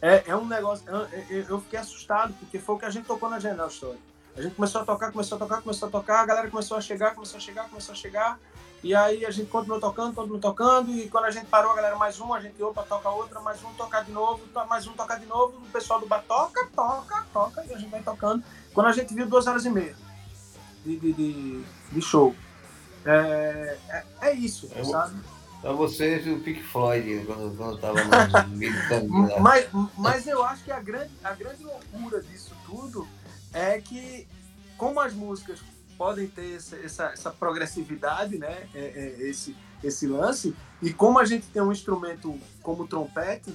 É, 0.00 0.24
é 0.26 0.36
um 0.36 0.46
negócio. 0.46 0.84
Eu, 0.88 1.44
eu, 1.48 1.60
fiquei 1.60 1.78
assustado, 1.78 2.32
porque 2.34 2.58
foi 2.58 2.74
o 2.74 2.78
que 2.78 2.84
a 2.84 2.90
gente 2.90 3.06
tocou 3.06 3.28
na 3.28 3.38
General 3.38 3.68
Story. 3.68 3.98
A 4.36 4.42
gente 4.42 4.54
começou 4.54 4.80
a 4.80 4.84
tocar, 4.84 5.12
começou 5.12 5.36
a 5.36 5.38
tocar, 5.38 5.62
começou 5.62 5.88
a 5.88 5.90
tocar, 5.90 6.20
a 6.22 6.26
galera 6.26 6.50
começou 6.50 6.76
a 6.76 6.80
chegar, 6.80 7.14
começou 7.14 7.36
a 7.36 7.40
chegar, 7.40 7.68
começou 7.68 7.92
a 7.92 7.96
chegar. 7.96 8.38
E 8.82 8.94
aí 8.94 9.24
a 9.24 9.30
gente 9.30 9.48
continuou 9.48 9.80
tocando, 9.80 10.12
continuou 10.12 10.40
tocando, 10.40 10.90
e 10.90 11.08
quando 11.08 11.26
a 11.26 11.30
gente 11.30 11.46
parou, 11.46 11.70
a 11.70 11.76
galera, 11.76 11.96
mais 11.96 12.18
um, 12.18 12.34
a 12.34 12.40
gente, 12.40 12.60
opa, 12.60 12.82
toca 12.82 13.08
outra, 13.10 13.40
mais 13.40 13.62
um, 13.62 13.72
tocar 13.74 14.04
de 14.04 14.10
novo, 14.10 14.40
mais 14.68 14.86
um, 14.88 14.92
tocar 14.92 15.20
de 15.20 15.26
novo, 15.26 15.56
o 15.58 15.70
pessoal 15.70 16.00
do 16.00 16.06
bar 16.06 16.24
toca, 16.26 16.68
toca, 16.74 17.24
toca, 17.32 17.64
e 17.64 17.72
a 17.72 17.78
gente 17.78 17.90
vai 17.90 18.02
tocando. 18.02 18.42
Quando 18.74 18.88
a 18.88 18.92
gente 18.92 19.14
viu 19.14 19.26
duas 19.26 19.46
horas 19.46 19.64
e 19.64 19.70
meia 19.70 19.94
de, 20.84 20.96
de, 20.96 21.12
de, 21.12 21.64
de 21.92 22.00
show. 22.02 22.34
É, 23.04 23.78
é, 23.88 24.04
é 24.20 24.32
isso, 24.32 24.68
é, 24.74 24.84
sabe? 24.84 25.20
Pra 25.60 25.72
vocês, 25.72 26.26
o 26.26 26.40
Pink 26.40 26.60
Floyd, 26.62 27.24
quando, 27.24 27.56
quando 27.56 27.78
tava 27.78 28.02
no 28.46 29.38
mas, 29.40 29.68
mas 29.96 30.26
eu 30.26 30.44
acho 30.44 30.64
que 30.64 30.72
a 30.72 30.80
grande, 30.80 31.12
a 31.22 31.32
grande 31.34 31.62
loucura 31.62 32.20
disso 32.20 32.52
tudo 32.66 33.06
é 33.52 33.80
que, 33.80 34.26
como 34.76 34.98
as 34.98 35.12
músicas 35.12 35.60
podem 35.96 36.26
ter 36.26 36.56
essa, 36.56 36.76
essa, 36.76 37.04
essa 37.06 37.30
progressividade, 37.30 38.38
né? 38.38 38.66
É, 38.74 38.80
é, 39.20 39.28
esse, 39.28 39.56
esse 39.82 40.06
lance. 40.06 40.54
E 40.80 40.92
como 40.92 41.18
a 41.18 41.24
gente 41.24 41.46
tem 41.46 41.62
um 41.62 41.72
instrumento 41.72 42.38
como 42.62 42.82
o 42.84 42.88
trompete, 42.88 43.54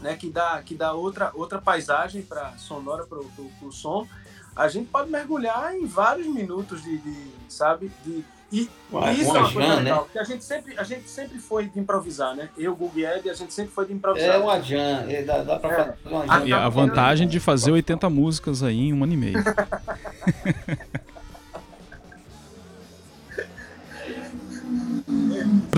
né? 0.00 0.16
Que 0.16 0.30
dá, 0.30 0.62
que 0.62 0.74
dá 0.74 0.92
outra, 0.92 1.30
outra 1.34 1.60
paisagem 1.60 2.22
para 2.22 2.56
sonora 2.58 3.06
para 3.06 3.18
o 3.18 3.72
som, 3.72 4.06
a 4.54 4.68
gente 4.68 4.88
pode 4.88 5.10
mergulhar 5.10 5.74
em 5.74 5.86
vários 5.86 6.26
minutos 6.26 6.82
de, 6.82 6.98
de 6.98 7.30
sabe? 7.48 7.90
De, 8.04 8.24
e 8.50 8.68
Ué, 8.90 9.12
isso 9.12 9.36
é 9.36 9.40
uma 9.40 9.52
coisa 9.52 9.68
jam, 9.68 9.76
legal, 9.82 9.98
né? 9.98 10.02
porque 10.04 10.18
a 10.18 10.24
gente, 10.24 10.42
sempre, 10.42 10.78
a 10.78 10.82
gente 10.82 11.10
sempre 11.10 11.38
foi 11.38 11.68
de 11.68 11.78
improvisar, 11.78 12.34
né? 12.34 12.48
Eu, 12.56 12.74
Google 12.74 13.04
Ed, 13.04 13.28
a 13.28 13.34
gente 13.34 13.52
sempre 13.52 13.72
foi 13.74 13.84
de 13.84 13.92
improvisar. 13.92 14.36
É 14.36 14.38
uma 14.38 14.58
jam, 14.62 15.04
é, 15.06 15.22
dá, 15.22 15.42
dá 15.42 15.58
pra 15.58 15.70
É. 15.70 15.76
fazer 15.76 15.98
uma 16.06 16.26
jam. 16.26 16.46
E 16.46 16.52
a 16.54 16.68
vantagem 16.70 17.28
de 17.28 17.38
fazer 17.38 17.72
80 17.72 18.08
músicas 18.08 18.62
aí 18.62 18.88
em 18.88 18.92
um 18.94 19.04
ano 19.04 19.12
e 19.12 19.16
meio. 19.18 19.38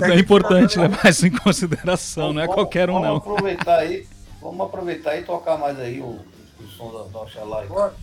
É 0.03 0.19
importante 0.19 0.79
levar 0.79 1.09
isso 1.09 1.25
em 1.27 1.31
consideração, 1.31 2.33
não 2.33 2.41
é 2.41 2.45
Vamos- 2.45 2.55
qualquer 2.55 2.89
um 2.89 2.93
vamos 2.93 3.07
não. 3.07 3.15
Aproveitar 3.17 3.79
aí, 3.79 4.07
vamos 4.41 4.61
aproveitar 4.61 5.17
e 5.17 5.23
tocar 5.23 5.57
mais 5.57 5.79
aí 5.79 5.99
o, 6.01 6.19
o 6.59 6.67
som 6.77 6.91
da, 7.11 7.57
aí. 7.59 7.67
Bora. 7.67 7.93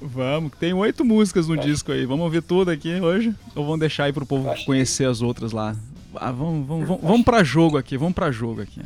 Vamos, 0.00 0.50
que 0.52 0.58
tem 0.58 0.72
oito 0.72 1.04
músicas 1.04 1.46
no 1.46 1.56
disco 1.56 1.92
aí. 1.92 2.04
Vamos 2.04 2.24
ouvir 2.24 2.42
tudo 2.42 2.70
aqui 2.70 3.00
hoje? 3.00 3.34
Ou 3.54 3.64
vamos 3.64 3.78
deixar 3.80 4.04
aí 4.04 4.12
pro 4.12 4.26
povo 4.26 4.52
conhecer 4.64 5.08
as 5.08 5.22
outras 5.22 5.52
lá? 5.52 5.76
Ah, 6.16 6.32
vamos, 6.32 6.66
vamos, 6.66 6.88
vamos, 6.88 7.02
vamos 7.02 7.22
pra 7.24 7.44
jogo 7.44 7.78
aqui, 7.78 7.96
vamos 7.96 8.14
pra 8.14 8.30
jogo 8.32 8.60
aqui. 8.62 8.82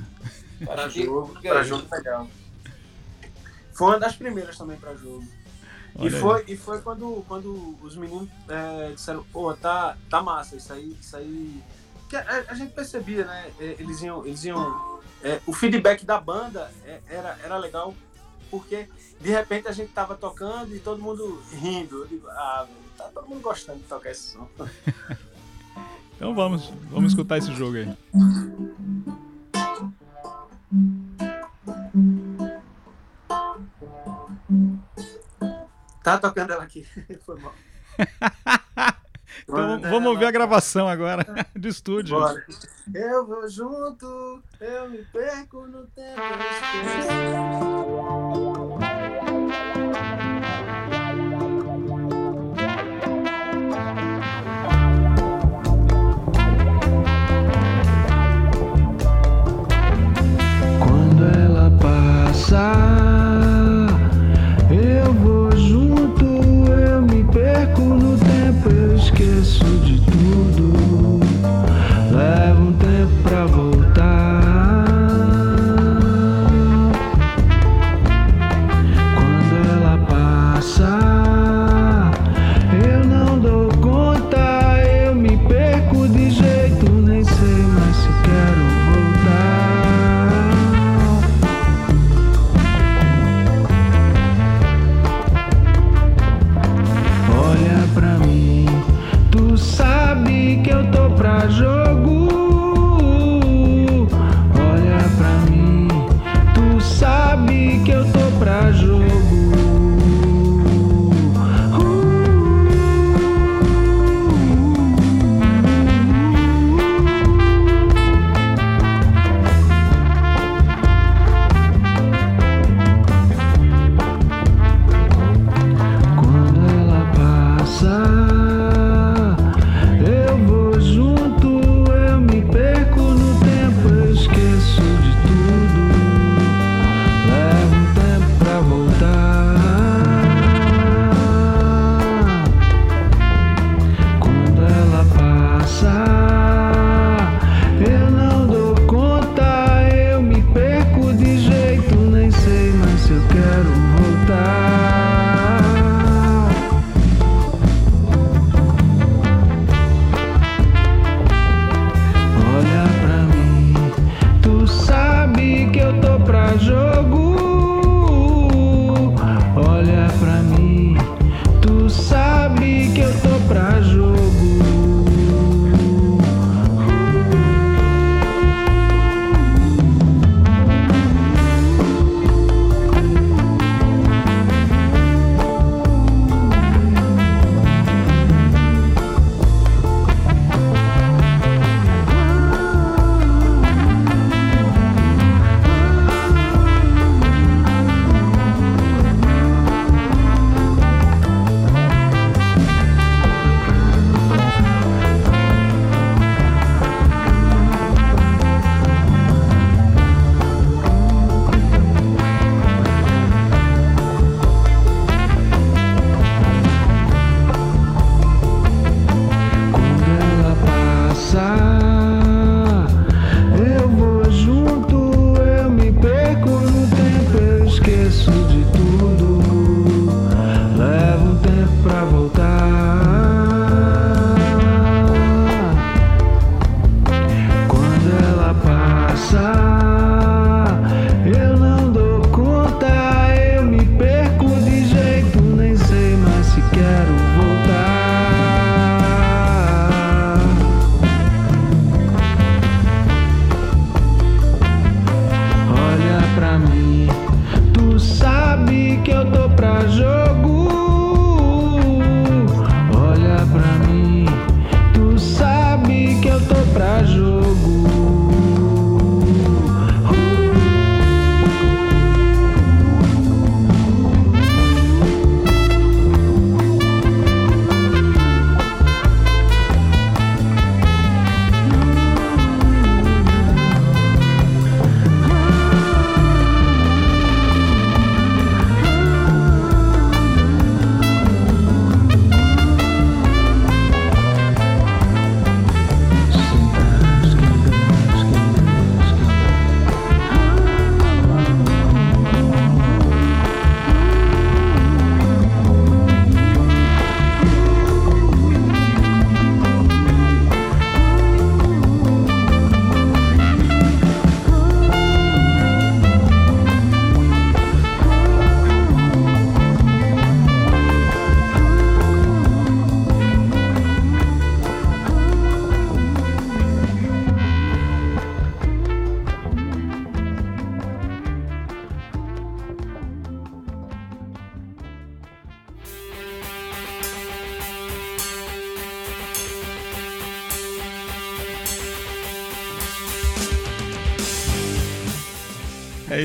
Pra 0.65 0.85
Acho 0.85 0.95
que- 0.95 1.05
jogo, 1.05 1.35
que 1.41 1.49
é 1.49 1.53
pra 1.53 1.63
jogo 1.63 1.85
legal. 1.91 2.27
Foi 3.73 3.89
uma 3.89 3.99
das 3.99 4.15
primeiras 4.15 4.57
também 4.57 4.77
pra 4.77 4.95
jogo. 4.95 5.25
E 5.99 6.05
aí. 6.09 6.11
foi, 6.11 6.45
e 6.49 6.57
foi 6.57 6.81
quando, 6.83 7.25
quando 7.27 7.75
os 7.83 7.97
meninos 7.97 8.29
é, 8.49 8.93
disseram, 8.95 9.25
pô, 9.33 9.55
tá, 9.55 9.97
tá 10.11 10.23
massa, 10.23 10.55
isso 10.57 10.71
aí, 10.73 10.95
isso 11.01 11.17
aí. 11.17 11.63
Que 12.09 12.17
a, 12.17 12.45
a 12.49 12.55
gente 12.55 12.73
percebia, 12.73 13.25
né? 13.25 13.51
é, 13.59 13.77
Eles 13.79 14.01
iam. 14.03 14.25
Eles 14.25 14.45
iam 14.45 15.01
é, 15.23 15.41
o 15.47 15.53
feedback 15.53 16.05
da 16.05 16.21
banda 16.21 16.71
é, 16.85 17.01
era, 17.09 17.39
era 17.43 17.57
legal, 17.57 17.95
porque 18.51 18.89
de 19.21 19.31
repente 19.31 19.67
a 19.67 19.73
gente 19.73 19.93
tava 19.93 20.15
tocando 20.15 20.75
e 20.75 20.79
todo 20.79 21.03
mundo 21.03 21.43
rindo. 21.51 22.03
Eu 22.03 22.07
digo, 22.07 22.29
ah, 22.29 22.67
tá 22.97 23.05
todo 23.13 23.29
mundo 23.29 23.41
gostando 23.41 23.79
de 23.79 23.85
tocar 23.85 24.11
esse 24.11 24.33
som. 24.33 24.49
Então 26.17 26.35
vamos, 26.35 26.73
vamos 26.91 27.13
escutar 27.13 27.37
esse 27.37 27.53
jogo 27.53 27.77
aí. 27.77 27.95
Tá 36.03 36.17
tocando 36.17 36.53
ela 36.55 36.65
aqui. 36.65 36.87
Foi 37.27 37.39
mal. 37.39 37.53
Então 39.49 39.81
vamos 39.81 40.09
ouvir 40.11 40.25
a 40.27 40.31
gravação 40.31 40.89
agora 40.89 41.25
de 41.55 41.69
estúdio. 41.69 42.19
Bora. 42.19 42.45
Eu 42.93 43.27
vou 43.27 43.49
junto, 43.49 44.43
eu 44.61 44.91
me 44.91 44.99
perco 45.05 45.67
no 45.67 45.87
tempo. 45.87 46.21
Quando 60.79 61.25
ela 61.25 61.71
passa, 61.81 63.16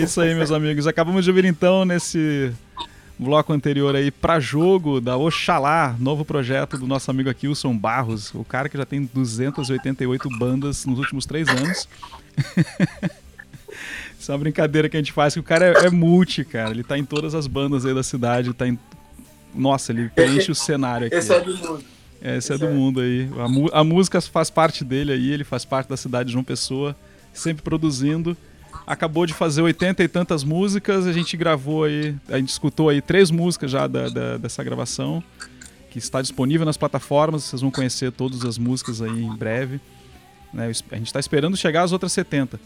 isso 0.04 0.22
aí, 0.22 0.34
meus 0.36 0.52
amigos. 0.52 0.88
Acabamos 0.88 1.24
de 1.24 1.30
ouvir 1.32 1.46
então 1.46 1.86
nesse 1.86 2.52
bloco 3.18 3.54
anterior 3.54 3.96
aí 3.96 4.10
pra 4.10 4.40
jogo 4.40 5.00
da 5.00 5.16
Oxalá, 5.16 5.96
novo 6.00 6.26
projeto 6.26 6.78
do 6.78 6.88
nosso 6.88 7.12
amigo 7.12 7.30
aqui, 7.30 7.48
Wilson 7.48 7.78
Barros, 7.78 8.34
o 8.34 8.44
cara 8.44 8.68
que 8.68 8.76
já 8.76 8.86
tem 8.86 9.08
288 9.14 10.28
bandas 10.40 10.86
nos 10.86 10.98
últimos 10.98 11.26
três 11.26 11.48
anos. 11.48 11.88
Isso 14.20 14.32
é 14.32 14.36
uma 14.36 14.40
brincadeira 14.40 14.90
que 14.90 14.98
a 14.98 15.00
gente 15.00 15.12
faz, 15.12 15.34
que 15.34 15.40
o 15.40 15.44
cara 15.44 15.66
é, 15.66 15.86
é 15.86 15.90
multi, 15.90 16.44
cara. 16.44 16.72
Ele 16.72 16.84
tá 16.84 16.98
em 16.98 17.06
todas 17.06 17.34
as 17.34 17.48
bandas 17.48 17.86
aí 17.86 17.94
da 17.94 18.04
cidade, 18.04 18.54
tá 18.54 18.68
em. 18.68 18.78
Nossa, 19.54 19.92
ele 19.92 20.10
preenche 20.10 20.52
o 20.52 20.56
cenário 20.56 21.08
aqui. 21.08 21.16
Esse 21.16 21.34
é 21.34 21.40
do 21.42 21.58
mundo. 21.58 21.84
É, 22.22 22.38
esse 22.38 22.52
é 22.52 22.56
Esse 22.56 22.66
do 22.66 22.70
é. 22.70 22.74
mundo 22.74 23.02
aí. 23.02 23.30
A, 23.74 23.80
a 23.80 23.84
música 23.84 24.22
faz 24.22 24.50
parte 24.50 24.84
dele 24.84 25.12
aí, 25.12 25.32
ele 25.32 25.44
faz 25.44 25.66
parte 25.66 25.88
da 25.88 25.98
cidade 25.98 26.28
de 26.28 26.34
João 26.34 26.44
Pessoa, 26.44 26.96
sempre 27.34 27.64
produzindo. 27.64 28.38
Acabou 28.86 29.26
de 29.26 29.34
fazer 29.34 29.62
80 29.62 30.04
e 30.04 30.08
tantas 30.08 30.44
músicas, 30.44 31.06
a 31.08 31.14
gente 31.14 31.36
gravou 31.38 31.84
aí, 31.86 32.16
a 32.30 32.38
gente 32.38 32.50
escutou 32.50 32.90
aí 32.90 33.02
três 33.02 33.30
músicas 33.32 33.72
já 33.72 33.88
da, 33.88 34.10
da- 34.10 34.38
dessa 34.38 34.64
gravação, 34.64 35.24
que 35.90 35.98
está 36.00 36.22
disponível 36.22 36.66
nas 36.66 36.78
plataformas, 36.78 37.44
vocês 37.44 37.62
vão 37.62 37.72
conhecer 37.72 38.12
todas 38.12 38.44
as 38.46 38.58
músicas 38.58 39.02
aí 39.02 39.24
em 39.24 39.36
breve. 39.36 39.80
né? 40.54 40.66
A 40.92 40.96
gente 40.96 41.08
está 41.08 41.20
esperando 41.20 41.56
chegar 41.56 41.84
às 41.84 41.92
outras 41.92 42.12
70. 42.12 42.60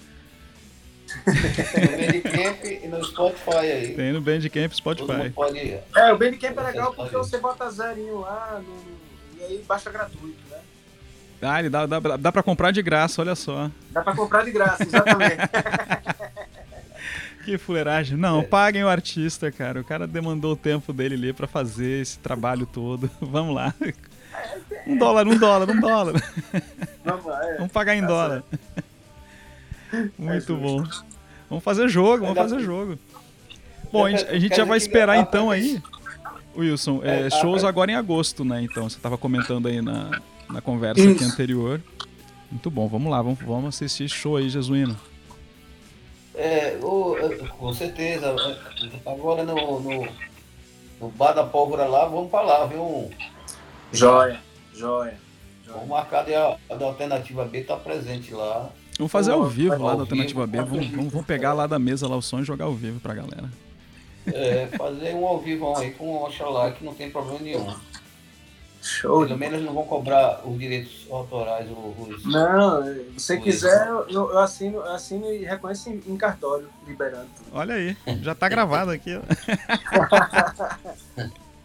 No 1.26 1.34
Bandcamp 1.34 2.66
e 2.66 2.88
no 2.88 3.03
Spotify 3.03 3.56
aí. 3.58 3.93
Tem 3.95 4.12
no 4.14 4.22
Bandcamp 4.22 4.72
e 4.72 4.76
Spotify. 4.76 5.30
pode. 5.34 5.60
É, 5.60 6.14
o 6.14 6.18
Bandcamp 6.18 6.58
é 6.58 6.62
legal 6.64 6.93
porque 6.93 7.16
você 7.16 7.38
bota 7.38 7.70
zerinho 7.70 8.20
lá 8.22 8.62
no- 8.66 9.39
e 9.39 9.43
aí 9.43 9.64
baixa 9.68 9.91
gratuito? 9.91 10.36
Ah, 11.41 11.59
ele 11.59 11.69
dá, 11.69 11.86
dá, 11.86 11.99
dá 11.99 12.31
pra 12.31 12.41
comprar 12.41 12.71
de 12.71 12.81
graça, 12.81 13.21
olha 13.21 13.36
só. 13.36 13.69
Dá 13.91 14.01
pra 14.01 14.15
comprar 14.15 14.43
de 14.43 14.51
graça, 14.51 14.83
exatamente. 14.83 15.38
Que 17.45 17.59
fuleiragem. 17.59 18.17
Não, 18.17 18.41
paguem 18.41 18.83
o 18.83 18.89
artista, 18.89 19.51
cara. 19.51 19.79
O 19.79 19.83
cara 19.83 20.07
demandou 20.07 20.53
o 20.53 20.55
tempo 20.55 20.91
dele 20.91 21.13
ali 21.13 21.31
pra 21.31 21.45
fazer 21.45 22.01
esse 22.01 22.17
trabalho 22.17 22.65
todo. 22.65 23.07
Vamos 23.21 23.53
lá. 23.53 23.71
Um 24.88 24.97
dólar, 24.97 25.27
um 25.27 25.38
dólar, 25.38 25.69
um 25.69 25.79
dólar. 25.79 26.13
Vamos 27.03 27.25
lá, 27.25 27.45
é. 27.51 27.57
Vamos 27.57 27.71
pagar 27.71 27.95
em 27.95 28.01
Tá 28.01 28.07
dólar. 28.07 28.43
Muito 30.17 30.39
justo. 30.39 30.57
bom. 30.57 30.83
Vamos 31.47 31.63
fazer 31.63 31.88
jogo, 31.88 32.25
vamos 32.25 32.36
fazer 32.36 32.59
jogo. 32.61 32.97
Bom, 33.93 34.05
a 34.05 34.09
gente, 34.09 34.25
a 34.25 34.39
gente 34.39 34.55
já 34.57 34.65
vai 34.65 34.79
esperar 34.79 35.17
então 35.17 35.51
aí, 35.51 35.79
Wilson, 36.57 37.01
é, 37.03 37.27
É, 37.27 37.29
shows 37.29 37.63
agora 37.63 37.91
em 37.91 37.95
agosto, 37.95 38.43
né? 38.43 38.63
Então, 38.63 38.89
você 38.89 38.99
tava 38.99 39.19
comentando 39.19 39.67
aí 39.67 39.83
na, 39.83 40.19
na 40.49 40.61
conversa 40.61 41.01
aqui 41.01 41.23
Isso. 41.23 41.31
anterior. 41.33 41.81
Muito 42.51 42.69
bom, 42.69 42.87
vamos 42.87 43.11
lá, 43.11 43.21
vamos, 43.21 43.39
vamos 43.39 43.75
assistir 43.75 44.07
show 44.09 44.37
aí, 44.37 44.49
Jesuíno. 44.49 44.95
É, 46.35 46.77
o- 46.81 47.15
com 47.57 47.73
certeza. 47.73 48.27
é, 48.27 49.09
Agora 49.09 49.43
no, 49.43 49.79
no, 49.79 50.07
no 51.01 51.09
Bar 51.09 51.33
da 51.33 51.43
Pólvora 51.43 51.85
lá, 51.85 52.05
vamos 52.05 52.29
pra 52.29 52.41
lá, 52.41 52.65
viu? 52.65 53.09
Joia, 53.91 54.39
joia. 54.73 55.17
Vamos 55.67 55.87
marcar 55.87 56.27
e 56.29 56.35
a, 56.35 56.57
a 56.69 56.75
da 56.75 56.85
Alternativa 56.85 57.43
B 57.45 57.61
tá 57.63 57.75
presente 57.75 58.33
lá. 58.33 58.69
Vamos 58.97 59.11
fazer 59.11 59.31
ao 59.31 59.45
vivo 59.45 59.81
lá 59.83 59.91
ao 59.91 59.97
da 59.97 60.03
Alternativa 60.03 60.45
vivo. 60.45 60.63
B. 60.65 60.69
Vamos, 60.69 60.87
vamos, 60.91 61.11
vamos 61.13 61.25
pegar 61.27 61.53
lá 61.53 61.67
da 61.67 61.79
mesa 61.79 62.07
lá 62.07 62.15
o 62.15 62.21
som 62.21 62.39
e 62.39 62.43
jogar 62.43 62.65
ao 62.65 62.73
vivo 62.73 62.99
pra 62.99 63.13
galera. 63.13 63.49
É, 64.27 64.67
fazer 64.77 65.13
um 65.15 65.25
ao 65.25 65.39
vivo 65.39 65.75
aí 65.77 65.91
com 65.91 66.05
o 66.09 66.23
Oxalá, 66.25 66.71
que 66.71 66.83
não 66.83 66.93
tem 66.93 67.09
problema 67.09 67.39
nenhum. 67.39 67.73
Show. 68.86 69.25
Pelo 69.25 69.38
menos 69.38 69.61
não 69.63 69.73
vão 69.73 69.83
cobrar 69.83 70.41
os 70.45 70.57
direitos 70.59 71.07
autorais, 71.09 71.67
os. 71.71 72.23
Não, 72.25 72.83
se 73.17 73.38
quiser, 73.39 73.88
eu, 73.88 74.07
eu 74.09 74.38
assino, 74.39 74.77
eu 74.77 74.91
assino 74.93 75.33
e 75.33 75.43
reconheço 75.43 75.89
em, 75.89 76.01
em 76.05 76.15
cartório, 76.15 76.69
liberando. 76.88 77.25
tudo. 77.36 77.47
Olha 77.51 77.73
aí, 77.75 77.97
já 78.21 78.36
tá 78.36 78.47
gravado 78.47 78.91
aqui. 78.91 79.17
ó. 79.17 79.21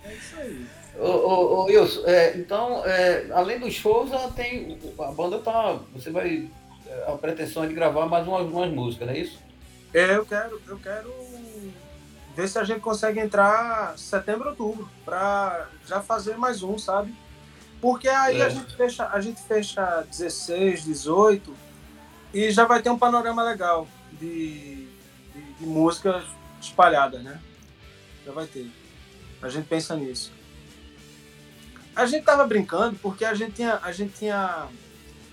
É 0.02 0.14
isso 0.14 0.36
aí. 0.38 0.66
Ô, 0.98 1.06
ô, 1.06 1.60
ô, 1.60 1.64
Wilson, 1.66 2.02
é, 2.06 2.36
então, 2.36 2.82
é, 2.84 3.26
além 3.32 3.60
dos 3.60 3.72
shows, 3.74 4.10
ela 4.10 4.30
tem, 4.32 4.76
a 4.98 5.12
banda 5.12 5.38
tá. 5.38 5.78
Você 5.94 6.10
vai. 6.10 6.48
é, 6.86 7.04
A 7.12 7.12
pretensão 7.12 7.62
é 7.64 7.68
de 7.68 7.74
gravar 7.74 8.06
mais 8.06 8.26
umas, 8.26 8.46
umas 8.50 8.72
músicas, 8.72 9.06
não 9.06 9.14
é 9.14 9.18
isso? 9.18 9.38
É, 9.94 10.16
eu 10.16 10.24
quero, 10.26 10.60
eu 10.68 10.76
quero 10.78 11.12
ver 12.34 12.48
se 12.48 12.58
a 12.58 12.64
gente 12.64 12.80
consegue 12.80 13.18
entrar 13.20 13.98
setembro, 13.98 14.50
outubro, 14.50 14.88
pra 15.04 15.68
já 15.86 16.00
fazer 16.00 16.36
mais 16.36 16.62
um, 16.62 16.78
sabe? 16.78 17.14
Porque 17.80 18.08
aí 18.08 18.40
É. 18.40 18.44
a 18.44 18.48
gente 18.48 18.76
fecha, 18.76 19.08
a 19.08 19.20
gente 19.20 19.40
fecha 19.42 20.02
16, 20.10 20.84
18 20.84 21.54
e 22.32 22.50
já 22.50 22.64
vai 22.64 22.82
ter 22.82 22.90
um 22.90 22.98
panorama 22.98 23.42
legal 23.42 23.88
de, 24.12 24.86
de, 25.34 25.42
de 25.58 25.66
músicas 25.66 26.24
espalhadas, 26.60 27.22
né? 27.22 27.40
Já 28.24 28.32
vai 28.32 28.46
ter. 28.46 28.70
A 29.42 29.48
gente 29.48 29.66
pensa 29.66 29.96
nisso. 29.96 30.30
A 31.96 32.06
gente 32.06 32.24
tava 32.24 32.46
brincando 32.46 32.96
porque 33.00 33.24
a 33.24 33.34
gente 33.34 33.52
tinha, 33.52 33.80
a 33.82 33.90
gente 33.92 34.12
tinha 34.14 34.68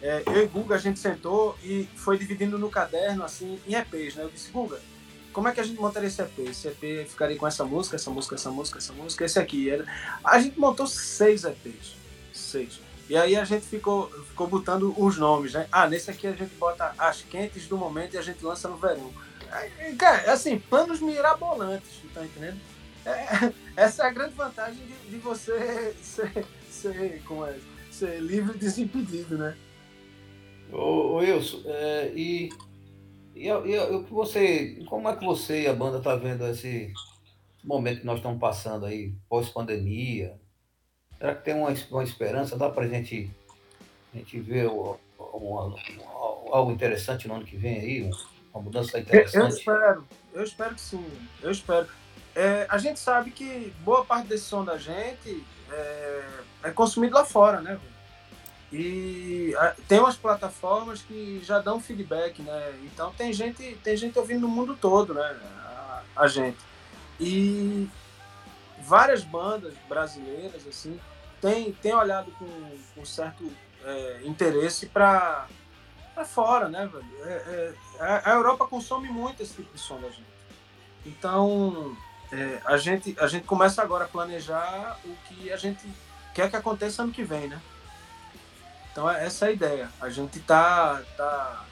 é, 0.01 0.23
eu 0.25 0.43
e 0.43 0.47
Guga, 0.47 0.75
a 0.75 0.79
gente 0.79 0.99
sentou 0.99 1.57
e 1.63 1.87
foi 1.95 2.17
dividindo 2.17 2.57
no 2.57 2.69
caderno, 2.69 3.23
assim, 3.23 3.59
em 3.67 3.75
EPs, 3.75 4.15
né? 4.15 4.23
Eu 4.23 4.29
disse, 4.29 4.49
Guga, 4.51 4.79
como 5.37 5.49
é 5.49 5.51
que 5.51 5.59
a 5.59 5.63
gente 5.63 5.79
montaria 5.79 6.07
esse 6.07 6.19
EP? 6.19 6.39
Esse 6.49 6.67
EP 6.67 7.07
ficaria 7.07 7.37
com 7.37 7.45
essa 7.45 7.63
música, 7.63 7.95
essa 7.95 8.09
música, 8.09 8.33
essa 8.33 8.49
música, 8.49 8.79
essa 8.79 8.91
música, 8.91 9.23
esse 9.23 9.37
aqui. 9.37 9.69
A 10.23 10.39
gente 10.39 10.59
montou 10.59 10.87
seis 10.87 11.43
EPs. 11.43 11.95
Seis. 12.33 12.79
E 13.07 13.15
aí 13.15 13.35
a 13.35 13.45
gente 13.45 13.63
ficou, 13.63 14.09
ficou 14.29 14.47
botando 14.47 14.95
os 14.97 15.15
nomes, 15.15 15.53
né? 15.53 15.67
Ah, 15.71 15.87
nesse 15.87 16.09
aqui 16.09 16.25
a 16.25 16.31
gente 16.31 16.55
bota 16.55 16.91
as 16.97 17.21
quentes 17.21 17.67
do 17.67 17.77
momento 17.77 18.15
e 18.15 18.17
a 18.17 18.21
gente 18.23 18.43
lança 18.43 18.67
no 18.67 18.77
verão. 18.77 19.13
Cara, 19.99 20.33
assim, 20.33 20.57
planos 20.57 20.99
mirabolantes, 21.01 22.01
tá 22.15 22.25
entendendo? 22.25 22.59
É, 23.05 23.53
essa 23.77 24.05
é 24.05 24.07
a 24.07 24.09
grande 24.09 24.33
vantagem 24.33 24.83
de, 24.87 25.11
de 25.11 25.17
você 25.17 25.93
ser, 26.01 26.47
ser, 26.67 27.21
como 27.27 27.45
é, 27.45 27.55
ser 27.91 28.19
livre 28.21 28.55
e 28.55 28.59
desimpedido, 28.59 29.37
né? 29.37 29.55
Ô, 30.73 30.77
ô 30.77 31.15
Wilson, 31.17 31.61
é, 31.67 32.11
e, 32.15 32.49
e, 33.45 33.79
o 33.79 34.03
que 34.03 34.13
você, 34.13 34.83
como 34.87 35.07
é 35.09 35.15
que 35.15 35.25
você 35.25 35.63
e 35.63 35.67
a 35.67 35.73
banda 35.73 35.99
tá 35.99 36.15
vendo 36.15 36.45
esse 36.47 36.93
momento 37.63 37.99
que 38.01 38.05
nós 38.05 38.17
estamos 38.17 38.39
passando 38.39 38.85
aí, 38.85 39.13
pós-pandemia? 39.29 40.35
Será 41.17 41.35
que 41.35 41.43
tem 41.43 41.53
uma, 41.55 41.73
uma 41.91 42.03
esperança? 42.03 42.57
Dá 42.57 42.69
pra 42.69 42.87
gente, 42.87 43.29
a 44.13 44.17
gente 44.17 44.39
ver 44.39 44.67
o- 44.67 44.97
uma- 45.19 45.65
uma- 45.65 46.55
algo 46.55 46.71
interessante 46.71 47.27
no 47.27 47.35
ano 47.35 47.45
que 47.45 47.57
vem 47.57 47.79
aí? 47.79 48.03
um- 48.03 48.37
Uma 48.53 48.63
mudança 48.63 48.97
Eu, 48.97 49.01
eu 49.01 49.03
interessante? 49.03 49.53
espero, 49.59 50.07
eu 50.33 50.43
espero 50.43 50.73
que 50.75 50.81
sim, 50.81 51.05
eu 51.43 51.51
espero. 51.51 51.87
É, 52.35 52.65
a 52.69 52.77
gente 52.79 52.99
sabe 52.99 53.29
que 53.31 53.71
boa 53.83 54.03
parte 54.05 54.27
desse 54.27 54.45
som 54.45 54.63
da 54.63 54.77
gente 54.77 55.43
é, 55.71 56.23
é 56.63 56.71
consumido 56.71 57.13
lá 57.15 57.23
fora, 57.25 57.61
né? 57.61 57.71
velho? 57.71 57.96
E 58.71 59.53
tem 59.87 59.99
umas 59.99 60.17
plataformas 60.17 61.01
que 61.01 61.41
já 61.43 61.59
dão 61.59 61.79
feedback, 61.79 62.41
né? 62.41 62.79
Então 62.83 63.13
tem 63.13 63.31
gente, 63.31 63.79
tem 63.83 63.95
gente 63.95 64.19
ouvindo 64.19 64.41
no 64.41 64.49
mundo 64.49 64.77
todo, 64.79 65.13
né? 65.13 65.21
A, 65.21 66.01
a 66.17 66.27
gente. 66.27 66.57
E 67.19 67.89
várias 68.79 69.23
bandas 69.23 69.73
brasileiras, 69.87 70.67
assim, 70.67 70.99
têm 71.41 71.71
tem 71.73 71.93
olhado 71.93 72.31
com, 72.31 72.77
com 72.93 73.05
certo 73.05 73.49
é, 73.83 74.21
interesse 74.25 74.87
para 74.87 75.47
fora, 76.25 76.67
né, 76.67 76.89
velho? 76.91 77.05
É, 77.23 77.33
é, 77.33 77.73
a, 77.99 78.31
a 78.31 78.33
Europa 78.35 78.67
consome 78.67 79.07
muito 79.07 79.41
esse 79.41 79.53
tipo 79.53 79.73
de 79.73 79.79
som 79.79 79.99
da 80.01 80.09
gente. 80.09 80.27
Então, 81.05 81.95
é, 82.31 82.61
a, 82.65 82.75
gente, 82.77 83.15
a 83.17 83.27
gente 83.27 83.45
começa 83.45 83.81
agora 83.81 84.05
a 84.05 84.07
planejar 84.07 84.99
o 85.05 85.15
que 85.27 85.51
a 85.51 85.57
gente 85.57 85.87
quer 86.33 86.49
que 86.49 86.55
aconteça 86.55 87.01
ano 87.01 87.13
que 87.13 87.23
vem, 87.23 87.47
né? 87.47 87.61
Então, 88.97 89.07
é 89.07 89.23
essa 89.27 89.45
é 89.45 89.49
a 89.49 89.51
ideia. 89.51 89.89
A 90.01 90.09
gente 90.09 90.39
tá, 90.39 91.03
tá, 91.15 91.65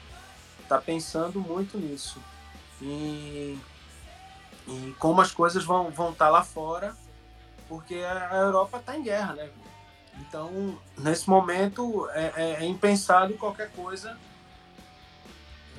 tá 0.68 0.78
pensando 0.80 1.40
muito 1.40 1.76
nisso. 1.76 2.22
E, 2.80 3.58
e 4.68 4.94
como 5.00 5.20
as 5.20 5.32
coisas 5.32 5.64
vão 5.64 5.88
estar 5.88 5.96
vão 6.04 6.12
tá 6.12 6.28
lá 6.28 6.44
fora, 6.44 6.94
porque 7.68 7.96
a 7.96 8.36
Europa 8.36 8.78
está 8.78 8.96
em 8.96 9.02
guerra, 9.02 9.32
né? 9.32 9.50
Então, 10.20 10.78
nesse 10.96 11.28
momento, 11.28 12.08
é, 12.10 12.32
é- 12.36 12.56
é 12.60 12.64
impensado 12.64 13.34
qualquer 13.34 13.72
coisa 13.72 14.16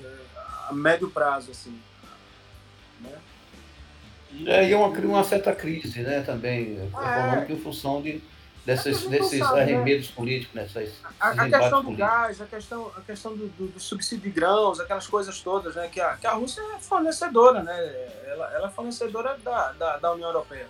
é, 0.04 0.16
a 0.68 0.74
médio 0.74 1.10
prazo, 1.10 1.52
assim. 1.52 1.82
Né? 3.00 3.18
E- 4.34 4.50
É, 4.50 4.68
e 4.68 4.74
é 4.74 4.76
uma, 4.78 4.92
cri- 4.92 5.08
uma 5.08 5.24
certa 5.24 5.56
crise, 5.56 6.02
né, 6.02 6.24
também, 6.24 6.74
econômica 6.88 7.54
em 7.54 7.58
função 7.62 8.02
de, 8.02 8.22
desses, 8.68 9.12
É 9.12 9.40
sabe, 9.40 9.56
né? 9.56 9.62
arremedos 9.62 10.08
políticos, 10.12 10.54
nessas, 10.54 10.90
A, 11.20 11.30
a 11.30 11.50
questão 11.50 11.80
do 11.82 11.86
políticos. 11.86 11.98
gás, 11.98 12.42
a 12.42 12.46
questão, 12.46 12.92
a 12.98 13.02
questão 13.02 13.36
do, 13.36 13.48
do- 13.48 13.68
do 13.68 13.80
subsídio 13.80 14.24
de 14.26 14.30
grãos, 14.30 14.80
aquelas 14.80 15.08
coisas 15.08 15.42
todas, 15.42 15.76
né? 15.76 15.88
Que 15.88 16.00
a, 16.02 16.18
que 16.18 16.28
a 16.28 16.34
Rússia 16.34 16.62
é 16.76 16.80
fornecedora, 16.80 17.64
né? 17.64 17.76
Ela, 18.28 18.52
ela 18.54 18.68
é 18.68 18.72
fornecedora 18.72 19.38
da, 19.44 19.72
da, 19.72 19.98
da 19.98 20.12
União 20.14 20.28
Europeia. 20.30 20.68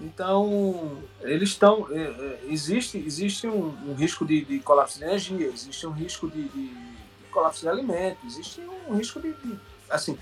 Então, 0.00 1.02
eles 1.20 1.50
estão. 1.50 1.86
é, 1.90 1.96
é, 2.00 2.40
existe 2.48 2.98
existe 2.98 3.46
um, 3.46 3.66
um 3.88 3.94
risco 3.94 4.24
de, 4.24 4.44
de 4.44 4.58
colapso 4.60 4.98
de 4.98 5.04
energia, 5.04 5.46
existe 5.46 5.86
um 5.86 5.92
risco 5.92 6.28
de, 6.30 6.48
de- 6.48 6.68
de 6.68 7.28
colapso 7.30 7.60
de 7.60 7.68
alimentos, 7.68 8.24
existe 8.24 8.60
um 8.88 8.96
risco 8.96 9.20
de. 9.20 9.32
de- 9.32 9.58
assim, 9.88 10.18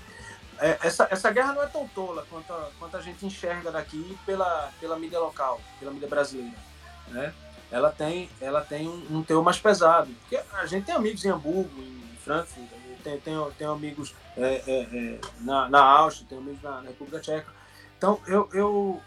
é, 0.59 0.77
essa, 0.83 1.07
essa 1.09 1.31
guerra 1.31 1.53
não 1.53 1.63
é 1.63 1.67
tão 1.67 1.87
tola 1.87 2.25
quanto 2.29 2.51
a, 2.53 2.69
quanto 2.77 2.97
a 2.97 3.01
gente 3.01 3.25
enxerga 3.25 3.71
daqui 3.71 4.15
pela, 4.25 4.71
pela 4.79 4.99
mídia 4.99 5.19
local, 5.19 5.59
pela 5.79 5.91
mídia 5.91 6.07
brasileira. 6.07 6.70
Né? 7.11 7.33
ela 7.71 7.89
tem, 7.89 8.29
ela 8.41 8.61
tem 8.61 8.87
um, 8.87 9.17
um 9.17 9.23
teor 9.23 9.43
mais 9.43 9.57
pesado. 9.57 10.13
Porque 10.21 10.39
a 10.53 10.65
gente 10.65 10.85
tem 10.85 10.93
amigos 10.93 11.23
em 11.23 11.29
Hamburgo, 11.29 11.81
em 11.81 12.17
Frankfurt, 12.23 12.67
tem, 13.01 13.19
tem, 13.19 13.33
tem 13.57 13.67
amigos 13.67 14.13
é, 14.37 14.61
é, 14.67 14.81
é, 14.81 15.19
na, 15.39 15.69
na 15.69 15.81
Áustria, 15.81 16.27
tem 16.29 16.37
amigos 16.37 16.61
na, 16.61 16.81
na 16.81 16.89
República 16.89 17.19
Tcheca. 17.19 17.51
Então, 17.97 18.19
eu, 18.27 18.49
eu, 18.53 19.01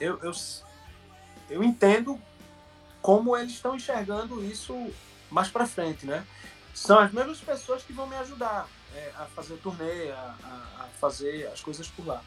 eu, 0.00 0.18
eu, 0.22 0.32
eu 1.50 1.62
entendo 1.62 2.18
como 3.02 3.36
eles 3.36 3.52
estão 3.52 3.76
enxergando 3.76 4.42
isso 4.44 4.74
mais 5.30 5.48
para 5.48 5.66
frente, 5.66 6.06
né? 6.06 6.24
São 6.74 6.98
as 6.98 7.12
mesmas 7.12 7.38
pessoas 7.38 7.82
que 7.82 7.92
vão 7.92 8.06
me 8.06 8.16
ajudar 8.16 8.66
é, 8.94 9.10
a 9.18 9.26
fazer 9.26 9.56
turnê, 9.56 10.10
a, 10.10 10.34
a, 10.42 10.84
a 10.84 10.88
fazer 10.98 11.46
as 11.52 11.60
coisas 11.60 11.88
por 11.88 12.06
lá. 12.06 12.22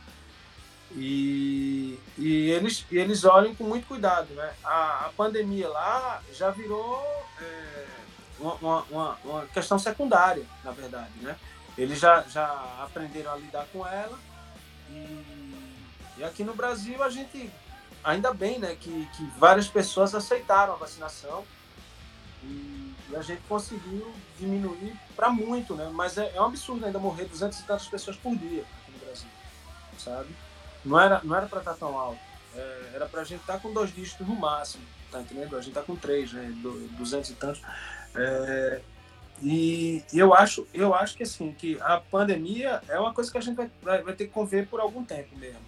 E, 0.92 2.00
e, 2.18 2.52
eles, 2.52 2.86
e 2.92 2.98
eles 2.98 3.24
olham 3.24 3.56
com 3.56 3.64
muito 3.64 3.88
cuidado, 3.88 4.34
né? 4.34 4.54
A, 4.64 5.08
a 5.08 5.10
pandemia 5.16 5.68
lá 5.68 6.22
já 6.32 6.50
virou 6.52 7.04
é, 7.42 7.86
uma, 8.40 8.84
uma, 8.84 9.18
uma, 9.24 9.46
questão 9.48 9.80
secundária, 9.80 10.46
na 10.64 10.72
verdade, 10.72 11.12
né? 11.22 11.36
Eles 11.78 12.00
já, 12.00 12.22
já 12.22 12.46
aprenderam 12.84 13.34
a 13.34 13.36
lidar 13.36 13.66
com 13.74 13.86
ela 13.86 14.18
e, 14.90 15.56
e 16.18 16.24
aqui 16.24 16.44
no 16.44 16.56
Brasil 16.56 17.04
a 17.04 17.10
gente, 17.10 17.52
ainda 18.04 18.34
bem, 18.34 18.60
né? 18.60 18.78
Que, 18.80 19.08
que 19.18 19.26
várias 19.38 19.68
pessoas 19.68 20.16
aceitaram 20.16 20.74
a 20.74 20.78
vacinação 20.78 21.44
e, 22.44 22.94
e 23.10 23.16
a 23.16 23.22
gente 23.22 23.42
conseguiu 23.50 24.14
diminuir 24.40 24.96
para 25.16 25.30
muito, 25.30 25.76
né? 25.76 25.90
Mas 25.94 26.18
é, 26.18 26.32
é 26.34 26.42
um 26.42 26.46
absurdo 26.46 26.86
ainda 26.86 27.00
morrer 27.00 27.26
200 27.26 27.60
e 27.60 27.64
tantas 27.64 27.88
pessoas 27.88 28.16
por 28.16 28.36
dia 28.38 28.62
aqui 28.62 28.92
no 28.92 29.00
Brasil, 29.00 29.30
sabe? 29.98 30.45
Não 30.86 31.00
era, 31.00 31.20
não 31.24 31.36
era 31.36 31.48
para 31.48 31.60
estar 31.60 31.74
tão 31.74 31.98
alto. 31.98 32.20
É, 32.56 32.92
era 32.94 33.06
para 33.08 33.22
a 33.22 33.24
gente 33.24 33.42
estar 33.42 33.60
com 33.60 33.74
dois 33.74 33.94
dígitos 33.94 34.26
no 34.26 34.36
máximo, 34.36 34.84
tá 35.12 35.20
entendendo? 35.20 35.58
A 35.58 35.60
gente 35.60 35.70
está 35.70 35.82
com 35.82 35.96
três, 35.96 36.32
né? 36.32 36.54
Du- 36.62 36.88
200 36.90 37.30
e 37.30 37.34
tantos. 37.34 37.62
É, 38.14 38.82
e 39.42 40.04
eu 40.14 40.34
acho, 40.34 40.66
eu 40.74 40.94
acho 40.94 41.18
que 41.18 41.24
assim, 41.24 41.52
que 41.52 41.78
a 41.82 42.00
pandemia 42.00 42.82
é 42.88 42.98
uma 42.98 43.14
coisa 43.14 43.30
que 43.32 43.38
a 43.38 43.42
gente 43.42 43.56
vai, 43.56 43.70
vai, 44.02 44.16
ter 44.16 44.28
que 44.28 44.34
conviver 44.34 44.68
por 44.68 44.80
algum 44.80 45.04
tempo 45.04 45.38
mesmo. 45.38 45.60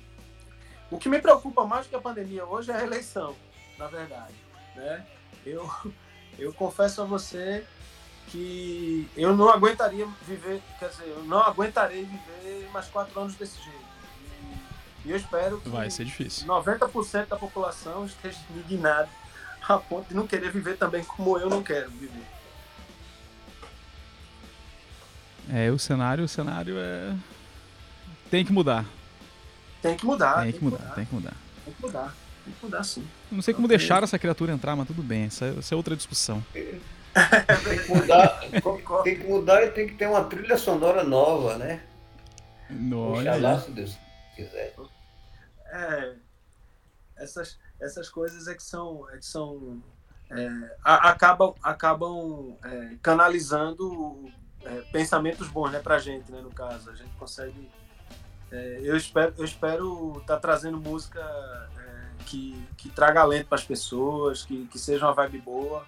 O 0.90 0.98
que 0.98 1.10
me 1.10 1.20
preocupa 1.20 1.66
mais 1.66 1.86
que 1.86 1.96
a 1.96 2.00
pandemia 2.00 2.46
hoje 2.46 2.72
é 2.72 2.76
a 2.76 2.84
eleição, 2.84 3.36
na 3.78 3.88
verdade. 3.88 4.34
Né? 4.76 5.06
Eu, 5.46 5.70
eu 6.40 6.54
confesso 6.54 7.02
a 7.02 7.06
você 7.06 7.66
que 8.28 9.10
eu 9.16 9.36
não 9.36 9.50
aguentaria 9.50 10.08
viver, 10.22 10.62
quer 10.80 10.90
dizer, 10.90 11.08
eu 11.08 11.24
não 11.24 11.40
aguentarei 11.40 12.06
viver 12.06 12.70
mais 12.72 12.88
quatro 12.88 13.20
anos 13.20 13.36
desse 13.36 13.62
jeito. 13.62 13.87
E, 15.08 15.12
eu 15.12 15.18
espero 15.18 15.60
que 15.62 15.70
Vai 15.70 15.90
ser 15.90 16.04
difícil. 16.06 16.46
90% 16.46 17.28
da 17.28 17.38
população 17.38 18.06
esteja 18.06 18.38
indignada 18.56 19.08
a 19.68 19.78
ponto 19.78 20.08
de 20.10 20.16
não 20.16 20.26
querer 20.28 20.52
viver 20.52 20.78
também 20.78 21.04
como 21.04 21.38
eu 21.38 21.50
não 21.50 21.62
quero 21.64 21.90
viver. 21.92 22.24
É, 25.50 25.72
o 25.72 25.80
cenário, 25.80 26.24
o 26.24 26.28
cenário 26.28 26.76
é. 26.78 27.14
Tem 28.30 28.44
que 28.46 28.52
mudar. 28.52 28.86
Tem 29.82 29.96
que 29.96 30.06
mudar. 30.06 30.44
tem 30.44 30.52
que 30.52 30.64
mudar, 30.64 30.94
tem 30.94 31.06
que 31.06 31.14
mudar. 31.16 31.36
Tem 31.64 31.74
que 31.74 31.82
mudar. 31.82 32.16
Tem 32.44 32.54
que 32.54 32.66
mudar 32.66 32.84
sim. 32.84 33.08
Não 33.32 33.42
sei 33.42 33.54
como 33.54 33.68
Ok. 33.68 33.78
deixaram 33.78 34.04
essa 34.04 34.20
criatura 34.20 34.52
entrar, 34.52 34.76
mas 34.76 34.88
tudo 34.88 35.02
bem. 35.02 35.26
Essa, 35.26 35.46
essa 35.58 35.74
é 35.74 35.78
outra 35.78 35.96
discussão. 35.96 36.44
Tem 36.54 37.80
que 37.80 37.90
mudar, 37.90 38.40
tem 39.04 39.16
que 39.20 39.24
mudar 39.28 39.64
e 39.64 39.72
tem 39.72 39.88
que 39.88 39.96
ter 39.96 40.08
uma 40.08 40.24
trilha 40.26 40.56
sonora 40.56 41.04
nova, 41.04 41.58
né? 41.58 41.82
Olha 42.94 43.32
aí. 43.32 43.40
Oxalá, 43.40 43.60
se 43.60 43.72
Deus 43.72 43.98
quiser. 44.36 44.76
É, 45.70 46.16
essas, 47.18 47.60
essas 47.80 48.10
coisas 48.10 48.48
é 48.48 48.56
que 48.56 48.64
são, 48.64 49.10
é 49.10 49.18
que 49.18 49.26
são 49.26 49.82
é, 50.30 50.76
acabam, 50.84 51.54
acabam 51.64 52.58
é, 52.64 52.98
canalizando 53.02 54.30
é, 54.64 54.82
pensamentos 54.92 55.48
bons 55.48 55.72
né, 55.72 55.80
pra 55.80 56.00
gente, 56.00 56.32
né, 56.32 56.42
no 56.42 56.52
caso. 56.52 56.90
A 56.90 56.96
gente 56.96 57.12
consegue. 57.18 57.70
é, 58.52 58.80
eu 58.84 58.96
espero 58.98 59.34
eu 59.38 59.46
espero 59.46 60.18
estar 60.20 60.38
trazendo 60.38 60.78
música 60.78 61.22
é, 61.78 62.24
que, 62.26 62.68
que 62.78 62.90
traga 62.90 63.22
alento 63.22 63.48
para 63.48 63.58
as 63.58 63.64
pessoas, 63.64 64.44
que, 64.44 64.68
que 64.68 64.78
seja 64.78 65.06
uma 65.06 65.14
vibe 65.14 65.40
boa 65.40 65.86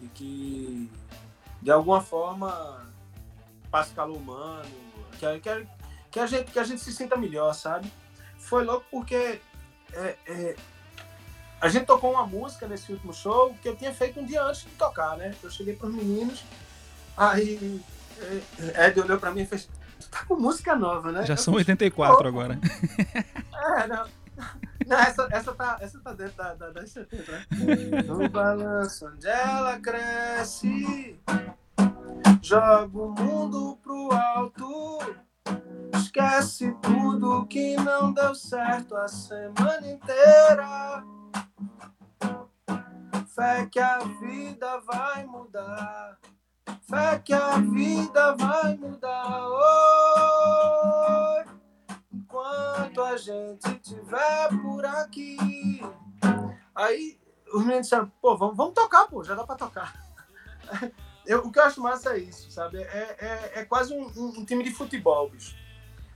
e 0.00 0.06
que 0.08 0.90
de 1.60 1.70
alguma 1.70 2.00
forma 2.00 2.86
passe 3.70 3.92
calor 3.92 4.16
humano, 4.16 4.70
que, 5.18 5.40
que, 5.40 5.66
que, 6.12 6.20
a 6.20 6.26
gente, 6.26 6.52
que 6.52 6.58
a 6.58 6.64
gente 6.64 6.80
se 6.80 6.92
sinta 6.92 7.16
melhor, 7.16 7.52
sabe? 7.54 7.90
Foi 8.44 8.62
louco 8.62 8.84
porque 8.90 9.40
é, 9.92 10.16
é, 10.26 10.56
a 11.60 11.68
gente 11.68 11.86
tocou 11.86 12.12
uma 12.12 12.26
música 12.26 12.68
nesse 12.68 12.92
último 12.92 13.12
show 13.12 13.54
que 13.62 13.68
eu 13.68 13.74
tinha 13.74 13.92
feito 13.92 14.20
um 14.20 14.24
dia 14.24 14.42
antes 14.42 14.62
de 14.62 14.70
tocar, 14.70 15.16
né? 15.16 15.34
Eu 15.42 15.50
cheguei 15.50 15.74
pros 15.74 15.94
meninos, 15.94 16.44
aí 17.16 17.80
é, 18.76 18.86
Ed 18.86 19.00
olhou 19.00 19.18
pra 19.18 19.30
mim 19.30 19.42
e 19.42 19.46
fez: 19.46 19.68
Tu 19.98 20.08
tá 20.10 20.24
com 20.26 20.36
música 20.36 20.76
nova, 20.76 21.10
né? 21.10 21.24
Já 21.24 21.34
Eu 21.34 21.38
são 21.38 21.54
fiz, 21.54 21.60
84 21.62 22.16
"Pô, 22.16 22.28
agora. 22.28 22.58
É, 23.78 23.86
não. 23.86 24.06
Não, 24.86 24.98
essa, 24.98 25.28
essa, 25.30 25.52
tá, 25.54 25.78
essa 25.80 25.98
tá 26.00 26.12
dentro 26.12 26.36
da, 26.36 26.54
da, 26.54 26.70
das 26.70 26.90
70, 26.90 27.32
né? 27.32 27.46
No 28.04 28.28
balanço 28.28 29.06
onde 29.06 29.26
ela 29.26 29.78
cresce, 29.78 31.18
joga 32.42 32.98
o 32.98 33.12
mundo 33.12 33.78
pro 33.82 34.12
alto, 34.12 35.16
esquece 35.96 36.72
tudo 36.82 37.46
que 37.46 37.76
não 37.76 38.12
deu 38.12 38.34
certo 38.34 38.96
a 38.96 39.06
semana 39.08 39.86
inteira. 39.86 41.04
Fé 43.34 43.66
que 43.66 43.78
a 43.78 43.98
vida 43.98 44.80
vai 44.80 45.24
mudar. 45.24 46.18
Fé 46.88 47.18
que 47.18 47.32
a 47.32 47.58
vida 47.58 48.36
vai 48.36 48.76
mudar. 48.76 49.46
Oi, 49.48 51.44
enquanto 52.12 53.02
a 53.02 53.16
gente 53.16 53.74
tiver 53.80 54.48
por 54.62 54.84
aqui. 54.84 55.80
Aí 56.74 57.18
os 57.52 57.60
meninos 57.62 57.86
disseram, 57.86 58.12
pô, 58.20 58.36
vamos, 58.36 58.56
vamos 58.56 58.74
tocar, 58.74 59.06
pô, 59.06 59.22
já 59.24 59.34
dá 59.34 59.44
pra 59.44 59.56
tocar. 59.56 59.94
Eu, 61.26 61.38
o 61.38 61.50
que 61.50 61.58
eu 61.58 61.62
acho 61.62 61.80
massa 61.80 62.12
é 62.12 62.18
isso, 62.18 62.50
sabe? 62.50 62.82
É, 62.82 63.16
é, 63.18 63.60
é 63.60 63.64
quase 63.64 63.94
um, 63.94 64.12
um, 64.14 64.40
um 64.40 64.44
time 64.44 64.62
de 64.62 64.70
futebol, 64.70 65.30
bicho. 65.30 65.56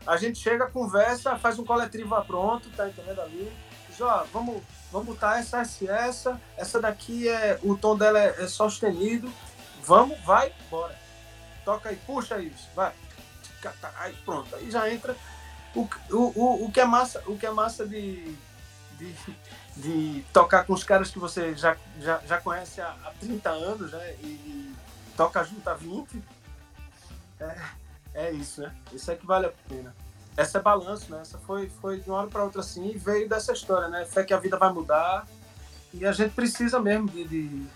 A 0.06 0.16
gente 0.16 0.38
chega, 0.38 0.66
conversa, 0.66 1.36
faz 1.36 1.58
um 1.58 1.64
coletivo 1.64 2.20
pronto, 2.24 2.70
tá 2.70 2.88
entendendo 2.88 3.20
ali? 3.20 3.52
Diz, 3.88 4.00
ó, 4.00 4.24
vamos, 4.32 4.62
vamos 4.90 5.08
botar 5.08 5.38
essa, 5.38 5.60
essa, 5.60 5.84
essa. 5.84 6.40
Essa 6.56 6.80
daqui 6.80 7.28
é. 7.28 7.58
O 7.62 7.76
tom 7.76 7.96
dela 7.96 8.18
é, 8.18 8.42
é 8.42 8.46
sustenido. 8.46 9.30
Vamos, 9.82 10.18
vai, 10.20 10.52
bora. 10.70 10.96
Toca 11.64 11.88
aí, 11.88 11.96
puxa 12.06 12.38
isso, 12.38 12.68
vai. 12.74 12.92
Aí 13.96 14.14
pronto, 14.24 14.54
aí 14.54 14.70
já 14.70 14.90
entra. 14.90 15.16
O, 15.74 15.88
o, 16.10 16.64
o, 16.66 16.72
que 16.72 16.80
é 16.80 16.84
massa, 16.84 17.22
o 17.26 17.36
que 17.36 17.44
é 17.44 17.50
massa 17.50 17.86
de, 17.86 18.34
de, 18.96 19.14
de 19.76 20.24
tocar 20.32 20.64
com 20.64 20.72
os 20.72 20.82
caras 20.82 21.10
que 21.10 21.18
você 21.18 21.54
já, 21.54 21.76
já, 22.00 22.20
já 22.26 22.40
conhece 22.40 22.80
há, 22.80 22.96
há 23.04 23.12
30 23.20 23.50
anos, 23.50 23.92
né? 23.92 24.14
E, 24.20 24.74
toca 25.18 25.42
junto 25.42 25.68
a 25.68 25.74
20. 25.74 26.22
É, 27.40 27.56
é 28.14 28.30
isso, 28.30 28.60
né? 28.60 28.74
Isso 28.92 29.10
é 29.10 29.16
que 29.16 29.26
vale 29.26 29.46
a 29.46 29.52
pena. 29.68 29.94
Essa 30.36 30.58
é 30.58 30.62
balanço, 30.62 31.10
né? 31.10 31.20
Essa 31.20 31.38
foi, 31.38 31.68
foi 31.68 32.00
de 32.00 32.08
uma 32.08 32.18
hora 32.18 32.28
para 32.28 32.44
outra 32.44 32.60
assim 32.60 32.90
e 32.90 32.98
veio 32.98 33.28
dessa 33.28 33.52
história, 33.52 33.88
né? 33.88 34.04
Fé 34.04 34.24
que 34.24 34.32
a 34.32 34.38
vida 34.38 34.56
vai 34.56 34.72
mudar 34.72 35.26
e 35.92 36.06
a 36.06 36.12
gente 36.12 36.34
precisa 36.34 36.78
mesmo 36.78 37.08
de, 37.08 37.24
de, 37.24 37.48
de, 37.48 37.68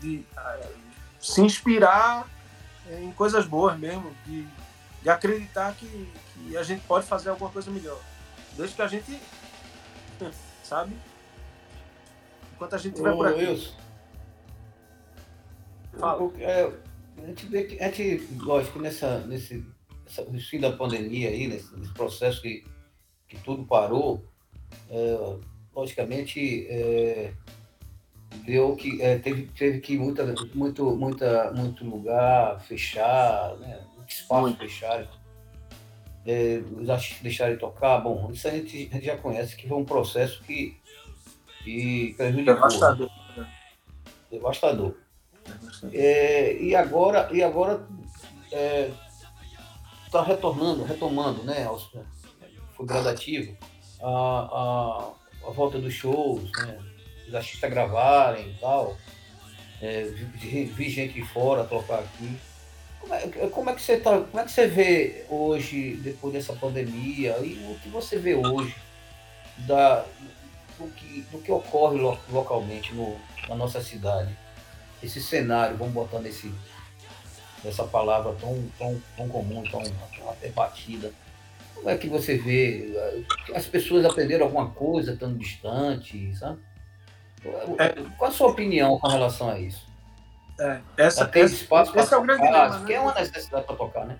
de 0.00 0.26
uh, 0.36 0.74
se 1.20 1.40
inspirar 1.40 2.28
em 2.90 3.10
coisas 3.12 3.46
boas 3.46 3.78
mesmo, 3.78 4.14
de, 4.26 4.46
de 5.02 5.08
acreditar 5.08 5.74
que, 5.74 6.12
que 6.34 6.56
a 6.56 6.62
gente 6.62 6.84
pode 6.86 7.06
fazer 7.06 7.30
alguma 7.30 7.50
coisa 7.50 7.70
melhor. 7.70 7.98
Desde 8.56 8.76
que 8.76 8.82
a 8.82 8.86
gente, 8.86 9.20
sabe? 10.62 10.96
Enquanto 12.54 12.74
a 12.74 12.78
gente 12.78 12.92
estiver 12.92 13.14
por 13.14 13.26
aqui. 13.26 13.44
Wilson, 13.44 13.84
Fala. 15.98 16.32
É, 16.38 16.72
a 17.22 17.26
gente 17.26 17.46
vê 17.46 17.64
que, 17.64 17.82
a 17.82 17.90
gente, 17.90 18.26
lógico, 18.38 18.78
nessa, 18.78 19.20
nesse, 19.20 19.64
no 20.28 20.40
fim 20.40 20.60
da 20.60 20.72
pandemia 20.72 21.28
aí, 21.30 21.46
nesse, 21.46 21.74
nesse 21.76 21.92
processo 21.92 22.42
que, 22.42 22.64
que 23.28 23.38
tudo 23.38 23.64
parou, 23.64 24.24
é, 24.90 25.36
logicamente 25.74 26.66
é, 26.68 27.32
deu 28.44 28.76
que 28.76 29.00
é, 29.00 29.18
teve, 29.18 29.46
teve 29.48 29.80
que 29.80 29.96
muita, 29.96 30.24
muito, 30.54 30.96
muita, 30.96 31.52
muito 31.52 31.84
lugar 31.84 32.60
fechar, 32.60 33.56
né? 33.58 33.84
muito 33.96 34.10
espaço 34.10 34.42
muito. 34.42 34.58
fechar. 34.58 35.06
É, 36.26 36.62
os 36.80 36.88
artistas 36.88 37.22
deixarem 37.22 37.54
de 37.54 37.60
tocar, 37.60 37.98
bom, 37.98 38.30
isso 38.32 38.48
a 38.48 38.50
gente, 38.50 38.88
a 38.90 38.94
gente, 38.94 39.04
já 39.04 39.16
conhece 39.16 39.54
que 39.56 39.68
foi 39.68 39.76
um 39.76 39.84
processo 39.84 40.42
que, 40.42 40.74
que 41.62 42.14
prejudicou. 42.16 42.54
Devastador. 42.54 43.10
Né? 43.36 43.52
Devastador. 44.30 45.03
É, 45.92 46.56
e 46.60 46.74
agora, 46.74 47.28
e 47.32 47.42
agora 47.42 47.86
está 50.06 50.20
é, 50.20 50.26
retornando, 50.26 50.84
retomando, 50.84 51.42
né? 51.42 51.68
Foi 52.74 52.86
gradativo 52.86 53.56
a, 54.02 54.08
a, 54.08 55.48
a 55.48 55.50
volta 55.50 55.78
dos 55.78 55.92
shows, 55.92 56.50
né? 56.52 56.78
Os 57.28 57.34
artistas 57.34 57.70
gravarem 57.70 58.50
e 58.50 58.54
tal. 58.54 58.96
É, 59.80 60.04
vi, 60.04 60.64
vi, 60.64 60.90
gente 60.90 61.14
de 61.14 61.22
fora 61.22 61.64
tocar 61.64 62.00
aqui. 62.00 62.38
Como 63.00 63.14
é, 63.14 63.20
como 63.48 63.70
é, 63.70 63.74
que 63.74 63.82
você 63.82 63.98
tá, 63.98 64.18
como 64.18 64.40
é 64.40 64.44
que 64.44 64.52
você 64.52 64.66
vê 64.66 65.26
hoje, 65.28 65.96
depois 65.96 66.32
dessa 66.32 66.54
pandemia, 66.54 67.36
e 67.38 67.54
o 67.70 67.78
que 67.80 67.88
você 67.88 68.18
vê 68.18 68.34
hoje 68.34 68.74
da, 69.58 70.04
do, 70.78 70.88
que, 70.88 71.20
do 71.30 71.38
que 71.38 71.52
ocorre 71.52 71.98
localmente 72.30 72.94
no, 72.94 73.16
na 73.48 73.54
nossa 73.56 73.82
cidade? 73.82 74.34
Esse 75.04 75.22
cenário, 75.22 75.76
vamos 75.76 75.94
botar 75.94 76.18
nesse, 76.18 76.52
nessa 77.62 77.84
palavra 77.84 78.34
tão, 78.40 78.64
tão, 78.78 79.02
tão 79.16 79.28
comum, 79.28 79.62
tão, 79.70 79.82
tão 79.82 80.30
até 80.30 80.48
batida. 80.48 81.12
Como 81.74 81.90
é 81.90 81.96
que 81.96 82.08
você 82.08 82.36
vê? 82.38 82.92
As 83.54 83.66
pessoas 83.66 84.04
aprenderam 84.04 84.46
alguma 84.46 84.70
coisa 84.70 85.12
estando 85.12 85.38
distante, 85.38 86.34
sabe? 86.36 86.60
É, 87.78 87.90
Qual 88.16 88.30
a 88.30 88.32
sua 88.32 88.48
opinião 88.48 88.98
com 88.98 89.08
relação 89.08 89.50
a 89.50 89.58
isso? 89.58 89.86
É, 90.58 90.80
essa, 90.96 91.26
tem 91.26 91.44
espaço 91.44 91.92
para 91.92 92.02
esse 92.02 92.14
é 92.14 92.16
o 92.16 92.22
grande 92.22 92.42
dilema, 92.42 92.78
né? 92.78 92.86
que 92.86 92.92
é 92.94 93.00
uma 93.00 93.12
necessidade 93.12 93.66
para 93.66 93.76
tocar, 93.76 94.06
né? 94.06 94.18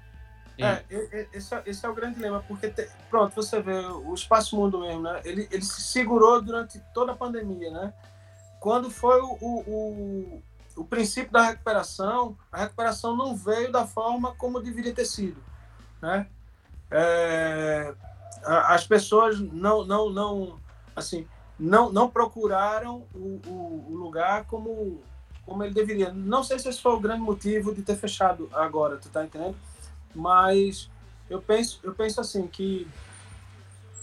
É, 0.58 0.84
esse, 1.32 1.54
é, 1.54 1.62
esse 1.66 1.84
é 1.84 1.88
o 1.88 1.94
grande 1.94 2.16
dilema, 2.16 2.44
porque, 2.46 2.68
te, 2.68 2.88
pronto, 3.08 3.34
você 3.34 3.60
vê, 3.60 3.72
o 3.72 4.14
Espaço 4.14 4.56
Mundo 4.56 4.80
mesmo, 4.80 5.02
né? 5.02 5.20
Ele, 5.24 5.48
ele 5.50 5.64
se 5.64 5.80
segurou 5.80 6.40
durante 6.42 6.80
toda 6.92 7.12
a 7.12 7.16
pandemia, 7.16 7.70
né? 7.70 7.92
Quando 8.60 8.90
foi 8.90 9.20
o, 9.20 9.36
o, 9.40 10.42
o 10.76 10.84
princípio 10.84 11.32
da 11.32 11.42
recuperação, 11.42 12.36
a 12.50 12.58
recuperação 12.58 13.16
não 13.16 13.36
veio 13.36 13.70
da 13.70 13.86
forma 13.86 14.34
como 14.34 14.60
deveria 14.60 14.92
ter 14.92 15.04
sido, 15.04 15.42
né? 16.02 16.26
É, 16.90 17.94
as 18.44 18.86
pessoas 18.86 19.38
não, 19.40 19.84
não, 19.84 20.10
não, 20.10 20.60
assim, 20.94 21.26
não, 21.58 21.90
não 21.90 22.10
procuraram 22.10 23.06
o, 23.14 23.40
o, 23.46 23.86
o, 23.88 23.96
lugar 23.96 24.44
como, 24.44 25.02
como 25.46 25.62
ele 25.62 25.72
deveria. 25.72 26.12
Não 26.12 26.42
sei 26.42 26.58
se 26.58 26.68
esse 26.68 26.80
foi 26.80 26.92
o 26.92 27.00
grande 27.00 27.22
motivo 27.22 27.74
de 27.74 27.82
ter 27.82 27.96
fechado 27.96 28.48
agora, 28.52 28.96
tu 28.96 29.08
tá 29.08 29.24
entendendo? 29.24 29.56
Mas 30.14 30.90
eu 31.30 31.40
penso, 31.40 31.80
eu 31.82 31.94
penso 31.94 32.20
assim 32.20 32.46
que 32.46 32.86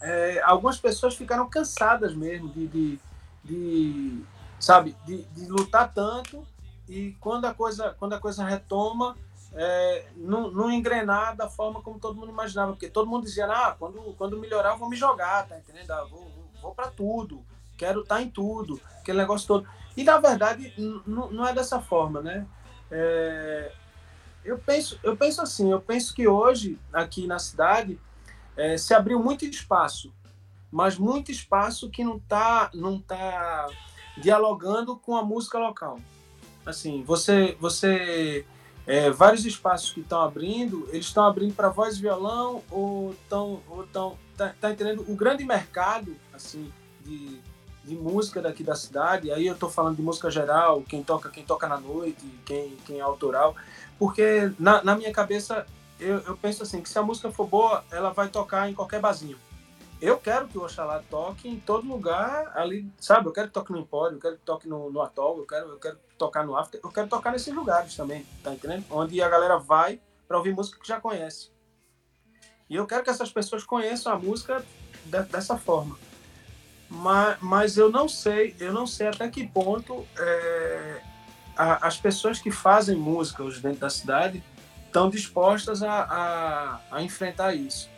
é, 0.01 0.41
algumas 0.43 0.79
pessoas 0.79 1.15
ficaram 1.15 1.47
cansadas 1.49 2.15
mesmo 2.15 2.49
de, 2.49 2.67
de, 2.67 2.99
de 3.43 4.23
sabe, 4.59 4.95
de, 5.05 5.23
de 5.23 5.45
lutar 5.45 5.93
tanto 5.93 6.45
e 6.91 7.15
quando 7.21 7.45
a 7.45 7.53
coisa, 7.53 7.95
quando 7.97 8.11
a 8.11 8.19
coisa 8.19 8.43
retoma, 8.43 9.15
é, 9.53 10.07
não, 10.17 10.51
não, 10.51 10.69
engrenar 10.69 11.37
da 11.37 11.49
forma 11.49 11.81
como 11.81 11.97
todo 11.97 12.19
mundo 12.19 12.33
imaginava, 12.33 12.73
porque 12.73 12.89
todo 12.89 13.09
mundo 13.09 13.23
dizia, 13.23 13.45
ah, 13.45 13.73
quando, 13.79 14.13
quando 14.17 14.37
melhorar 14.37 14.71
eu 14.71 14.77
vou 14.77 14.89
me 14.89 14.97
jogar, 14.97 15.47
tá 15.47 15.57
entendendo? 15.57 15.89
Ah, 15.89 16.03
vou, 16.03 16.19
vou, 16.19 16.51
vou 16.61 16.75
para 16.75 16.89
tudo, 16.89 17.45
quero 17.77 18.01
estar 18.01 18.15
tá 18.15 18.21
em 18.21 18.29
tudo, 18.29 18.81
aquele 18.99 19.19
negócio 19.19 19.47
todo. 19.47 19.69
E 19.95 20.03
na 20.03 20.17
verdade 20.17 20.73
não 21.07 21.47
é 21.47 21.53
dessa 21.53 21.79
forma, 21.79 22.21
né? 22.21 22.45
É, 22.91 23.71
eu 24.43 24.57
penso, 24.57 24.99
eu 25.01 25.15
penso 25.15 25.41
assim, 25.41 25.71
eu 25.71 25.79
penso 25.79 26.13
que 26.13 26.27
hoje 26.27 26.77
aqui 26.91 27.25
na 27.25 27.39
cidade 27.39 27.97
é, 28.57 28.77
se 28.77 28.93
abriu 28.93 29.17
muito 29.17 29.45
espaço, 29.45 30.13
mas 30.69 30.97
muito 30.97 31.31
espaço 31.31 31.89
que 31.89 32.03
não 32.03 32.17
está 32.17 32.69
não 32.73 32.99
tá 32.99 33.69
dialogando 34.17 34.97
com 34.97 35.15
a 35.15 35.23
música 35.23 35.57
local 35.57 35.97
assim, 36.65 37.03
você, 37.03 37.55
você 37.59 38.45
é, 38.85 39.09
vários 39.09 39.45
espaços 39.45 39.91
que 39.91 40.01
estão 40.01 40.21
abrindo, 40.21 40.87
eles 40.89 41.05
estão 41.05 41.25
abrindo 41.25 41.53
para 41.53 41.69
voz 41.69 41.97
e 41.97 42.01
violão 42.01 42.63
ou 42.69 43.11
estão, 43.11 43.61
ou 43.69 43.83
estão, 43.83 44.17
tá, 44.35 44.53
tá, 44.59 44.71
entendendo? 44.71 45.05
O 45.07 45.15
grande 45.15 45.43
mercado, 45.43 46.15
assim, 46.33 46.71
de, 47.05 47.39
de 47.83 47.95
música 47.95 48.41
daqui 48.41 48.63
da 48.63 48.75
cidade, 48.75 49.31
aí 49.31 49.47
eu 49.47 49.53
estou 49.53 49.69
falando 49.69 49.97
de 49.97 50.01
música 50.01 50.29
geral, 50.29 50.81
quem 50.83 51.03
toca, 51.03 51.29
quem 51.29 51.45
toca 51.45 51.67
na 51.67 51.79
noite, 51.79 52.25
quem, 52.45 52.75
quem 52.85 52.99
é 52.99 53.01
autoral, 53.01 53.55
porque 53.97 54.51
na, 54.59 54.83
na 54.83 54.95
minha 54.95 55.11
cabeça 55.11 55.65
eu, 55.99 56.19
eu 56.21 56.35
penso 56.37 56.63
assim, 56.63 56.81
que 56.81 56.89
se 56.89 56.97
a 56.97 57.03
música 57.03 57.31
for 57.31 57.47
boa, 57.47 57.83
ela 57.91 58.09
vai 58.09 58.29
tocar 58.29 58.69
em 58.69 58.73
qualquer 58.73 58.99
barzinho 58.99 59.37
eu 60.01 60.17
quero 60.17 60.47
que 60.47 60.57
o 60.57 60.63
Oxalá 60.63 61.01
toque 61.09 61.47
em 61.47 61.59
todo 61.59 61.87
lugar 61.87 62.51
ali, 62.55 62.91
sabe? 62.99 63.27
Eu 63.27 63.31
quero 63.31 63.47
que 63.47 63.53
toque 63.53 63.71
no 63.71 63.77
Empório, 63.77 64.17
eu 64.17 64.19
quero 64.19 64.35
que 64.35 64.41
toque 64.43 64.67
no, 64.67 64.91
no 64.91 64.99
Atol, 64.99 65.37
eu 65.37 65.45
quero, 65.45 65.69
eu 65.69 65.77
quero 65.77 65.99
tocar 66.21 66.45
no 66.45 66.55
After, 66.55 66.79
eu 66.83 66.91
quero 66.91 67.07
tocar 67.07 67.31
nesses 67.31 67.51
lugares 67.51 67.95
também, 67.95 68.23
tá 68.43 68.53
entendendo? 68.53 68.85
Onde 68.91 69.19
a 69.23 69.27
galera 69.27 69.57
vai 69.57 69.99
para 70.27 70.37
ouvir 70.37 70.53
música 70.53 70.79
que 70.79 70.87
já 70.87 71.01
conhece. 71.01 71.49
E 72.69 72.75
eu 72.75 72.85
quero 72.85 73.03
que 73.03 73.09
essas 73.09 73.31
pessoas 73.31 73.63
conheçam 73.63 74.13
a 74.13 74.19
música 74.19 74.63
de, 75.03 75.23
dessa 75.23 75.57
forma. 75.57 75.97
Mas, 76.87 77.37
mas 77.41 77.77
eu 77.77 77.89
não 77.89 78.07
sei, 78.07 78.55
eu 78.59 78.71
não 78.71 78.85
sei 78.85 79.07
até 79.07 79.27
que 79.29 79.47
ponto 79.47 80.05
é, 80.15 81.01
a, 81.57 81.87
as 81.87 81.97
pessoas 81.97 82.39
que 82.39 82.51
fazem 82.51 82.95
música 82.95 83.41
hoje 83.43 83.59
dentro 83.59 83.79
da 83.79 83.89
cidade 83.89 84.43
estão 84.85 85.09
dispostas 85.09 85.81
a, 85.81 86.03
a, 86.03 86.97
a 86.97 87.01
enfrentar 87.01 87.55
isso, 87.55 87.89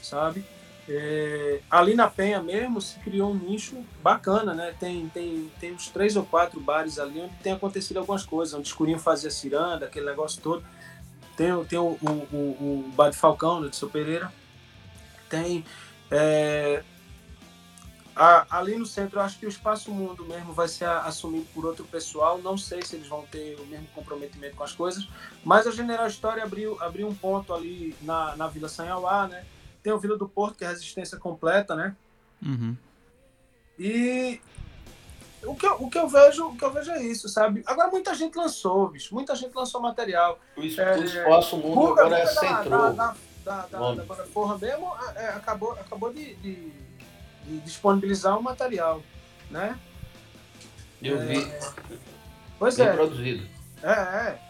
sabe? 0.00 0.44
É, 0.86 1.60
ali 1.70 1.94
na 1.94 2.08
Penha 2.08 2.42
mesmo 2.42 2.80
se 2.80 2.98
criou 3.00 3.32
um 3.32 3.34
nicho 3.34 3.82
bacana, 4.02 4.52
né? 4.52 4.74
Tem, 4.78 5.08
tem, 5.08 5.50
tem 5.58 5.72
uns 5.72 5.88
três 5.88 6.14
ou 6.14 6.24
quatro 6.24 6.60
bares 6.60 6.98
ali 6.98 7.20
onde 7.20 7.34
tem 7.36 7.52
acontecido 7.52 7.98
algumas 7.98 8.24
coisas, 8.24 8.54
onde 8.54 8.68
Escurinho 8.68 8.98
fazia 8.98 9.30
ciranda, 9.30 9.86
aquele 9.86 10.06
negócio 10.06 10.42
todo. 10.42 10.64
Tem, 11.36 11.64
tem 11.64 11.78
o, 11.78 11.98
o, 12.02 12.10
o, 12.10 12.36
o 12.36 12.92
Bar 12.94 13.10
de 13.10 13.16
Falcão, 13.16 13.60
né, 13.60 13.68
de 13.68 13.76
Seu 13.76 13.88
Pereira. 13.88 14.30
Tem. 15.28 15.64
É, 16.10 16.84
a, 18.14 18.58
ali 18.58 18.76
no 18.76 18.86
centro, 18.86 19.18
eu 19.18 19.22
acho 19.22 19.38
que 19.38 19.46
o 19.46 19.48
Espaço 19.48 19.90
Mundo 19.90 20.24
mesmo 20.24 20.52
vai 20.52 20.68
ser 20.68 20.84
assumido 20.84 21.46
por 21.54 21.64
outro 21.64 21.84
pessoal. 21.84 22.38
Não 22.38 22.58
sei 22.58 22.82
se 22.82 22.94
eles 22.94 23.08
vão 23.08 23.22
ter 23.22 23.58
o 23.58 23.66
mesmo 23.66 23.86
comprometimento 23.94 24.54
com 24.54 24.62
as 24.62 24.72
coisas, 24.72 25.08
mas 25.42 25.66
a 25.66 25.70
General 25.70 26.06
História 26.06 26.44
abriu, 26.44 26.80
abriu 26.80 27.08
um 27.08 27.14
ponto 27.14 27.52
ali 27.54 27.96
na, 28.02 28.36
na 28.36 28.46
Vila 28.46 28.68
Sanhauá, 28.68 29.26
né? 29.26 29.44
Tem 29.84 29.92
o 29.92 29.98
Vila 29.98 30.16
do 30.16 30.26
Porto, 30.26 30.56
que 30.56 30.64
é 30.64 30.68
resistência 30.68 31.18
completa, 31.18 31.76
né? 31.76 31.94
Uhum. 32.42 32.74
E 33.78 34.40
o 35.42 35.54
que, 35.54 35.66
eu, 35.66 35.74
o, 35.74 35.90
que 35.90 35.98
eu 35.98 36.08
vejo, 36.08 36.46
o 36.46 36.56
que 36.56 36.64
eu 36.64 36.72
vejo 36.72 36.90
é 36.90 37.02
isso, 37.02 37.28
sabe? 37.28 37.62
Agora 37.66 37.90
muita 37.90 38.14
gente 38.14 38.34
lançou, 38.34 38.88
bicho. 38.88 39.14
Muita 39.14 39.36
gente 39.36 39.54
lançou 39.54 39.82
material. 39.82 40.40
O, 40.56 40.60
é, 40.62 40.96
o 40.96 41.04
espaço 41.04 41.58
mundo 41.58 41.74
Buga, 41.74 42.00
agora 42.00 42.18
é 42.18 42.26
centro. 42.26 42.70
Da, 42.94 43.14
da, 43.44 44.56
mesmo 44.58 44.90
é, 45.16 45.28
acabou, 45.28 45.72
acabou 45.72 46.10
de, 46.10 46.34
de, 46.36 46.72
de, 47.44 47.60
disponibilizar 47.60 48.38
o 48.38 48.42
material, 48.42 49.02
né? 49.50 49.78
Eu 51.02 51.20
é, 51.20 51.26
vi. 51.26 51.52
Pois 52.58 52.78
Bem 52.78 52.86
é. 52.86 52.92
produzido. 52.94 53.46
É, 53.82 53.92
é. 53.92 54.43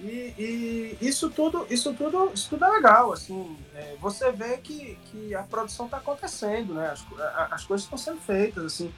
E, 0.00 0.34
e, 0.38 0.98
isso 1.00 1.28
tudo, 1.28 1.66
isso 1.68 1.92
tudo, 1.94 2.30
isso 2.32 2.50
tudo 2.50 2.64
é 2.64 2.68
legal, 2.68 3.12
assim. 3.12 3.56
É, 3.74 3.96
você 4.00 4.30
vê 4.30 4.58
que, 4.58 4.96
que 5.06 5.34
a 5.34 5.42
produção 5.42 5.86
está 5.86 5.96
acontecendo, 5.96 6.74
né? 6.74 6.90
As, 6.90 7.04
as 7.52 7.64
coisas 7.64 7.84
estão 7.84 7.98
sendo 7.98 8.20
feitas, 8.20 8.64
assim. 8.64 8.92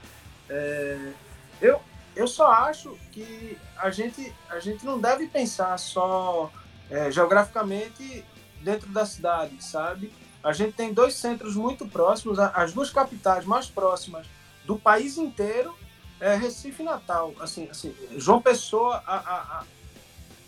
É, 0.48 1.12
eu, 1.60 1.80
eu 2.14 2.26
só 2.26 2.50
acho 2.50 2.96
que 3.12 3.56
a 3.76 3.90
gente, 3.90 4.34
a 4.48 4.60
gente 4.60 4.84
não 4.84 5.00
deve 5.00 5.26
pensar 5.26 5.78
só 5.78 6.50
é, 6.90 7.10
geograficamente 7.10 8.24
dentro 8.60 8.88
da 8.90 9.06
cidade, 9.06 9.62
sabe? 9.64 10.12
A 10.42 10.52
gente 10.52 10.72
tem 10.72 10.92
dois 10.92 11.14
centros 11.14 11.54
muito 11.54 11.86
próximos, 11.86 12.38
as 12.38 12.72
duas 12.72 12.90
capitais 12.90 13.44
mais 13.44 13.66
próximas 13.66 14.26
do 14.64 14.78
país 14.78 15.18
inteiro 15.18 15.74
é 16.18 16.34
Recife 16.34 16.82
e 16.82 16.84
Natal. 16.84 17.34
Assim, 17.40 17.68
assim, 17.70 17.94
João 18.16 18.40
Pessoa, 18.40 19.02
a, 19.06 19.16
a, 19.16 19.36
a, 19.58 19.64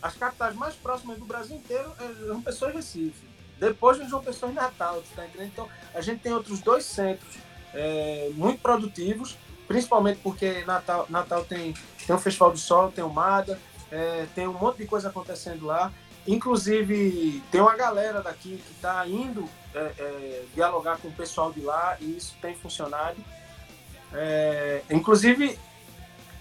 as 0.03 0.17
capitais 0.17 0.55
mais 0.57 0.75
próximas 0.75 1.19
do 1.19 1.25
Brasil 1.25 1.57
inteiro 1.57 1.93
é 2.01 2.13
João 2.27 2.43
Pessoa 2.43 2.71
e 2.71 2.75
Recife. 2.75 3.27
Depois 3.59 3.99
de 3.99 4.09
João 4.09 4.23
Pessoa 4.23 4.51
e 4.51 4.55
Natal, 4.55 5.03
tá 5.15 5.25
entendendo? 5.25 5.51
Então, 5.53 5.69
a 5.95 6.01
gente 6.01 6.21
tem 6.21 6.33
outros 6.33 6.61
dois 6.61 6.85
centros 6.85 7.37
é, 7.73 8.31
muito 8.35 8.61
produtivos, 8.61 9.39
principalmente 9.69 10.19
porque 10.21 10.65
Natal, 10.65 11.07
Natal 11.09 11.45
tem, 11.45 11.73
tem 12.05 12.17
o 12.17 12.19
Festival 12.19 12.51
do 12.51 12.59
Sol, 12.59 12.91
tem 12.91 13.05
o 13.05 13.09
MADA, 13.09 13.59
é, 13.91 14.27
tem 14.35 14.49
um 14.49 14.53
monte 14.53 14.79
de 14.79 14.87
coisa 14.87 15.09
acontecendo 15.09 15.67
lá. 15.67 15.93
Inclusive, 16.27 17.43
tem 17.51 17.61
uma 17.61 17.77
galera 17.77 18.21
daqui 18.21 18.57
que 18.57 18.73
está 18.73 19.07
indo 19.07 19.49
é, 19.75 19.93
é, 19.99 20.45
dialogar 20.55 20.99
com 20.99 21.09
o 21.09 21.13
pessoal 21.13 21.53
de 21.53 21.61
lá 21.61 21.97
e 22.01 22.17
isso 22.17 22.37
tem 22.41 22.55
funcionado. 22.55 23.17
É, 24.13 24.83
inclusive, 24.91 25.59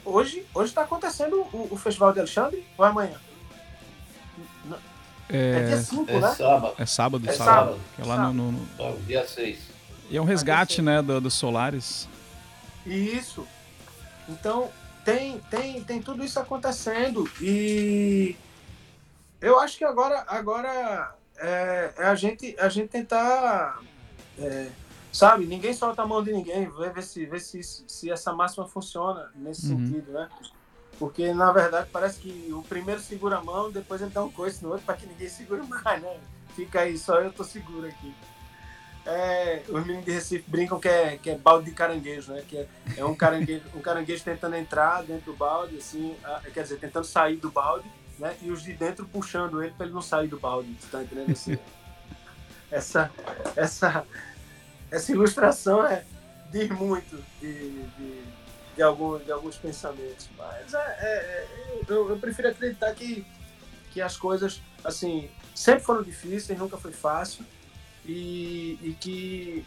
hoje 0.04 0.46
está 0.64 0.84
acontecendo 0.84 1.42
o, 1.54 1.68
o, 1.72 1.78
Festival 1.78 2.12
de 2.14 2.20
Alexandre 2.20 2.66
ou 2.78 2.86
é 2.86 2.90
amanhã? 2.90 3.20
É, 5.32 5.52
é 5.60 5.64
dia 5.68 5.78
5, 5.82 6.12
é 6.12 6.20
né? 6.20 6.28
Sábado. 6.36 6.76
É 6.78 6.86
sábado, 6.86 7.30
É 7.30 7.34
sábado. 7.34 7.56
sábado. 7.56 7.80
É 8.00 8.06
lá 8.06 8.16
Sábado. 8.18 8.34
no, 8.34 8.52
no- 8.52 8.68
no- 8.78 9.00
Dia 9.06 9.28
6. 9.28 9.60
E 10.10 10.18
é 10.18 10.22
um 10.22 10.26
resgate, 10.26 10.82
né, 10.82 11.02
do- 11.02 11.22
dos 11.22 11.34
Solares. 11.34 12.08
Isso. 12.86 13.48
Então, 14.28 14.70
tem, 15.06 15.40
tem, 15.50 15.84
tem 15.84 16.02
tudo 16.02 16.24
isso 16.24 16.40
acontecendo. 16.40 17.30
E 17.42 18.36
eu 19.40 19.60
acho 19.60 19.78
que 19.78 19.84
agora, 19.86 20.24
agora 20.28 21.16
é, 21.38 21.94
é 21.98 22.04
a, 22.06 22.16
gente, 22.16 22.56
a 22.60 22.70
gente 22.70 22.90
tentar. 22.90 23.80
é, 24.38 24.70
sabe, 25.12 25.46
ninguém 25.46 25.74
solta 25.74 26.02
a 26.04 26.06
mão 26.08 26.24
de 26.24 26.32
ninguém, 26.32 26.70
ver, 26.70 26.94
ver, 26.94 27.04
se, 27.04 27.26
ver 27.26 27.40
se, 27.42 27.62
se 27.64 28.10
essa 28.12 28.32
máxima 28.34 28.68
funciona 28.68 29.30
nesse 29.36 29.72
Uhum. 29.72 29.86
sentido, 29.88 30.12
né? 30.12 30.30
Porque, 31.02 31.34
na 31.34 31.52
verdade, 31.52 31.90
parece 31.92 32.20
que 32.20 32.54
o 32.54 32.62
primeiro 32.62 33.02
segura 33.02 33.38
a 33.38 33.44
mão, 33.44 33.72
depois 33.72 34.00
ele 34.04 34.12
dá 34.12 34.24
um 34.24 34.32
coice 34.32 34.62
no 34.62 34.70
outro 34.70 34.86
para 34.86 34.96
que 34.96 35.08
ninguém 35.08 35.28
segure 35.28 35.64
mais, 35.64 36.00
né? 36.00 36.20
Fica 36.56 36.82
aí, 36.82 36.96
só 36.96 37.20
eu 37.20 37.34
tô 37.34 37.44
seguro 37.44 37.88
aqui. 37.88 38.14
É, 39.04 39.64
os 39.68 39.84
meninos 39.84 40.06
de 40.06 40.12
Recife 40.12 40.46
brincam 40.48 40.80
que 40.80 40.88
é, 40.88 41.18
que 41.18 41.32
é 41.32 41.36
balde 41.36 41.72
de 41.72 41.72
caranguejo, 41.72 42.32
né? 42.32 42.44
Que 42.48 42.56
é, 42.56 42.68
é 42.98 43.04
um, 43.04 43.16
caranguejo, 43.16 43.64
um 43.74 43.82
caranguejo 43.82 44.24
tentando 44.24 44.56
entrar 44.56 45.02
dentro 45.02 45.32
do 45.32 45.36
balde, 45.36 45.76
assim, 45.78 46.16
ah, 46.24 46.40
quer 46.54 46.62
dizer, 46.62 46.78
tentando 46.78 47.08
sair 47.08 47.38
do 47.38 47.50
balde, 47.50 47.90
né? 48.20 48.38
E 48.40 48.52
os 48.52 48.62
de 48.62 48.74
dentro 48.74 49.04
puxando 49.04 49.64
ele 49.64 49.74
para 49.74 49.88
ele 49.88 49.96
não 49.96 50.04
sair 50.04 50.28
do 50.28 50.40
balde. 50.40 50.72
Tá 50.92 51.02
entendendo? 51.02 51.32
Assim, 51.32 51.58
essa, 52.70 53.10
essa, 53.56 54.06
essa 54.92 55.12
ilustração 55.12 55.84
é, 55.84 56.04
diz 56.52 56.70
muito 56.70 57.24
de, 57.40 57.72
de, 57.72 58.11
de, 58.82 58.84
algum, 58.84 59.20
de 59.20 59.32
alguns 59.32 59.58
pensamentos. 59.58 60.28
Mas 60.36 60.74
é, 60.74 60.78
é- 60.80 61.04
é- 61.06 61.82
eu, 61.88 62.10
eu 62.10 62.18
prefiro 62.18 62.48
acreditar 62.50 62.92
que, 62.96 63.24
que 63.92 64.02
as 64.02 64.18
coisas, 64.18 64.60
assim, 64.84 65.30
sempre 65.54 65.84
foram 65.84 66.02
difíceis, 66.02 66.58
nunca 66.58 66.78
foi 66.78 66.92
fácil. 66.92 67.46
E, 68.04 68.80
e 68.82 68.98
que. 69.00 69.64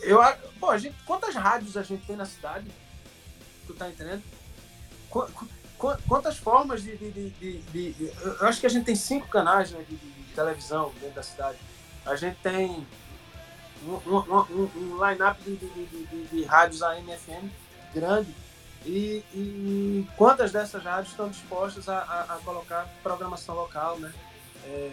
Eu, 0.00 0.20
pô, 0.60 0.70
a 0.70 0.78
gente, 0.78 0.94
quantas 1.04 1.34
rádios 1.34 1.76
a 1.76 1.82
gente 1.82 2.06
tem 2.06 2.14
na 2.14 2.24
cidade? 2.24 2.70
Tu 3.66 3.74
tá 3.74 3.88
entendendo? 3.88 4.22
Qu- 5.10 5.26
qu- 5.32 5.48
Quantas 6.08 6.36
formas 6.38 6.82
de, 6.82 6.96
de, 6.96 7.30
de, 7.30 7.58
de- 7.92 8.12
Eu 8.40 8.46
acho 8.48 8.58
que 8.60 8.66
a 8.66 8.70
gente 8.70 8.84
tem 8.84 8.96
cinco 8.96 9.28
canais 9.28 9.70
né, 9.72 9.84
de, 9.88 9.96
televisão 10.34 10.92
dentro 11.00 11.14
da 11.16 11.22
cidade. 11.22 11.58
A 12.06 12.14
gente 12.16 12.36
tem 12.40 12.86
um, 13.84 13.92
um, 13.94 14.18
um- 14.18 14.70
um 14.76 15.06
line-up 15.08 15.40
de, 15.42 15.56
de, 15.56 15.86
de, 15.86 16.06
de- 16.06 16.26
de 16.28 16.44
rádios 16.44 16.82
AM 16.82 17.10
e 17.12 17.16
FM 17.16 17.50
grande. 17.94 18.28
E, 18.86 19.22
e 19.34 20.06
quantas 20.16 20.52
dessas 20.52 20.82
rádios 20.82 21.10
estão 21.10 21.28
dispostas 21.28 21.88
a, 21.88 21.98
a- 21.98 22.34
a 22.34 22.38
colocar 22.44 22.86
programação 23.02 23.54
local, 23.54 23.98
né? 23.98 24.12
É, 24.64 24.90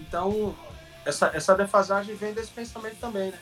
então, 0.00 0.54
essa, 1.04 1.30
essa 1.34 1.54
defasagem 1.54 2.14
vem 2.14 2.32
desse 2.34 2.50
pensamento 2.50 2.96
também, 3.00 3.30
né? 3.30 3.38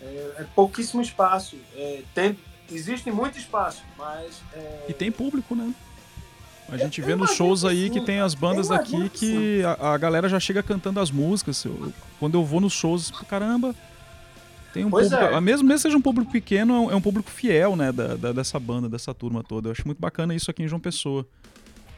É, 0.00 0.34
é 0.38 0.46
pouquíssimo 0.54 1.02
espaço. 1.02 1.56
É, 1.74 2.02
tem, 2.14 2.38
existe 2.70 3.10
muito 3.10 3.38
espaço, 3.38 3.82
mas. 3.96 4.40
é, 4.52 4.84
E 4.88 4.92
tem 4.92 5.10
público, 5.10 5.54
né? 5.54 5.72
A 6.70 6.76
gente 6.76 7.00
eu 7.00 7.06
vê 7.06 7.16
nos 7.16 7.30
shows 7.30 7.64
aí 7.64 7.88
que 7.88 7.98
tem 7.98 8.20
as 8.20 8.34
bandas 8.34 8.68
daqui 8.68 9.08
que 9.08 9.18
que 9.18 9.62
a, 9.64 9.94
a 9.94 9.96
galera 9.98 10.28
já 10.28 10.38
chega 10.38 10.62
cantando 10.62 11.00
as 11.00 11.10
músicas. 11.10 11.64
Eu- 11.64 11.92
quando 12.20 12.36
eu 12.36 12.44
vou 12.44 12.60
nos 12.60 12.74
shows, 12.74 13.10
caramba, 13.26 13.74
tem 14.78 14.86
um 14.86 14.90
Pois 14.90 15.08
público. 15.10 15.34
é. 15.34 15.40
Mesmo, 15.40 15.66
mesmo 15.68 15.78
seja 15.80 15.96
um 15.96 16.00
público 16.02 16.30
pequeno, 16.32 16.74
é 16.74 16.78
um, 16.80 16.90
é 16.92 16.96
um 16.96 17.00
público 17.00 17.30
fiel, 17.30 17.76
né? 17.76 17.90
Da, 17.92 18.14
da- 18.16 18.32
dessa 18.32 18.58
banda, 18.58 18.88
dessa 18.88 19.12
turma 19.14 19.42
toda. 19.42 19.68
Eu 19.68 19.72
acho 19.72 19.82
muito 19.86 19.98
bacana 20.00 20.34
isso 20.34 20.50
aqui 20.50 20.62
em 20.62 20.68
João 20.68 20.80
Pessoa. 20.80 21.26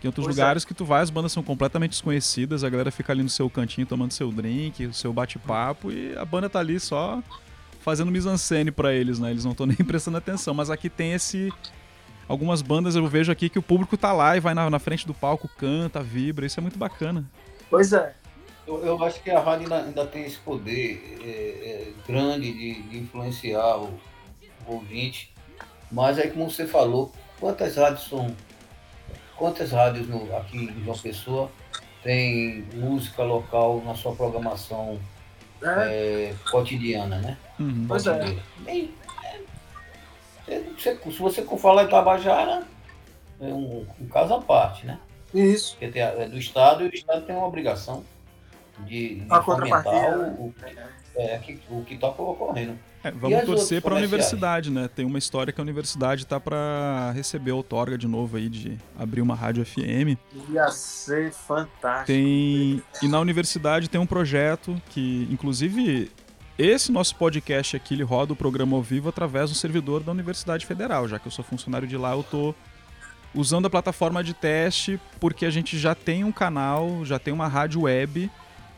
Tem 0.01 0.09
outros 0.09 0.25
Pois 0.25 0.39
é. 0.39 0.41
lugares 0.43 0.65
que 0.65 0.73
tu 0.73 0.85
vai, 0.85 1.03
as 1.03 1.11
bandas 1.11 1.31
são 1.31 1.43
completamente 1.43 1.91
desconhecidas, 1.91 2.65
a 2.65 2.71
galera 2.71 2.91
fica 2.91 3.13
ali 3.13 3.23
no 3.23 3.29
seu 3.29 3.51
cantinho 3.51 3.87
tomando 3.87 4.13
seu 4.13 4.33
drink, 4.33 4.87
o 4.87 4.95
seu 4.95 5.13
bate-papo, 5.13 5.93
e 5.93 6.17
a 6.17 6.25
banda 6.25 6.49
tá 6.49 6.59
ali 6.59 6.81
só 6.81 7.23
fazendo 7.83 8.11
mise-en-scène 8.11 8.71
pra 8.71 8.95
eles, 8.95 9.19
né? 9.19 9.31
Eles 9.31 9.45
não 9.45 9.53
estão 9.53 9.67
nem 9.69 9.77
prestando 9.77 10.17
atenção. 10.17 10.55
Mas 10.55 10.71
aqui 10.71 10.89
tem 10.89 11.13
esse. 11.13 11.53
Algumas 12.27 12.63
bandas 12.63 12.95
eu 12.97 13.07
vejo 13.09 13.31
aqui 13.33 13.49
que 13.49 13.59
o 13.59 13.63
público 13.63 13.97
tá 13.97 14.13
lá 14.13 14.37
e 14.37 14.41
vai 14.41 14.55
na, 14.55 14.71
na 14.71 14.79
frente 14.79 15.07
do 15.07 15.13
palco, 15.13 15.49
canta, 15.59 16.01
vibra. 16.03 16.47
Isso 16.47 16.59
é 16.59 16.63
muito 16.63 16.79
bacana. 16.79 17.25
Pois 17.69 17.93
é. 17.93 18.15
Eu, 18.71 18.87
eu 18.87 19.05
acho 19.05 19.21
que 19.21 19.31
a 19.31 19.41
rádio 19.41 19.65
ainda, 19.65 19.85
ainda 19.87 20.07
tem 20.07 20.25
esse 20.25 20.37
poder 20.39 21.19
é, 21.25 21.29
é, 21.29 21.93
grande 22.07 22.53
de, 22.53 22.83
de 22.83 22.99
influenciar 22.99 23.79
o, 23.79 23.99
o 24.67 24.75
ouvinte. 24.75 25.33
Mas 25.91 26.19
aí, 26.19 26.31
como 26.31 26.49
você 26.49 26.67
falou, 26.67 27.13
quantas 27.41 27.77
rádios 27.77 28.09
são. 28.09 28.35
Quantas 29.37 29.73
rádios 29.73 30.07
no- 30.07 30.37
aqui 30.37 30.57
em 30.59 30.85
João 30.85 30.97
Pessoa 30.99 31.51
tem 32.03 32.63
música 32.75 33.23
local 33.25 33.83
na 33.85 33.95
sua 33.95 34.15
programação 34.15 35.01
É, 35.63 36.31
é, 36.31 36.35
cotidiana, 36.51 37.19
né? 37.19 37.37
Uhum. 37.59 37.87
Pois 37.89 38.07
é. 38.07 38.37
Bem, 38.61 38.91
é, 40.47 40.61
você- 40.77 40.97
se 40.97 41.19
você 41.19 41.43
for 41.43 41.59
falar 41.59 41.85
em 41.85 41.89
Tabajara, 41.89 42.63
é 43.41 43.47
um, 43.47 43.87
um 44.01 44.07
caso 44.09 44.35
à 44.35 44.41
parte, 44.41 44.87
né? 44.87 44.99
isso. 45.35 45.73
Porque 45.73 45.89
tem 45.89 46.03
é 46.03 46.29
do 46.29 46.39
Estado 46.39 46.85
e 46.85 46.89
o 46.89 46.95
Estado 46.95 47.25
tem 47.25 47.35
uma 47.37 47.47
obrigação 47.47 48.05
de, 48.87 49.21
de 49.21 49.27
A 49.29 49.41
contrapartida, 49.41 50.37
o, 50.39 50.47
o, 50.47 50.55
é, 51.17 51.39
que, 51.39 51.61
o 51.71 51.83
que 51.85 51.95
está 51.95 52.09
ocorrendo. 52.09 52.79
É, 53.03 53.11
vamos 53.11 53.45
torcer 53.45 53.81
pra 53.81 53.93
comerciais? 53.93 54.13
universidade, 54.13 54.71
né? 54.71 54.89
Tem 54.95 55.07
uma 55.07 55.19
história 55.19 55.53
que 55.53 55.61
a 55.61 55.63
universidade 55.63 56.27
tá 56.27 56.39
pra 56.39 57.11
receber 57.13 57.51
a 57.51 57.55
outorga 57.55 57.97
de 57.97 58.07
novo 58.07 58.37
aí, 58.37 58.49
de 58.49 58.77
abrir 58.99 59.23
uma 59.23 59.35
rádio 59.35 59.65
FM. 59.65 60.19
Ia 60.51 60.69
ser 60.69 61.33
fantástico. 61.33 62.07
Tem. 62.07 62.83
E 63.03 63.09
na 63.09 63.19
universidade 63.19 63.89
tem 63.89 64.01
um 64.01 64.07
projeto 64.07 64.81
que, 64.91 65.27
inclusive, 65.31 66.11
esse 66.59 66.93
nosso 66.93 67.17
podcast 67.17 67.75
aqui 67.75 67.95
ele 67.95 68.03
roda 68.03 68.35
o 68.35 68.37
programa 68.37 68.77
ao 68.77 68.83
vivo 68.83 69.09
através 69.09 69.49
do 69.49 69.57
servidor 69.57 70.03
da 70.03 70.13
Universidade 70.13 70.67
Federal, 70.67 71.09
já 71.09 71.19
que 71.19 71.27
eu 71.27 71.33
sou 71.33 71.43
funcionário 71.43 71.89
de 71.89 71.97
lá, 71.97 72.13
eu 72.13 72.23
tô 72.23 72.55
usando 73.35 73.65
a 73.65 73.71
plataforma 73.71 74.23
de 74.23 74.35
teste 74.35 75.01
porque 75.19 75.47
a 75.47 75.51
gente 75.51 75.79
já 75.79 75.95
tem 75.95 76.23
um 76.23 76.33
canal, 76.33 77.03
já 77.05 77.19
tem 77.19 77.33
uma 77.33 77.49
rádio 77.49 77.83
web 77.83 78.31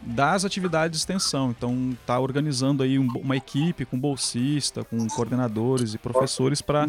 das 0.05 0.45
atividades 0.45 0.99
de 0.99 1.03
extensão. 1.03 1.51
Então 1.51 1.97
tá 2.07 2.19
organizando 2.19 2.83
aí 2.83 2.99
um- 2.99 3.09
uma 3.23 3.37
equipe 3.37 3.85
com 3.85 3.99
bolsista, 3.99 4.83
com 4.85 5.07
coordenadores 5.09 5.95
e 5.95 5.99
professores 5.99 6.61
para 6.61 6.87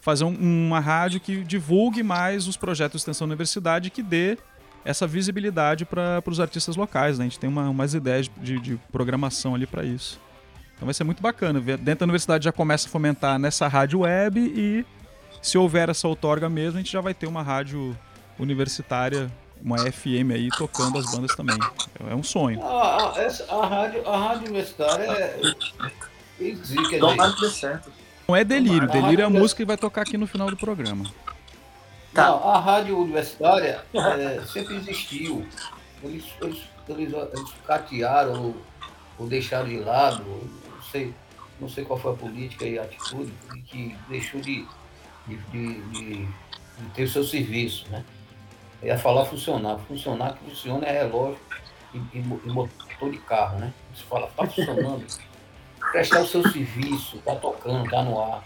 fazer 0.00 0.24
um- 0.24 0.66
uma 0.68 0.80
rádio 0.80 1.20
que 1.20 1.42
divulgue 1.42 2.02
mais 2.02 2.46
os 2.46 2.56
projetos 2.56 2.92
de 3.00 3.02
extensão 3.02 3.26
da 3.26 3.32
universidade 3.32 3.88
e 3.88 3.90
que 3.90 4.02
dê 4.02 4.36
essa 4.84 5.06
visibilidade 5.06 5.86
para 5.86 6.22
os 6.26 6.38
artistas 6.38 6.76
locais. 6.76 7.18
Né? 7.18 7.24
A 7.24 7.28
gente 7.28 7.38
tem 7.38 7.48
uma, 7.48 7.68
umas 7.70 7.94
ideias 7.94 8.30
de, 8.42 8.60
de 8.60 8.76
programação 8.92 9.54
ali 9.54 9.66
para 9.66 9.82
isso. 9.82 10.20
Então 10.76 10.84
vai 10.86 10.92
ser 10.94 11.04
muito 11.04 11.22
bacana. 11.22 11.60
Dentro 11.60 12.00
da 12.00 12.04
universidade 12.04 12.44
já 12.44 12.52
começa 12.52 12.86
a 12.86 12.90
fomentar 12.90 13.38
nessa 13.38 13.66
rádio 13.66 14.00
web 14.00 14.38
e 14.38 14.84
se 15.40 15.56
houver 15.56 15.88
essa 15.88 16.06
outorga 16.06 16.48
mesmo, 16.50 16.78
a 16.78 16.82
gente 16.82 16.92
já 16.92 17.00
vai 17.00 17.14
ter 17.14 17.26
uma 17.26 17.42
rádio 17.42 17.96
universitária, 18.38 19.30
uma 19.64 19.78
FM 19.78 20.30
aí 20.34 20.48
tocando 20.50 20.98
as 20.98 21.10
bandas 21.10 21.34
também. 21.34 21.56
É 22.10 22.14
um 22.14 22.22
sonho. 22.22 22.62
A, 22.62 23.14
a- 23.16 23.22
essa- 23.22 23.50
a 23.52 23.66
rádio, 23.66 24.06
a 24.08 24.16
rádio 24.28 24.42
universitária 24.48 25.04
é. 25.10 25.40
Tomara 26.98 27.30
dizer, 27.32 27.34
que 27.36 27.40
dê 27.40 27.50
certo. 27.50 27.92
Não 28.28 28.36
é 28.36 28.44
delírio, 28.44 28.88
delírio 28.88 29.20
é 29.20 29.24
a 29.24 29.26
rádio- 29.26 29.40
música 29.40 29.62
que 29.62 29.66
vai 29.66 29.76
tocar 29.76 30.02
aqui 30.02 30.16
no 30.18 30.26
final 30.26 30.48
do 30.50 30.56
programa. 30.56 31.04
Tá. 32.12 32.26
Não, 32.26 32.48
a 32.48 32.60
rádio 32.60 32.98
universitária 32.98 33.82
é, 33.94 34.40
sempre 34.46 34.76
existiu. 34.76 35.46
Eles, 36.02 36.24
eles, 36.42 36.58
eles, 36.88 37.12
eles 37.12 37.50
catearam 37.66 38.42
ou, 38.42 38.56
ou 39.18 39.26
deixaram 39.26 39.66
de 39.68 39.78
lado, 39.78 40.22
não 40.24 40.82
sei, 40.92 41.14
não 41.60 41.68
sei 41.68 41.84
qual 41.84 41.98
foi 41.98 42.12
a 42.12 42.16
política 42.16 42.64
e 42.66 42.78
a 42.78 42.82
atitude 42.82 43.32
que 43.66 43.96
deixou 44.08 44.40
de, 44.40 44.66
de, 45.26 45.36
de, 45.50 45.80
de- 45.90 46.26
de 46.26 46.88
ter 46.94 47.04
o 47.04 47.08
seu 47.08 47.24
serviço. 47.24 47.86
Né? 47.90 48.04
Eu 48.82 48.88
ia 48.88 48.98
falar 48.98 49.24
funcionar. 49.24 49.78
Funcionar 49.80 50.34
que 50.36 50.44
funciona 50.44 50.86
é 50.86 51.02
relógio 51.02 51.38
e, 51.94 51.98
e 51.98 52.18
e 52.18 52.48
motor 52.48 53.10
de 53.10 53.18
carro. 53.18 53.58
Né? 53.58 53.72
Você 53.94 54.02
fala, 54.04 54.26
está 54.28 54.46
funcionando, 54.46 55.04
prestar 55.92 56.20
o 56.22 56.26
seu 56.26 56.42
serviço, 56.50 57.16
está 57.16 57.34
tocando, 57.36 57.84
está 57.84 58.02
no 58.02 58.20
ar. 58.20 58.44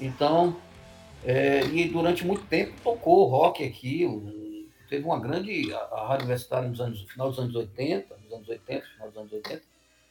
Então, 0.00 0.56
é, 1.24 1.64
e 1.66 1.88
durante 1.88 2.24
muito 2.26 2.44
tempo 2.46 2.72
tocou 2.82 3.28
rock 3.28 3.64
aqui. 3.64 4.06
um- 4.06 4.44
teve 4.88 5.04
uma 5.04 5.18
grande. 5.18 5.72
A, 5.74 5.78
a 5.78 6.06
Rádio 6.08 6.24
Universitária 6.26 6.68
nos 6.68 6.80
anos, 6.80 7.02
no 7.02 7.08
final 7.08 7.28
dos 7.30 7.38
anos 7.38 7.54
80, 7.54 8.16
nos 8.22 8.32
anos 8.32 8.48
80, 8.48 8.86
final 8.86 9.08
dos 9.08 9.16
anos 9.18 9.32
80, 9.32 9.62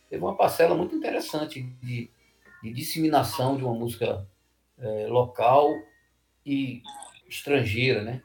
teve 0.10 0.24
uma 0.24 0.36
parcela 0.36 0.76
muito 0.76 0.96
interessante 0.96 1.62
de, 1.62 2.10
de 2.62 2.74
disseminação 2.74 3.56
de 3.58 3.64
uma 3.64 3.74
música 3.74 4.28
é, 4.78 5.08
local 5.08 5.74
e 6.46 6.82
estrangeira, 7.30 8.04
né? 8.04 8.22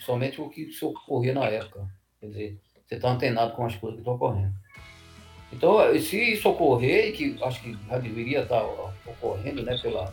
Somente 0.00 0.40
o 0.40 0.48
que 0.48 0.72
se 0.72 0.84
ocorria 0.84 1.34
na 1.34 1.44
época. 1.46 1.88
Quer 2.20 2.26
dizer, 2.26 2.60
você 2.86 2.94
está 2.94 3.10
antenado 3.10 3.54
com 3.54 3.64
as 3.64 3.74
coisas 3.76 3.96
que 3.96 4.02
estão 4.02 4.14
ocorrendo. 4.14 4.54
Então, 5.52 5.78
se 6.00 6.32
isso 6.32 6.48
ocorrer, 6.48 7.08
e 7.08 7.12
que 7.12 7.42
acho 7.42 7.62
que 7.62 7.76
já 7.88 7.98
deveria 7.98 8.42
estar 8.42 8.64
ocorrendo, 9.06 9.62
né, 9.62 9.78
pela, 9.80 10.12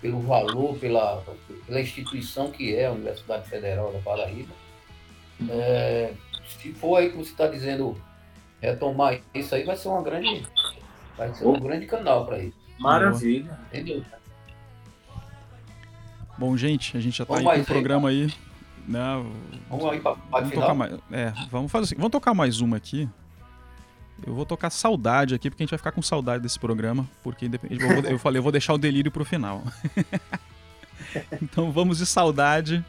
pelo 0.00 0.20
valor, 0.20 0.76
pela, 0.78 1.22
pela 1.66 1.80
instituição 1.80 2.50
que 2.50 2.74
é 2.74 2.86
a 2.86 2.92
Universidade 2.92 3.48
Federal 3.48 3.92
da 3.92 3.98
Paraíba. 3.98 4.54
É, 5.50 6.12
se 6.46 6.72
for 6.72 6.96
aí 6.96 7.10
que 7.10 7.16
você 7.16 7.30
está 7.30 7.46
dizendo 7.46 8.00
retomar 8.60 9.20
isso 9.34 9.54
aí, 9.54 9.64
vai 9.64 9.76
ser 9.76 9.88
uma 9.88 10.02
grande, 10.02 10.46
vai 11.16 11.32
ser 11.34 11.46
um 11.46 11.60
grande 11.60 11.86
canal 11.86 12.26
para 12.26 12.38
isso, 12.38 12.56
Maravilha. 12.78 13.58
entendeu? 13.68 14.04
Bom, 16.36 16.56
gente, 16.56 16.96
a 16.96 17.00
gente 17.00 17.18
já 17.18 17.26
tá 17.26 17.34
Vamos 17.34 17.50
aí 17.50 17.58
com 17.58 17.62
o 17.64 17.66
programa 17.66 18.08
aí. 18.08 18.32
Né? 18.88 19.00
Vamos 19.68 19.84
aí 19.86 20.00
para 20.00 20.12
a 20.12 20.16
Vamos 20.30 20.48
final. 20.50 20.74
mais. 20.74 20.94
É, 21.12 21.32
vamos 21.50 21.70
fazer 21.70 21.84
assim. 21.84 21.94
Vamos 21.96 22.10
tocar 22.10 22.32
mais 22.34 22.60
uma 22.60 22.76
aqui. 22.78 23.08
Eu 24.26 24.34
vou 24.34 24.44
tocar 24.46 24.70
saudade 24.70 25.34
aqui, 25.34 25.48
porque 25.50 25.62
a 25.62 25.64
gente 25.64 25.70
vai 25.70 25.78
ficar 25.78 25.92
com 25.92 26.02
saudade 26.02 26.42
desse 26.42 26.58
programa. 26.58 27.06
Porque 27.22 27.46
independente. 27.46 27.82
Eu, 27.82 27.88
vou- 28.02 28.10
eu 28.12 28.18
falei, 28.18 28.38
eu 28.38 28.42
vou 28.42 28.50
deixar 28.50 28.72
o 28.74 28.78
delírio 28.78 29.12
pro 29.12 29.24
final. 29.24 29.62
então 31.40 31.70
vamos 31.70 31.98
de 31.98 32.06
saudade. 32.06 32.84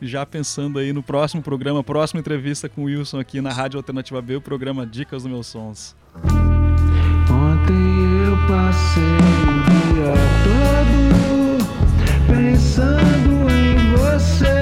Já 0.00 0.24
pensando 0.24 0.78
aí 0.78 0.92
no 0.94 1.02
próximo 1.02 1.42
programa, 1.42 1.84
próxima 1.84 2.20
entrevista 2.20 2.68
com 2.70 2.82
o 2.82 2.84
Wilson 2.84 3.18
aqui 3.20 3.40
na 3.42 3.52
Rádio 3.52 3.76
Alternativa 3.76 4.22
B, 4.22 4.36
o 4.36 4.40
programa 4.40 4.86
Dicas 4.86 5.24
dos 5.24 5.30
Meus 5.30 5.46
Sons. 5.48 5.94
Ontem 7.28 8.24
eu 8.24 8.36
passei 8.48 9.02
o 9.02 9.62
dia 9.92 10.14
todo 10.46 12.34
pensando 12.34 13.50
em 13.50 13.92
você. 13.96 14.59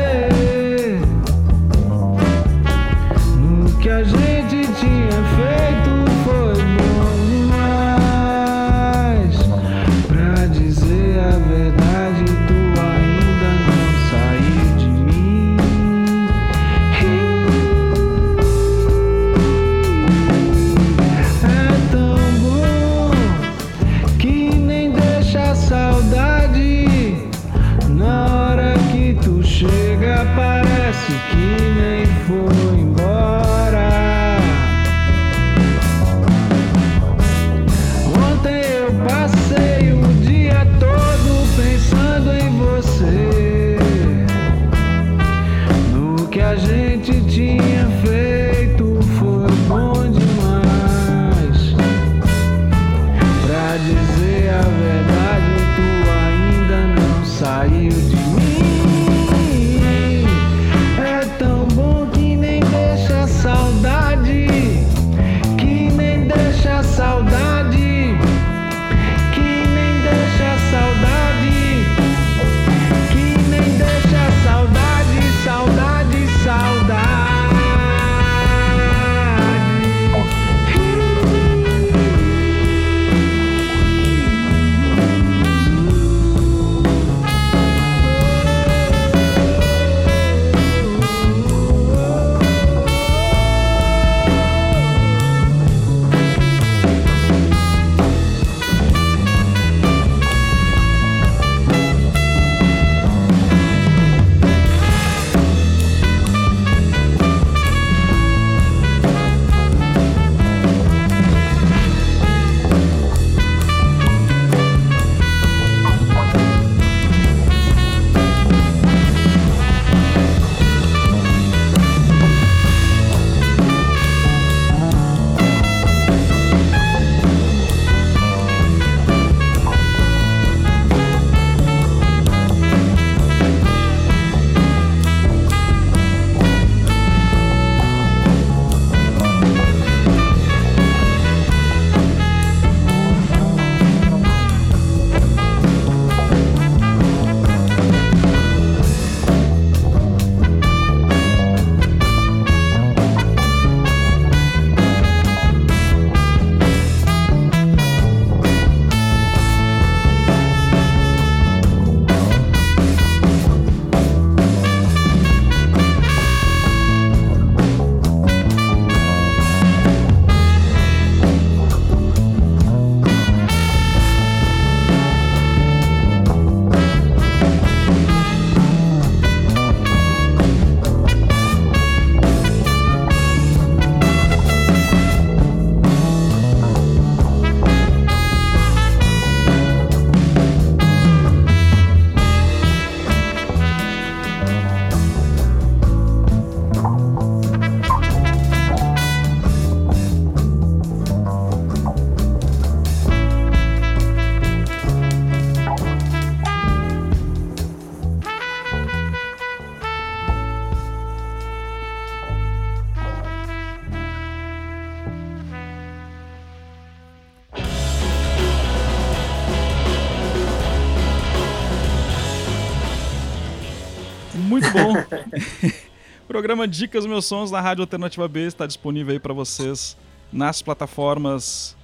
Programa 226.39 226.69
Dicas 226.69 227.05
Meus 227.05 227.27
Sons 227.27 227.51
na 227.51 227.61
Rádio 227.61 227.83
Alternativa 227.83 228.29
B 228.29 228.47
está 228.47 228.65
disponível 228.65 229.13
aí 229.13 229.19
para 229.19 229.35
vocês 229.35 229.97
nas 230.33 230.63
plataformas 230.63 231.77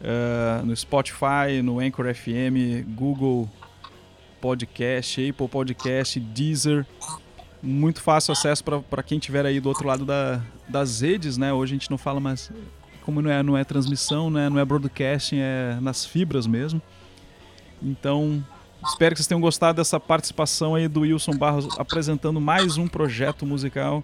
uh, 0.00 0.64
no 0.64 0.74
Spotify, 0.74 1.60
no 1.62 1.78
Anchor 1.78 2.06
FM, 2.14 2.88
Google 2.96 3.50
Podcast, 4.40 5.28
Apple 5.28 5.46
Podcast, 5.46 6.18
Deezer. 6.18 6.86
Muito 7.62 8.00
fácil 8.00 8.32
acesso 8.32 8.64
para 8.64 9.02
quem 9.02 9.18
estiver 9.18 9.44
aí 9.44 9.60
do 9.60 9.68
outro 9.68 9.86
lado 9.86 10.06
da, 10.06 10.40
das 10.66 11.02
redes, 11.02 11.36
né? 11.36 11.52
Hoje 11.52 11.74
a 11.74 11.76
gente 11.76 11.90
não 11.90 11.98
fala 11.98 12.18
mais 12.18 12.50
como 13.02 13.20
não 13.20 13.30
é, 13.30 13.42
não 13.42 13.58
é 13.58 13.62
transmissão, 13.62 14.30
né? 14.30 14.48
não 14.48 14.58
é 14.58 14.64
broadcasting, 14.64 15.36
é 15.36 15.76
nas 15.82 16.02
fibras 16.02 16.46
mesmo. 16.46 16.80
Então, 17.82 18.42
espero 18.84 19.14
que 19.14 19.18
vocês 19.18 19.26
tenham 19.26 19.40
gostado 19.40 19.76
dessa 19.76 19.98
participação 19.98 20.74
aí 20.74 20.88
do 20.88 21.00
Wilson 21.00 21.32
Barros 21.32 21.68
apresentando 21.78 22.40
mais 22.40 22.76
um 22.76 22.88
projeto 22.88 23.46
musical. 23.46 24.02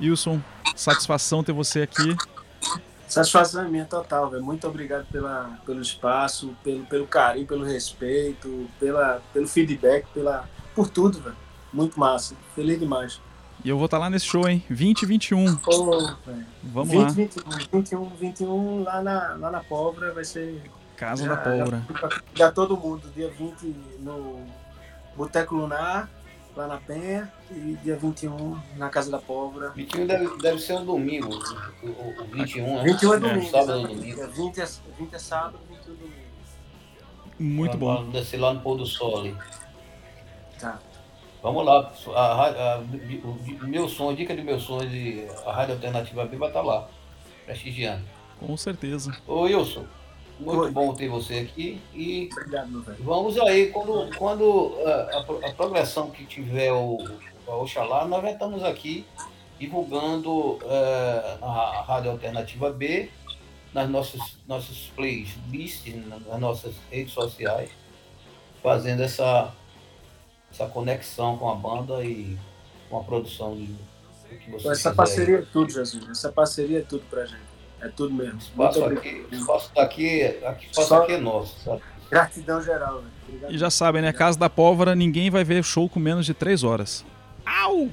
Wilson, 0.00 0.40
satisfação 0.74 1.42
ter 1.42 1.52
você 1.52 1.82
aqui. 1.82 2.16
Satisfação 3.08 3.64
é 3.64 3.68
minha 3.68 3.84
total, 3.84 4.28
velho. 4.30 4.44
Muito 4.44 4.66
obrigado 4.66 5.06
pela, 5.06 5.58
pelo 5.64 5.80
espaço, 5.80 6.54
pelo, 6.62 6.84
pelo 6.86 7.06
carinho, 7.06 7.46
pelo 7.46 7.64
respeito, 7.64 8.68
pela, 8.80 9.22
pelo 9.32 9.46
feedback, 9.46 10.06
pela, 10.12 10.48
por 10.74 10.88
tudo, 10.88 11.20
velho. 11.20 11.36
Muito 11.72 11.98
massa. 11.98 12.34
Feliz 12.54 12.78
demais. 12.78 13.20
E 13.64 13.68
eu 13.68 13.76
vou 13.76 13.86
estar 13.86 13.98
tá 13.98 14.04
lá 14.04 14.10
nesse 14.10 14.26
show, 14.26 14.48
hein? 14.48 14.62
20 14.68 15.02
e 15.02 15.06
21. 15.06 15.56
Pô, 15.56 16.14
Vamos 16.62 16.90
20, 16.90 17.00
lá. 17.00 17.08
21, 17.10 17.42
21, 17.72 18.08
21 18.10 18.82
lá 18.82 19.02
na, 19.02 19.34
lá 19.34 19.50
na 19.50 19.60
Pólvora 19.60 20.12
vai 20.12 20.24
ser. 20.24 20.62
Casa 20.96 21.24
já, 21.24 21.34
da 21.34 21.40
Pólvora. 21.42 21.82
Já, 22.00 22.08
já 22.34 22.52
todo 22.52 22.76
mundo. 22.76 23.08
Dia 23.14 23.28
20 23.30 23.62
no 24.00 24.44
Boteco 25.16 25.54
Lunar, 25.54 26.08
lá 26.56 26.66
na 26.66 26.78
Penha. 26.78 27.30
E 27.50 27.76
dia 27.82 27.96
21 27.96 28.58
na 28.76 28.88
Casa 28.88 29.10
da 29.10 29.18
Pólvora. 29.18 29.70
21 29.70 30.06
deve, 30.06 30.36
deve 30.38 30.58
ser 30.58 30.74
um 30.74 30.84
domingo. 30.84 31.28
O, 31.82 31.86
o, 31.86 32.22
o 32.22 32.24
21, 32.32 32.76
né? 32.76 32.84
21 32.84 33.14
é 33.14 33.18
domingo. 33.20 33.50
Sábado 33.50 33.72
ou 33.80 33.86
domingo. 33.88 34.14
Dia 34.16 34.26
20 34.28 34.60
é, 34.60 34.66
20 34.98 35.14
é 35.14 35.18
sábado, 35.18 35.58
21 35.68 35.92
é 35.92 35.96
domingo. 35.96 36.26
Muito 37.38 37.70
Pra- 37.72 37.78
bom. 37.78 38.10
Descer 38.10 38.38
lá 38.40 38.54
no 38.54 38.60
pôr 38.60 38.76
do 38.78 38.86
sol 38.86 39.20
ali. 39.20 39.36
Tá. 40.58 40.78
Vamos 41.42 41.64
lá. 41.66 41.92
A, 42.14 42.34
ra- 42.34 42.74
a- 42.74 42.78
o, 42.78 43.30
o 43.64 43.68
meu 43.68 43.88
som, 43.88 44.10
a 44.10 44.14
dica 44.14 44.34
de 44.34 44.42
meus 44.42 44.62
sons 44.62 44.84
e 44.90 45.28
a 45.44 45.52
Rádio 45.52 45.74
Alternativa 45.74 46.24
B 46.24 46.36
vai 46.38 46.48
estar 46.48 46.62
lá. 46.62 46.88
Prestigiando. 47.44 48.02
Com 48.40 48.56
certeza. 48.56 49.16
Ô 49.26 49.42
Wilson, 49.42 49.84
muito 50.38 50.60
Oi. 50.62 50.70
bom 50.70 50.92
ter 50.94 51.08
você 51.08 51.38
aqui 51.38 51.80
e 51.94 52.28
Obrigado, 52.32 52.68
meu 52.70 52.82
velho. 52.82 53.02
vamos 53.02 53.38
aí, 53.38 53.70
quando, 53.70 54.16
quando 54.16 54.74
ah, 54.84 55.18
a, 55.18 55.22
pro- 55.24 55.44
a 55.46 55.52
progressão 55.52 56.10
que 56.10 56.24
tiver 56.26 56.72
o, 56.72 56.98
o 57.46 57.50
Oxalá, 57.62 58.04
nós 58.06 58.22
já 58.22 58.32
estamos 58.32 58.62
aqui 58.62 59.04
divulgando 59.58 60.58
eh, 60.64 61.38
na 61.40 61.80
Rádio 61.82 62.10
Alternativa 62.10 62.70
B, 62.70 63.08
nas 63.72 63.88
nossas, 63.88 64.20
nossas 64.46 64.76
playlists, 64.94 65.94
nas 66.06 66.38
nossas 66.38 66.74
redes 66.90 67.14
sociais, 67.14 67.70
fazendo 68.62 69.02
essa, 69.02 69.50
essa 70.52 70.66
conexão 70.66 71.38
com 71.38 71.48
a 71.48 71.54
banda 71.54 72.04
e 72.04 72.36
com 72.90 72.98
a 72.98 73.04
produção 73.04 73.56
de, 73.56 73.66
que 74.38 74.50
Pô, 74.50 74.58
vocês 74.58 74.64
Essa 74.66 74.90
fizerem. 74.90 74.96
parceria 74.96 75.38
é 75.38 75.42
tudo, 75.50 75.72
Jesus. 75.72 76.10
Essa 76.10 76.30
parceria 76.32 76.78
é 76.80 76.82
tudo 76.82 77.04
pra 77.08 77.24
gente. 77.24 77.45
É 77.86 77.88
tudo 77.94 78.12
mesmo. 78.14 78.38
Espaço 78.38 78.84
aqui, 78.84 79.26
o 79.30 79.34
espaço 79.34 79.70
daqui, 79.74 80.22
aqui, 80.44 80.66
o 80.66 80.70
espaço 80.70 80.88
Só- 80.88 81.02
aqui 81.02 81.12
é 81.12 81.18
nosso, 81.20 81.60
sabe? 81.60 81.82
Gratidão 82.10 82.60
geral. 82.62 83.02
E 83.48 83.56
já 83.58 83.70
sabem, 83.70 84.02
né? 84.02 84.12
Casa 84.12 84.38
da 84.38 84.48
Pólvora, 84.50 84.94
ninguém 84.94 85.30
vai 85.30 85.44
ver 85.44 85.62
show 85.62 85.88
com 85.88 85.98
menos 86.00 86.26
de 86.26 86.34
3 86.34 86.62
horas. 86.64 87.04
Au! 87.44 87.88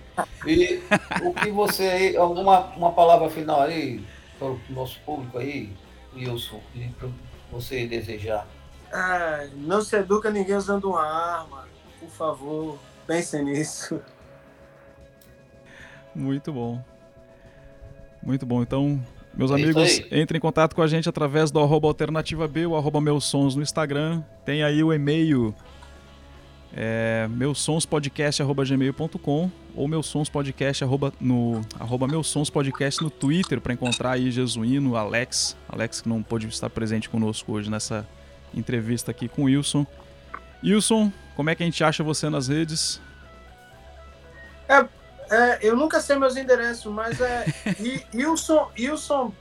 E 0.47 0.81
o 1.23 1.33
que 1.33 1.51
você 1.51 1.83
aí, 1.83 2.17
alguma 2.17 2.61
uma 2.75 2.91
palavra 2.91 3.29
final 3.29 3.61
aí 3.61 4.03
para 4.39 4.47
o 4.47 4.59
nosso 4.69 4.99
público 5.01 5.37
aí, 5.37 5.71
Wilson, 6.15 6.59
e 6.75 6.87
para 6.89 7.09
você 7.51 7.85
desejar. 7.87 8.47
Ah, 8.91 9.47
não 9.55 9.81
se 9.81 9.95
educa 9.95 10.29
ninguém 10.31 10.55
usando 10.55 10.89
uma 10.89 11.03
arma. 11.05 11.67
Por 11.99 12.09
favor, 12.09 12.79
pensem 13.07 13.43
nisso. 13.45 13.99
Muito 16.13 16.51
bom. 16.53 16.83
Muito 18.21 18.45
bom. 18.45 18.61
Então, 18.61 19.03
meus 19.35 19.51
É 19.51 19.55
amigos, 19.55 20.01
aí. 20.11 20.21
entrem 20.21 20.37
em 20.37 20.41
contato 20.41 20.75
com 20.75 20.81
a 20.81 20.87
gente 20.87 21.09
através 21.09 21.51
do 21.51 21.59
arroba 21.59 21.87
alternativa 21.87 22.47
B, 22.47 22.65
o 22.65 22.75
arroba 22.75 23.01
meus 23.01 23.25
sons 23.25 23.55
no 23.55 23.61
Instagram. 23.61 24.23
Tem 24.45 24.63
aí 24.63 24.83
o 24.83 24.93
e-mail 24.93 25.53
é, 26.75 27.27
meusonspodcast.gmail.com 27.29 29.51
ou 29.75 29.87
meusonspodcast 29.87 30.83
arroba, 30.83 31.13
no 31.19 31.61
arroba 31.79 32.07
meusonspodcast 32.07 33.01
no 33.01 33.09
Twitter 33.09 33.59
para 33.59 33.73
encontrar 33.73 34.11
aí 34.11 34.31
Jesuíno, 34.31 34.95
Alex. 34.95 35.57
Alex 35.67 36.01
que 36.01 36.09
não 36.09 36.21
pôde 36.21 36.47
estar 36.47 36.69
presente 36.69 37.09
conosco 37.09 37.53
hoje 37.53 37.69
nessa 37.69 38.07
entrevista 38.53 39.11
aqui 39.11 39.27
com 39.27 39.43
o 39.43 39.45
Wilson. 39.45 39.85
Wilson, 40.63 41.11
como 41.35 41.49
é 41.49 41.55
que 41.55 41.63
a 41.63 41.65
gente 41.65 41.83
acha 41.83 42.03
você 42.03 42.29
nas 42.29 42.47
redes? 42.47 43.01
É, 44.69 44.85
eu 45.61 45.75
nunca 45.75 45.99
sei 46.01 46.17
meus 46.17 46.35
endereços, 46.35 46.91
mas 46.91 47.19
é 47.21 47.45
Wilson, 48.13 48.71
Wilson 48.77 49.33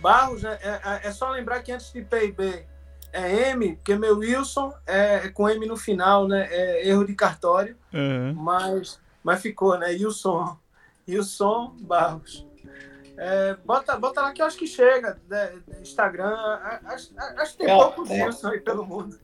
Barros, 0.00 0.42
né? 0.42 0.58
É, 0.62 0.68
é- 0.68 1.00
é 1.08 1.12
só 1.12 1.30
lembrar 1.30 1.62
que 1.62 1.72
antes 1.72 1.92
de 1.92 2.02
PIB 2.02 2.64
é 3.12 3.50
M, 3.50 3.76
porque 3.76 3.96
meu 3.96 4.18
Wilson 4.18 4.72
é, 4.86 5.26
é 5.26 5.28
com 5.28 5.48
M 5.48 5.66
no 5.66 5.76
final, 5.76 6.26
né? 6.28 6.48
É 6.50 6.88
erro 6.88 7.04
de 7.04 7.14
cartório, 7.14 7.76
Aham. 7.92 8.34
mas, 8.34 9.00
mas 9.22 9.40
ficou, 9.42 9.76
né? 9.78 9.88
Wilson, 9.88 10.56
Wilson 11.08 11.76
Barros. 11.80 12.46
É, 13.18 13.54
bota, 13.66 13.96
bota 13.98 14.22
lá 14.22 14.32
que 14.32 14.40
eu 14.40 14.46
acho 14.46 14.56
que 14.56 14.66
chega. 14.66 15.18
né? 15.28 15.52
Instagram, 15.82 16.34
acho, 16.86 17.10
acho 17.18 17.52
que 17.52 17.58
tem 17.58 17.68
É, 17.70 17.76
poucos 17.76 18.10
é. 18.10 18.24
Wilson 18.24 18.48
aí 18.48 18.60
pelo 18.60 18.86
mundo. 18.86 19.18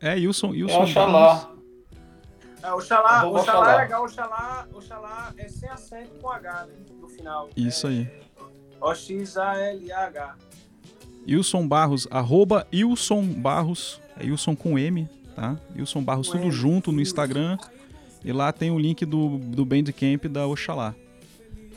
É, 0.00 0.14
Wilson, 0.14 0.48
É 0.48 0.50
Wilson 0.50 0.82
Oxalá. 0.82 1.34
Barros. 1.34 1.54
É, 2.64 2.72
Oxalá, 2.72 3.26
Oxalá 3.26 3.40
Oxalá. 3.40 3.72
é 3.74 3.76
legal, 3.82 4.04
Oxalá, 4.04 4.66
Oxalá 4.72 5.34
é 5.36 5.48
sem 5.48 5.68
acento 5.68 6.10
com 6.20 6.30
H, 6.30 6.66
né? 6.66 6.74
No 7.00 7.08
final. 7.08 7.50
Isso 7.56 7.86
É, 7.86 7.90
aí. 7.90 8.08
O-X-A-L-A-H. 8.80 10.34
Wilson 11.28 11.66
Barros, 11.68 12.06
arroba 12.10 12.66
Wilson 12.72 13.22
Barros, 13.22 14.00
é 14.18 14.24
Wilson 14.24 14.54
com 14.56 14.78
M, 14.78 15.08
tá? 15.34 15.56
Wilson 15.76 16.02
Barros, 16.02 16.26
Com 16.28 16.34
tudo 16.34 16.44
M, 16.44 16.52
junto 16.52 16.92
no. 16.92 17.00
Instagram. 17.00 17.56
E 18.24 18.32
lá 18.32 18.52
tem 18.52 18.70
o 18.70 18.78
link 18.78 19.04
do, 19.04 19.36
do 19.38 19.64
Bandcamp 19.64 20.24
da 20.30 20.46
Oxalá. 20.46 20.94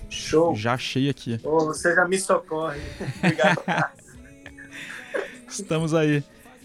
Show. 0.09 0.55
Já 0.55 0.73
achei 0.76 1.09
aqui. 1.09 1.38
Ô, 1.43 1.59
você 1.65 1.93
já 1.93 2.05
me 2.07 2.18
socorre. 2.18 2.80
Obrigado. 3.18 3.61
Estamos 5.49 5.93
aí. 5.93 6.23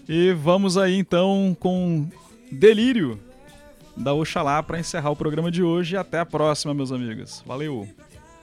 E 0.09 0.33
vamos 0.33 0.77
aí 0.77 0.97
então 0.97 1.57
com 1.59 2.09
Delírio 2.51 3.19
da 3.97 4.13
Oxalá 4.15 4.63
para 4.63 4.79
encerrar 4.79 5.11
o 5.11 5.17
programa 5.17 5.51
de 5.51 5.63
hoje. 5.63 5.95
E 5.95 5.99
até 5.99 6.19
a 6.21 6.27
próxima, 6.27 6.73
meus 6.75 6.93
amigos. 6.93 7.43
Valeu! 7.47 7.89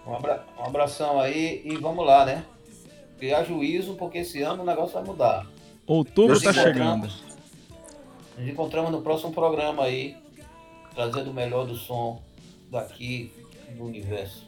Um, 0.05 0.15
abra- 0.15 0.45
um 0.57 0.63
abração 0.65 1.19
aí 1.19 1.61
e 1.65 1.75
vamos 1.77 2.05
lá, 2.05 2.25
né? 2.25 2.45
Criar 3.17 3.43
juízo, 3.43 3.95
porque 3.95 4.19
esse 4.19 4.41
ano 4.41 4.63
o 4.63 4.65
negócio 4.65 4.93
vai 4.93 5.03
mudar. 5.03 5.45
Outubro 5.85 6.35
está 6.37 6.53
chegando. 6.53 7.09
Nos 8.37 8.47
encontramos 8.47 8.91
no 8.91 9.01
próximo 9.01 9.33
programa 9.33 9.83
aí, 9.83 10.15
trazendo 10.95 11.31
o 11.31 11.33
melhor 11.33 11.65
do 11.65 11.75
som 11.75 12.21
daqui 12.71 13.33
do 13.75 13.83
universo. 13.83 14.47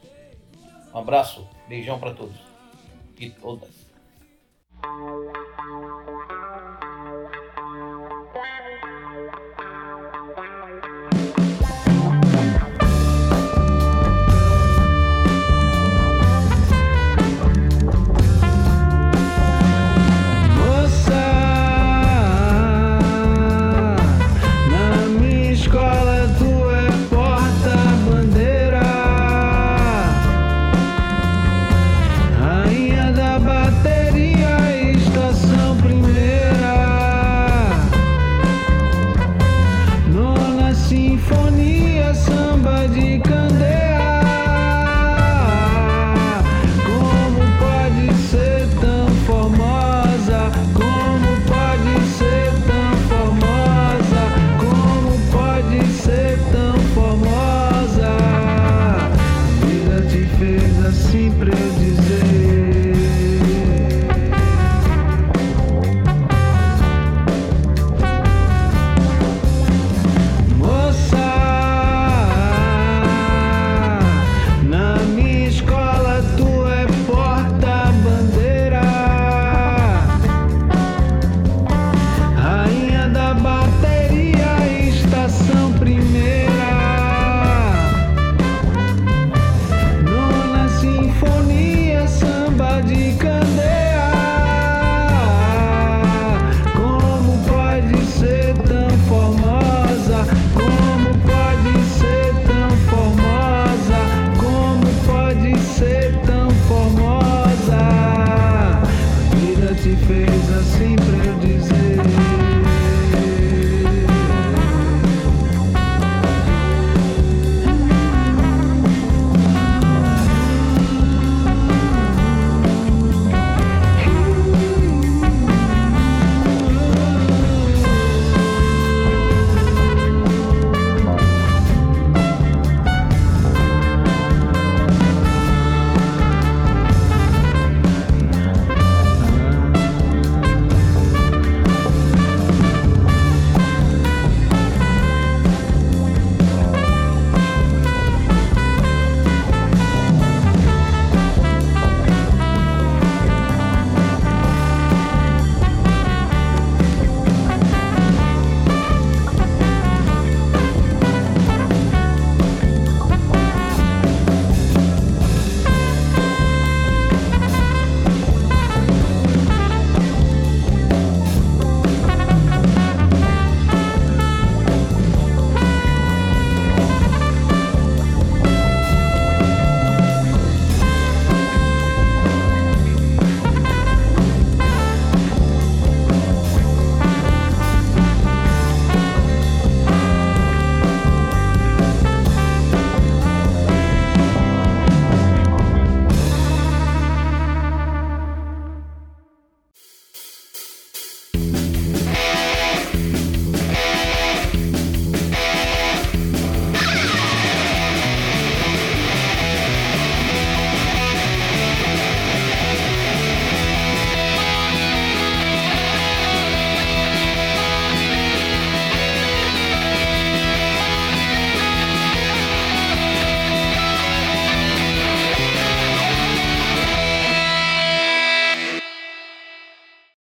Um 0.94 1.00
abraço, 1.00 1.48
beijão 1.68 2.00
para 2.00 2.14
todos 2.14 2.36
e 3.20 3.30
todas. 3.30 3.70